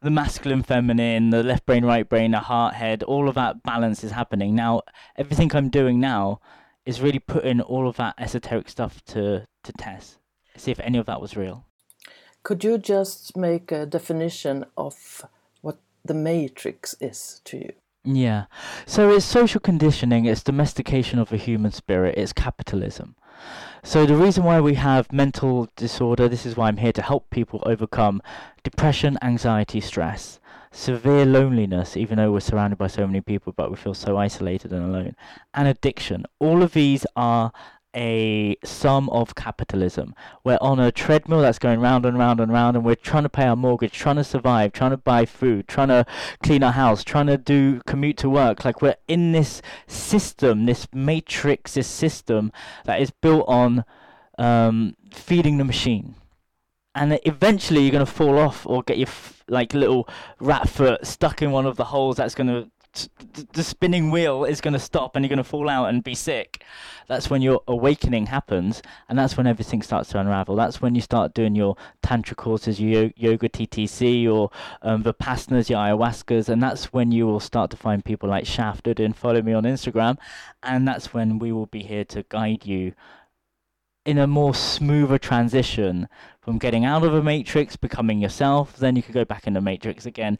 the 0.00 0.10
masculine, 0.10 0.62
feminine, 0.62 1.30
the 1.30 1.42
left 1.42 1.66
brain, 1.66 1.84
right 1.84 2.08
brain, 2.08 2.30
the 2.30 2.38
heart, 2.38 2.74
head, 2.74 3.02
all 3.02 3.28
of 3.28 3.34
that 3.34 3.64
balance 3.64 4.04
is 4.04 4.12
happening. 4.12 4.54
Now 4.54 4.82
everything 5.16 5.50
I'm 5.56 5.70
doing 5.70 5.98
now 5.98 6.40
is 6.88 7.02
really 7.02 7.18
putting 7.18 7.60
all 7.60 7.86
of 7.86 7.98
that 7.98 8.14
esoteric 8.16 8.66
stuff 8.66 9.04
to 9.04 9.46
to 9.62 9.72
test, 9.72 10.16
see 10.56 10.70
if 10.70 10.80
any 10.80 10.96
of 10.96 11.04
that 11.04 11.20
was 11.20 11.36
real. 11.36 11.66
Could 12.42 12.64
you 12.64 12.78
just 12.78 13.36
make 13.36 13.70
a 13.70 13.84
definition 13.84 14.64
of 14.74 15.26
what 15.60 15.76
the 16.02 16.14
matrix 16.14 16.96
is 16.98 17.42
to 17.44 17.58
you? 17.58 17.72
Yeah. 18.04 18.46
So 18.86 19.10
it's 19.10 19.26
social 19.26 19.60
conditioning, 19.60 20.24
it's 20.24 20.42
domestication 20.42 21.18
of 21.18 21.28
the 21.28 21.36
human 21.36 21.72
spirit, 21.72 22.16
it's 22.16 22.32
capitalism. 22.32 23.16
So 23.82 24.06
the 24.06 24.16
reason 24.16 24.44
why 24.44 24.58
we 24.62 24.74
have 24.74 25.12
mental 25.12 25.68
disorder, 25.76 26.26
this 26.26 26.46
is 26.46 26.56
why 26.56 26.68
I'm 26.68 26.78
here 26.78 26.92
to 26.92 27.02
help 27.02 27.28
people 27.28 27.62
overcome 27.66 28.22
depression, 28.62 29.18
anxiety, 29.20 29.82
stress, 29.82 30.40
severe 30.70 31.24
loneliness, 31.24 31.96
even 31.96 32.18
though 32.18 32.32
we're 32.32 32.40
surrounded 32.40 32.78
by 32.78 32.86
so 32.86 33.06
many 33.06 33.20
people, 33.20 33.52
but 33.56 33.70
we 33.70 33.76
feel 33.76 33.94
so 33.94 34.16
isolated 34.16 34.72
and 34.72 34.84
alone, 34.84 35.16
and 35.54 35.68
addiction. 35.68 36.24
All 36.38 36.62
of 36.62 36.72
these 36.72 37.06
are 37.16 37.52
a 37.96 38.56
sum 38.64 39.08
of 39.10 39.34
capitalism. 39.34 40.14
We're 40.44 40.58
on 40.60 40.78
a 40.78 40.92
treadmill 40.92 41.40
that's 41.40 41.58
going 41.58 41.80
round 41.80 42.04
and 42.04 42.18
round 42.18 42.38
and 42.40 42.52
round, 42.52 42.76
and 42.76 42.84
we're 42.84 42.94
trying 42.94 43.22
to 43.24 43.28
pay 43.28 43.46
our 43.46 43.56
mortgage, 43.56 43.92
trying 43.92 44.16
to 44.16 44.24
survive, 44.24 44.72
trying 44.72 44.90
to 44.90 44.96
buy 44.96 45.24
food, 45.24 45.68
trying 45.68 45.88
to 45.88 46.06
clean 46.42 46.62
our 46.62 46.72
house, 46.72 47.02
trying 47.02 47.26
to 47.26 47.38
do 47.38 47.80
commute 47.86 48.16
to 48.18 48.30
work. 48.30 48.64
Like 48.64 48.82
we're 48.82 48.96
in 49.08 49.32
this 49.32 49.62
system, 49.86 50.66
this 50.66 50.86
matrix, 50.92 51.74
this 51.74 51.88
system 51.88 52.52
that 52.84 53.00
is 53.00 53.10
built 53.10 53.46
on 53.48 53.84
um, 54.38 54.94
feeding 55.12 55.58
the 55.58 55.64
machine. 55.64 56.14
And 56.98 57.20
eventually, 57.24 57.82
you're 57.82 57.92
going 57.92 58.04
to 58.04 58.10
fall 58.10 58.38
off 58.38 58.66
or 58.66 58.82
get 58.82 58.98
your 58.98 59.06
f- 59.06 59.44
like 59.48 59.72
little 59.72 60.08
rat 60.40 60.68
foot 60.68 61.06
stuck 61.06 61.40
in 61.42 61.52
one 61.52 61.64
of 61.64 61.76
the 61.76 61.84
holes 61.84 62.16
that's 62.16 62.34
going 62.34 62.48
to 62.48 62.70
the 63.52 63.62
spinning 63.62 64.10
wheel 64.10 64.44
is 64.44 64.60
going 64.60 64.72
to 64.72 64.80
stop 64.80 65.14
and 65.14 65.24
you're 65.24 65.28
going 65.28 65.36
to 65.36 65.44
fall 65.44 65.68
out 65.68 65.88
and 65.88 66.02
be 66.02 66.14
sick. 66.14 66.64
That's 67.06 67.30
when 67.30 67.42
your 67.42 67.62
awakening 67.68 68.26
happens, 68.26 68.82
and 69.08 69.18
that's 69.18 69.36
when 69.36 69.46
everything 69.46 69.82
starts 69.82 70.10
to 70.10 70.18
unravel. 70.18 70.56
That's 70.56 70.82
when 70.82 70.94
you 70.94 71.00
start 71.00 71.32
doing 71.32 71.54
your 71.54 71.76
tantra 72.02 72.34
courses, 72.34 72.80
your 72.80 73.10
yoga 73.16 73.48
TTC, 73.48 74.30
or 74.30 74.50
um, 74.82 75.04
vipassanas, 75.04 75.70
your 75.70 75.78
ayahuascas, 75.78 76.48
and 76.48 76.62
that's 76.62 76.92
when 76.92 77.12
you 77.12 77.26
will 77.26 77.40
start 77.40 77.70
to 77.70 77.76
find 77.76 78.04
people 78.04 78.28
like 78.28 78.46
Shafted 78.46 79.00
and 79.00 79.16
follow 79.16 79.40
me 79.40 79.52
on 79.52 79.62
Instagram, 79.62 80.18
and 80.62 80.86
that's 80.86 81.14
when 81.14 81.38
we 81.38 81.52
will 81.52 81.66
be 81.66 81.82
here 81.82 82.04
to 82.06 82.24
guide 82.28 82.66
you 82.66 82.92
in 84.04 84.16
a 84.16 84.26
more 84.26 84.54
smoother 84.54 85.18
transition 85.18 86.08
from 86.48 86.56
getting 86.56 86.86
out 86.86 87.04
of 87.04 87.12
a 87.12 87.22
matrix, 87.22 87.76
becoming 87.76 88.22
yourself, 88.22 88.74
then 88.78 88.96
you 88.96 89.02
could 89.02 89.12
go 89.12 89.22
back 89.22 89.46
in 89.46 89.52
the 89.52 89.60
matrix 89.60 90.06
again. 90.06 90.38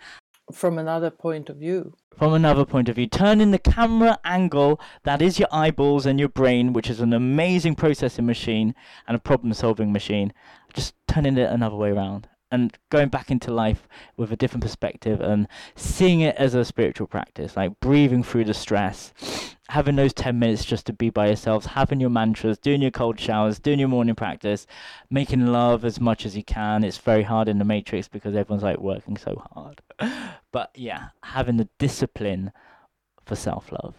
From 0.50 0.78
another 0.78 1.10
point 1.10 1.50
of 1.50 1.58
view 1.58 1.92
from 2.16 2.32
another 2.32 2.64
point 2.64 2.88
of 2.88 2.96
view. 2.96 3.06
Turning 3.06 3.50
the 3.50 3.58
camera 3.58 4.18
angle, 4.24 4.80
that 5.04 5.20
is 5.20 5.38
your 5.38 5.48
eyeballs 5.52 6.06
and 6.06 6.18
your 6.18 6.30
brain, 6.30 6.72
which 6.72 6.88
is 6.88 6.98
an 7.00 7.12
amazing 7.12 7.74
processing 7.74 8.24
machine 8.24 8.74
and 9.06 9.16
a 9.16 9.20
problem 9.20 9.52
solving 9.52 9.92
machine, 9.92 10.32
just 10.72 10.94
turning 11.06 11.36
it 11.36 11.50
another 11.50 11.76
way 11.76 11.90
around 11.90 12.26
and 12.50 12.76
going 12.90 13.08
back 13.08 13.30
into 13.30 13.52
life 13.52 13.88
with 14.16 14.32
a 14.32 14.36
different 14.36 14.62
perspective 14.62 15.20
and 15.20 15.46
seeing 15.76 16.20
it 16.20 16.34
as 16.36 16.54
a 16.54 16.64
spiritual 16.64 17.06
practice, 17.06 17.56
like 17.56 17.78
breathing 17.80 18.22
through 18.22 18.44
the 18.44 18.54
stress, 18.54 19.12
having 19.68 19.96
those 19.96 20.14
10 20.14 20.38
minutes 20.38 20.64
just 20.64 20.86
to 20.86 20.92
be 20.92 21.10
by 21.10 21.26
yourselves, 21.26 21.66
having 21.66 22.00
your 22.00 22.10
mantras, 22.10 22.58
doing 22.58 22.80
your 22.80 22.90
cold 22.90 23.20
showers, 23.20 23.58
doing 23.58 23.78
your 23.78 23.88
morning 23.88 24.14
practice, 24.14 24.66
making 25.10 25.46
love 25.46 25.84
as 25.84 26.00
much 26.00 26.24
as 26.24 26.36
you 26.36 26.42
can. 26.42 26.84
It's 26.84 26.98
very 26.98 27.22
hard 27.22 27.48
in 27.48 27.58
the 27.58 27.64
matrix 27.64 28.08
because 28.08 28.34
everyone's 28.34 28.62
like 28.62 28.78
working 28.78 29.16
so 29.16 29.42
hard. 29.52 29.80
But 30.50 30.70
yeah, 30.74 31.10
having 31.22 31.58
the 31.58 31.68
discipline 31.78 32.52
for 33.26 33.36
self 33.36 33.70
love. 33.70 33.94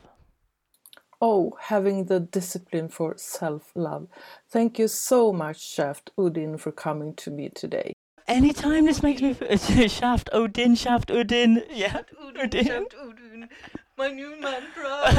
Oh, 1.21 1.57
having 1.59 2.05
the 2.05 2.19
discipline 2.19 2.89
for 2.89 3.13
self 3.17 3.71
love. 3.75 4.07
Thank 4.49 4.79
you 4.79 4.87
so 4.87 5.31
much, 5.31 5.61
Shaft 5.61 6.11
Uddin, 6.17 6.59
for 6.59 6.71
coming 6.71 7.13
to 7.15 7.29
me 7.29 7.49
today. 7.49 7.93
Anytime 8.29 8.85
this 8.85 9.01
makes 9.01 9.21
me 9.23 9.33
feel 9.33 9.87
Shaft 9.87 10.29
Odin, 10.31 10.75
Shaft 10.75 11.09
Uddin, 11.09 11.65
yeah, 11.71 12.01
Uddin, 12.21 12.67
Shaft 12.67 12.95
Uddin, 13.03 13.49
my 13.97 14.09
new 14.09 14.39
mantra. 14.39 14.85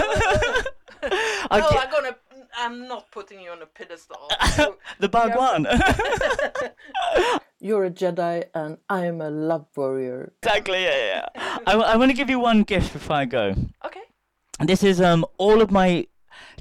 I 1.50 1.58
no, 1.58 1.70
get... 1.70 1.80
I'm 1.80 1.90
gonna. 1.90 2.16
I'm 2.56 2.88
not 2.88 3.10
putting 3.10 3.40
you 3.40 3.50
on 3.50 3.62
a 3.62 3.66
pedestal. 3.66 4.30
the 5.00 5.08
Bhagwan. 5.08 5.66
You're 7.60 7.84
a 7.84 7.90
Jedi, 7.90 8.44
and 8.54 8.78
I 8.88 9.06
am 9.06 9.20
a 9.20 9.30
love 9.30 9.66
warrior. 9.76 10.32
Exactly. 10.42 10.84
Yeah, 10.84 11.26
yeah. 11.34 11.58
I, 11.66 11.74
I 11.74 11.96
want 11.96 12.10
to 12.10 12.16
give 12.16 12.30
you 12.30 12.38
one 12.38 12.62
gift 12.62 12.92
before 12.92 13.16
I 13.16 13.24
go. 13.24 13.54
Okay. 13.84 14.02
This 14.60 14.84
is 14.84 15.00
um 15.00 15.26
all 15.38 15.60
of 15.60 15.72
my 15.72 16.06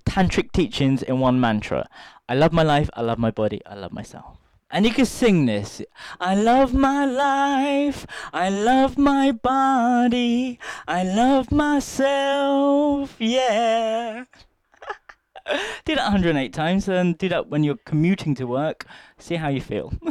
tantric 0.05 0.51
teachings 0.51 1.03
in 1.03 1.19
one 1.19 1.39
mantra. 1.39 1.87
I 2.27 2.33
love 2.33 2.53
my 2.53 2.63
life. 2.63 2.89
I 2.95 3.01
love 3.01 3.19
my 3.19 3.31
body. 3.31 3.61
I 3.67 3.75
love 3.75 3.91
myself. 3.91 4.38
And 4.71 4.85
you 4.85 4.93
can 4.93 5.05
sing 5.05 5.47
this. 5.47 5.81
I 6.19 6.35
love 6.35 6.73
my 6.73 7.05
life. 7.05 8.05
I 8.31 8.49
love 8.49 8.97
my 8.97 9.31
body. 9.31 10.59
I 10.87 11.03
love 11.03 11.51
myself. 11.51 13.15
Yeah. 13.19 14.25
do 15.85 15.95
that 15.95 16.03
108 16.03 16.53
times 16.53 16.87
and 16.87 17.17
do 17.17 17.29
that 17.29 17.47
when 17.47 17.63
you're 17.63 17.79
commuting 17.85 18.35
to 18.35 18.45
work. 18.45 18.85
See 19.17 19.35
how 19.35 19.47
you 19.47 19.61
feel. 19.61 19.91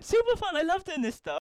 Super 0.00 0.36
fun. 0.36 0.56
I 0.56 0.62
love 0.62 0.84
doing 0.84 1.02
this 1.02 1.16
stuff. 1.16 1.40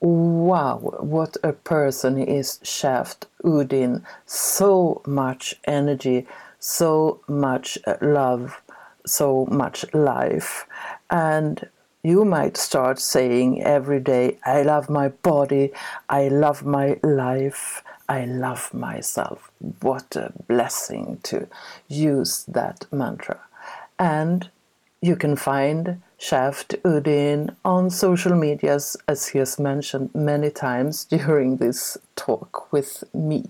Wow, 0.00 0.78
what 0.98 1.36
a 1.44 1.52
person 1.52 2.18
is 2.18 2.58
Shaft 2.64 3.26
Uddin. 3.44 4.02
So 4.26 5.00
much 5.06 5.54
energy 5.64 6.26
so 6.62 7.20
much 7.26 7.76
uh, 7.88 7.96
love, 8.00 8.62
so 9.04 9.46
much 9.50 9.84
life. 9.92 10.64
And 11.10 11.68
you 12.04 12.24
might 12.24 12.56
start 12.56 13.00
saying 13.00 13.62
every 13.64 13.98
day, 13.98 14.38
I 14.44 14.62
love 14.62 14.88
my 14.88 15.08
body, 15.08 15.72
I 16.08 16.28
love 16.28 16.64
my 16.64 17.00
life, 17.02 17.82
I 18.08 18.26
love 18.26 18.72
myself. 18.72 19.50
What 19.80 20.14
a 20.14 20.32
blessing 20.46 21.18
to 21.24 21.48
use 21.88 22.44
that 22.44 22.86
mantra. 22.92 23.40
And 23.98 24.48
you 25.00 25.16
can 25.16 25.34
find 25.34 26.00
Shaft 26.16 26.76
Uddin 26.84 27.56
on 27.64 27.90
social 27.90 28.36
medias, 28.36 28.96
as 29.08 29.26
he 29.26 29.38
has 29.40 29.58
mentioned 29.58 30.10
many 30.14 30.50
times 30.50 31.04
during 31.10 31.56
this 31.56 31.98
talk 32.14 32.72
with 32.72 33.02
me. 33.12 33.46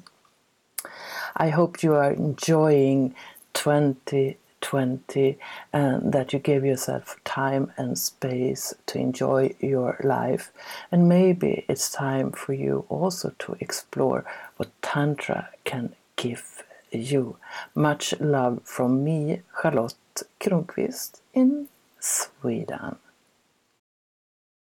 I 1.36 1.48
hope 1.50 1.82
you 1.82 1.94
are 1.94 2.12
enjoying 2.12 3.14
2020 3.54 5.38
and 5.72 6.06
uh, 6.06 6.10
that 6.10 6.32
you 6.32 6.38
give 6.38 6.64
yourself 6.64 7.16
time 7.24 7.72
and 7.76 7.98
space 7.98 8.74
to 8.86 8.98
enjoy 8.98 9.54
your 9.60 9.98
life. 10.04 10.52
And 10.90 11.08
maybe 11.08 11.64
it's 11.68 11.90
time 11.90 12.32
for 12.32 12.52
you 12.52 12.84
also 12.88 13.34
to 13.40 13.56
explore 13.60 14.24
what 14.56 14.70
Tantra 14.82 15.48
can 15.64 15.94
give 16.16 16.62
you. 16.90 17.36
Much 17.74 18.14
love 18.20 18.60
from 18.64 19.02
me, 19.02 19.42
Charlotte 19.60 20.22
Kronqvist 20.40 21.20
in 21.34 21.68
Sweden. 21.98 22.96